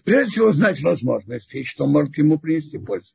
прежде 0.05 0.33
всего 0.33 0.53
знать 0.53 0.81
возможности, 0.81 1.59
и 1.59 1.65
что 1.65 1.87
может 1.87 2.17
ему 2.17 2.39
принести 2.39 2.79
пользу. 2.79 3.15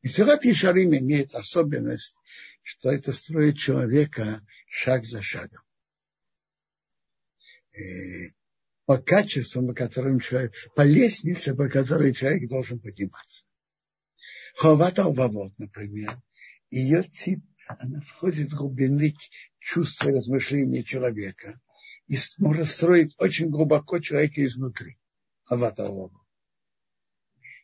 И 0.00 0.08
Сират 0.08 0.44
Ишарим 0.44 0.94
имеет 0.94 1.34
особенность, 1.34 2.16
что 2.62 2.90
это 2.90 3.12
строит 3.12 3.58
человека 3.58 4.40
шаг 4.66 5.04
за 5.04 5.20
шагом. 5.20 5.62
И 7.74 8.32
по 8.86 8.98
качествам, 8.98 9.68
по 9.68 9.74
которым 9.74 10.20
человек, 10.20 10.54
по 10.74 10.82
лестнице, 10.82 11.54
по 11.54 11.68
которой 11.68 12.14
человек 12.14 12.48
должен 12.48 12.80
подниматься. 12.80 13.44
Ховата 14.56 15.06
Убавот, 15.06 15.52
например, 15.58 16.18
ее 16.70 17.02
тип, 17.02 17.44
она 17.66 18.00
входит 18.00 18.52
в 18.52 18.56
глубины 18.56 19.14
чувства 19.58 20.12
размышления 20.12 20.82
человека 20.82 21.60
и 22.06 22.16
может 22.38 22.68
строить 22.68 23.14
очень 23.18 23.50
глубоко 23.50 23.98
человека 23.98 24.44
изнутри. 24.44 24.98
Убавот. 25.48 26.12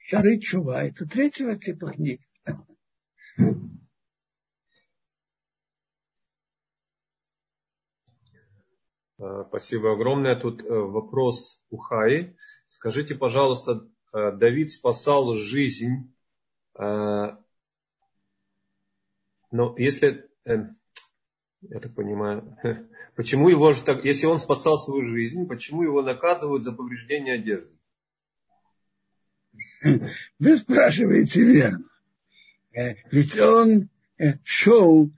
Шары 0.07 0.39
Чува– 0.39 0.83
это 0.85 1.07
третьего 1.07 1.57
типа 1.57 1.93
книг. 1.93 2.21
Э, 9.21 9.45
спасибо 9.49 9.93
огромное. 9.93 10.35
Тут 10.35 10.63
э, 10.63 10.69
вопрос 10.69 11.63
у 11.69 11.77
Хаи. 11.77 12.37
Скажите, 12.69 13.15
пожалуйста, 13.15 13.87
э, 14.13 14.33
Давид 14.33 14.71
спасал 14.71 15.35
жизнь, 15.35 16.15
но 19.53 19.77
если, 19.77 20.31
я 21.63 21.81
так 21.81 21.95
понимаю, 21.95 22.57
почему 23.17 23.49
его 23.49 23.73
же 23.73 23.83
так, 23.83 24.05
если 24.05 24.27
он 24.27 24.41
спасал 24.41 24.79
свою 24.79 25.07
жизнь, 25.07 25.47
почему 25.47 25.83
его 25.83 26.03
наказывают 26.03 26.65
за 26.65 26.73
повреждение 26.73 27.35
одежды? 27.35 27.71
Вы 30.39 30.57
спрашиваете 30.57 31.45
верно. 31.45 31.85
Ведь 33.11 33.39
он 33.39 33.89
шел 34.45 35.11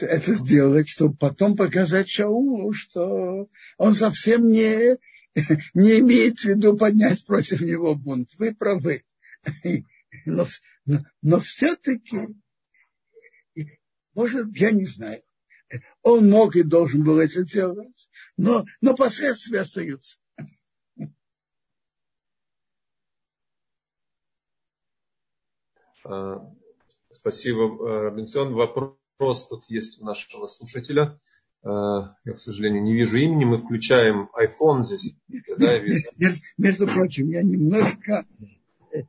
это 0.00 0.34
сделать, 0.34 0.88
чтобы 0.88 1.16
потом 1.16 1.56
показать 1.56 2.08
Шаулу, 2.08 2.72
что 2.72 3.48
он 3.76 3.94
совсем 3.94 4.46
не, 4.46 4.96
не 5.74 5.98
имеет 5.98 6.40
в 6.40 6.44
виду 6.44 6.76
поднять 6.76 7.24
против 7.26 7.60
него 7.60 7.94
бунт. 7.94 8.30
Вы 8.38 8.54
правы. 8.54 9.02
Но, 10.26 10.46
но, 10.84 10.98
но 11.22 11.40
все-таки, 11.40 12.28
может, 14.14 14.54
я 14.54 14.70
не 14.70 14.84
знаю, 14.84 15.22
он 16.02 16.28
мог 16.28 16.56
и 16.56 16.62
должен 16.62 17.04
был 17.04 17.18
это 17.18 17.44
делать, 17.44 18.08
но, 18.36 18.64
но 18.80 18.94
последствия 18.94 19.60
остаются. 19.60 20.18
А, 26.04 26.50
спасибо, 27.10 27.68
Робинсон. 28.02 28.54
Вопрос 28.54 29.48
тут 29.48 29.64
есть 29.68 30.00
у 30.00 30.04
нашего 30.04 30.46
слушателя. 30.46 31.20
Э, 31.64 31.68
я, 32.24 32.32
к 32.32 32.38
сожалению, 32.38 32.82
не 32.82 32.94
вижу 32.94 33.16
имени. 33.16 33.44
Мы 33.44 33.58
включаем 33.58 34.28
iPhone 34.34 34.82
здесь. 34.82 35.14
Да, 35.56 35.78
вижу. 35.78 36.08
Между 36.58 36.86
прочим, 36.86 37.30
я 37.30 37.42
немножко, 37.42 38.26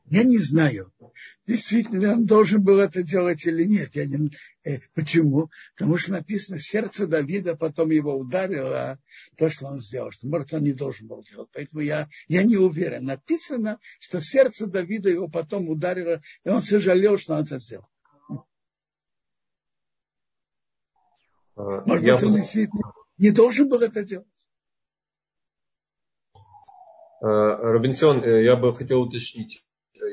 я 0.06 0.22
не 0.22 0.38
знаю, 0.38 0.92
действительно 1.46 2.12
он 2.12 2.24
должен 2.24 2.62
был 2.62 2.78
это 2.78 3.02
делать 3.02 3.44
или 3.46 3.64
нет. 3.64 3.94
Я 3.94 4.06
не, 4.06 4.30
э, 4.64 4.80
почему? 4.94 5.50
Потому 5.76 5.98
что 5.98 6.12
написано, 6.12 6.58
сердце 6.58 7.06
Давида 7.06 7.56
потом 7.56 7.90
его 7.90 8.16
ударило, 8.16 8.98
то, 9.36 9.50
что 9.50 9.66
он 9.66 9.80
сделал, 9.80 10.10
что, 10.10 10.26
может, 10.26 10.54
он 10.54 10.62
не 10.62 10.72
должен 10.72 11.06
был 11.06 11.22
делать. 11.22 11.50
Поэтому 11.52 11.82
я, 11.82 12.08
я 12.28 12.44
не 12.44 12.56
уверен. 12.56 13.04
Написано, 13.04 13.78
что 14.00 14.20
сердце 14.20 14.66
Давида 14.66 15.10
его 15.10 15.28
потом 15.28 15.68
ударило, 15.68 16.22
и 16.44 16.48
он 16.48 16.62
сожалел, 16.62 17.18
что 17.18 17.34
он 17.34 17.44
это 17.44 17.58
сделал. 17.58 17.88
Может 21.56 22.04
я 22.04 22.14
быть, 22.14 22.24
он 22.24 22.34
действительно 22.34 22.92
не 23.18 23.30
должен 23.30 23.68
был 23.68 23.80
это 23.80 24.02
делать. 24.02 24.26
Э, 27.20 27.26
Робинсон, 27.26 28.22
э, 28.24 28.44
я 28.44 28.56
бы 28.56 28.74
хотел 28.74 29.02
уточнить. 29.02 29.64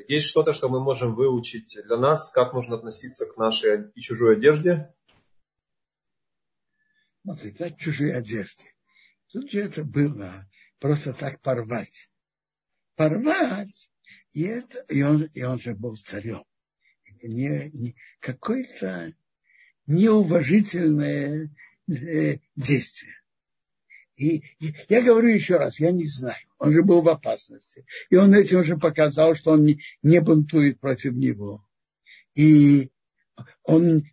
Есть 0.07 0.27
что-то, 0.27 0.53
что 0.53 0.69
мы 0.69 0.79
можем 0.83 1.15
выучить 1.15 1.77
для 1.85 1.97
нас, 1.97 2.31
как 2.31 2.53
нужно 2.53 2.75
относиться 2.77 3.25
к 3.25 3.37
нашей 3.37 3.89
и 3.91 4.01
чужой 4.01 4.37
одежде? 4.37 4.93
Смотри, 7.23 7.51
как 7.51 7.77
чужой 7.77 8.13
одежде. 8.13 8.63
Тут 9.31 9.51
же 9.51 9.61
это 9.61 9.83
было 9.83 10.49
просто 10.79 11.13
так 11.13 11.39
порвать. 11.41 12.09
Порвать. 12.95 13.89
И, 14.33 14.43
это, 14.43 14.79
и, 14.89 15.01
он, 15.03 15.23
и 15.25 15.43
он 15.43 15.59
же 15.59 15.75
был 15.75 15.95
царем. 15.95 16.43
Это 17.05 17.27
не, 17.27 17.69
не 17.73 17.95
какой-то 18.19 19.13
неуважительное 19.87 21.49
э, 21.87 22.37
действие. 22.55 23.20
И, 24.21 24.43
я 24.87 25.01
говорю 25.01 25.29
еще 25.29 25.57
раз, 25.57 25.79
я 25.79 25.91
не 25.91 26.05
знаю. 26.05 26.37
Он 26.59 26.71
же 26.71 26.83
был 26.83 27.01
в 27.01 27.09
опасности. 27.09 27.85
И 28.11 28.15
он 28.15 28.33
этим 28.35 28.59
уже 28.59 28.77
показал, 28.77 29.33
что 29.35 29.51
он 29.51 29.65
не 30.03 30.21
бунтует 30.21 30.79
против 30.79 31.13
него. 31.13 31.65
И 32.35 32.91
он 33.63 34.03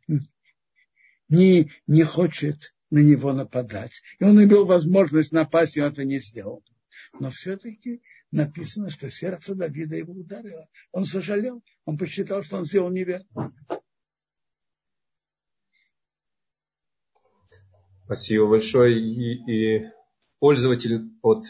не, 1.29 1.71
не 1.87 2.03
хочет 2.05 2.75
на 2.91 3.01
него 3.01 3.35
нападать. 3.35 4.03
И 4.19 4.25
он 4.25 4.43
имел 4.43 4.65
возможность 4.65 5.33
напасть, 5.33 5.77
и 5.77 5.83
он 5.83 5.93
это 5.93 6.05
не 6.05 6.21
сделал. 6.21 6.65
Но 7.21 7.31
все-таки 7.31 8.01
написано, 8.31 8.91
что 8.91 9.11
сердце 9.11 9.55
Давида 9.55 9.97
его 9.97 10.15
ударило. 10.15 10.69
Он 10.91 11.05
сожалел, 11.05 11.63
он 11.85 11.99
посчитал, 11.99 12.43
что 12.43 12.57
он 12.57 12.65
сделал 12.65 12.91
неверно. 12.91 13.55
Спасибо 18.07 18.49
большое. 18.49 18.99
И, 18.99 19.35
и 19.53 19.98
пользователь 20.39 21.11
под 21.21 21.45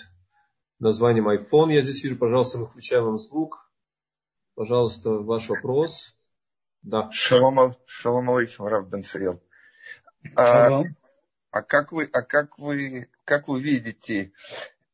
названием 0.79 1.29
iPhone, 1.29 1.73
я 1.73 1.81
здесь 1.81 2.03
вижу, 2.03 2.17
пожалуйста, 2.17 2.59
мы 2.59 2.67
включаем 2.67 3.05
вам 3.05 3.19
звук. 3.19 3.71
Пожалуйста, 4.55 5.11
ваш 5.11 5.49
вопрос. 5.49 6.17
Да. 6.83 7.11
Шалом, 7.13 7.77
шалом 7.87 8.31
алейкум, 8.31 8.67
Рав 8.67 8.89
Бенцелел. 8.89 9.41
А, 10.37 10.83
а 11.51 11.63
как 11.63 11.93
вы, 11.93 12.09
а 12.13 12.23
как 12.23 12.59
вы, 12.59 13.09
как 13.25 13.49
вы 13.49 13.61
видите, 13.61 14.33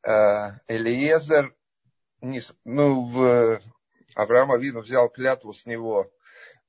а, 0.02 0.60
Элиезер, 0.68 1.54
ну, 2.64 3.04
в 3.06 3.60
Авраам 4.14 4.52
Авину 4.52 4.80
взял 4.80 5.08
клятву 5.08 5.52
с 5.52 5.66
него, 5.66 6.10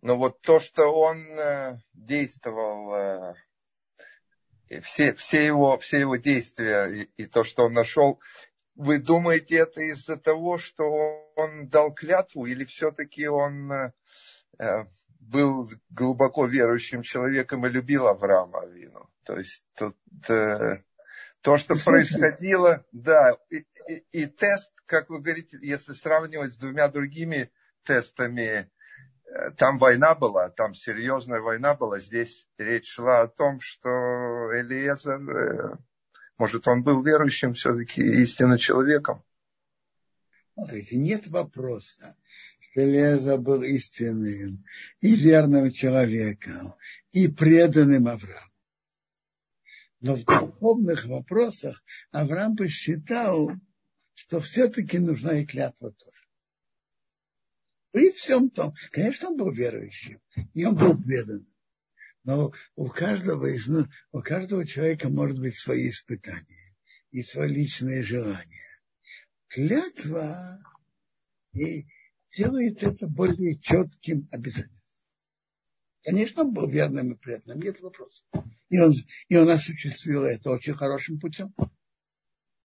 но 0.02 0.18
вот 0.18 0.41
то, 0.41 0.60
что 0.60 0.84
он 0.84 1.18
э, 1.18 1.80
действовал 1.93 2.93
э, 2.93 3.34
все, 4.82 5.14
все, 5.14 5.46
его, 5.46 5.78
все 5.78 6.00
его 6.00 6.16
действия 6.16 6.86
и, 6.86 7.04
и 7.18 7.26
то, 7.26 7.44
что 7.44 7.66
он 7.66 7.74
нашел, 7.74 8.20
вы 8.76 9.00
думаете, 9.00 9.58
это 9.58 9.82
из-за 9.82 10.18
того, 10.18 10.58
что 10.58 10.84
он 11.36 11.70
дал 11.70 11.94
клятву, 11.94 12.46
или 12.46 12.66
все-таки 12.66 13.28
он 13.28 13.72
э, 13.72 13.92
был 15.20 15.70
глубоко 15.90 16.46
верующим 16.46 17.02
человеком 17.02 17.66
и 17.66 17.70
любил 17.70 18.08
Авраама 18.08 18.62
Авину? 18.62 19.10
То 19.24 19.38
есть 19.38 19.64
тут 19.76 19.98
э, 20.30 20.84
то, 21.42 21.58
что 21.58 21.76
происходило, 21.76 22.86
да, 22.92 23.38
и, 23.50 23.66
и, 23.88 24.06
и 24.12 24.26
тест, 24.26 24.72
как 24.86 25.10
вы 25.10 25.22
говорите, 25.22 25.58
если 25.62 25.94
сравнивать 25.94 26.54
с 26.54 26.58
двумя 26.58 26.88
другими 26.90 27.52
тестами, 27.84 28.70
там 29.57 29.78
война 29.78 30.16
была, 30.16 30.49
там 30.49 30.74
серьезная 30.74 31.41
война 31.41 31.76
была. 31.76 31.99
Здесь 31.99 32.48
речь 32.57 32.90
шла 32.90 33.22
о 33.22 33.28
том, 33.28 33.60
что 33.60 33.90
Элиезер, 33.90 35.30
э, 35.30 35.78
может, 36.38 36.68
он 36.68 36.84
был 36.84 37.03
верующим 37.03 37.53
все-таки 37.53 38.02
истинно 38.02 38.57
человеком. 38.57 39.24
Нет 40.91 41.28
вопроса, 41.28 42.16
что 42.60 42.82
Элиезер 42.84 43.38
был 43.40 43.62
истинным 43.64 44.64
и 45.02 45.16
верным 45.16 45.72
человеком, 45.72 46.76
и 47.12 47.28
преданным 47.28 48.07
Аврааму. 48.07 48.52
Но 49.99 50.16
в 50.16 50.24
духовных 50.24 51.06
вопросах 51.06 51.84
Авраам 52.12 52.56
посчитал, 52.56 53.52
что 54.14 54.40
все-таки 54.40 54.99
нужна 54.99 55.40
и 55.40 55.45
клятва 55.45 55.91
тоже. 55.91 56.15
И 57.95 58.11
всем 58.11 58.49
том. 58.49 58.73
Конечно, 58.91 59.30
он 59.30 59.38
был 59.38 59.51
верующим, 59.51 60.19
и 60.53 60.65
он 60.65 60.76
был 60.76 61.01
предан. 61.01 61.47
Но 62.23 62.51
у 62.76 62.89
каждого, 62.89 63.45
из, 63.45 63.69
у 64.11 64.22
каждого 64.22 64.65
человека 64.65 65.09
может 65.09 65.39
быть 65.39 65.55
свои 65.55 65.89
испытания 65.89 66.76
и 67.11 67.23
свои 67.23 67.49
личные 67.49 68.03
желания. 68.03 68.81
Клятва 69.47 70.61
и 71.53 71.88
делает 72.35 72.84
это 72.84 73.07
более 73.07 73.57
четким 73.59 74.27
обязательно. 74.31 74.81
Конечно, 76.03 76.43
он 76.43 76.53
был 76.53 76.69
верным 76.69 77.13
и 77.13 77.17
преданным, 77.17 77.61
нет 77.61 77.80
вопроса. 77.80 78.26
И 78.69 78.77
он, 78.77 78.91
и 79.30 79.38
он 79.38 79.49
осуществил 79.49 80.23
это 80.23 80.49
очень 80.49 80.73
хорошим 80.73 81.19
путем. 81.19 81.53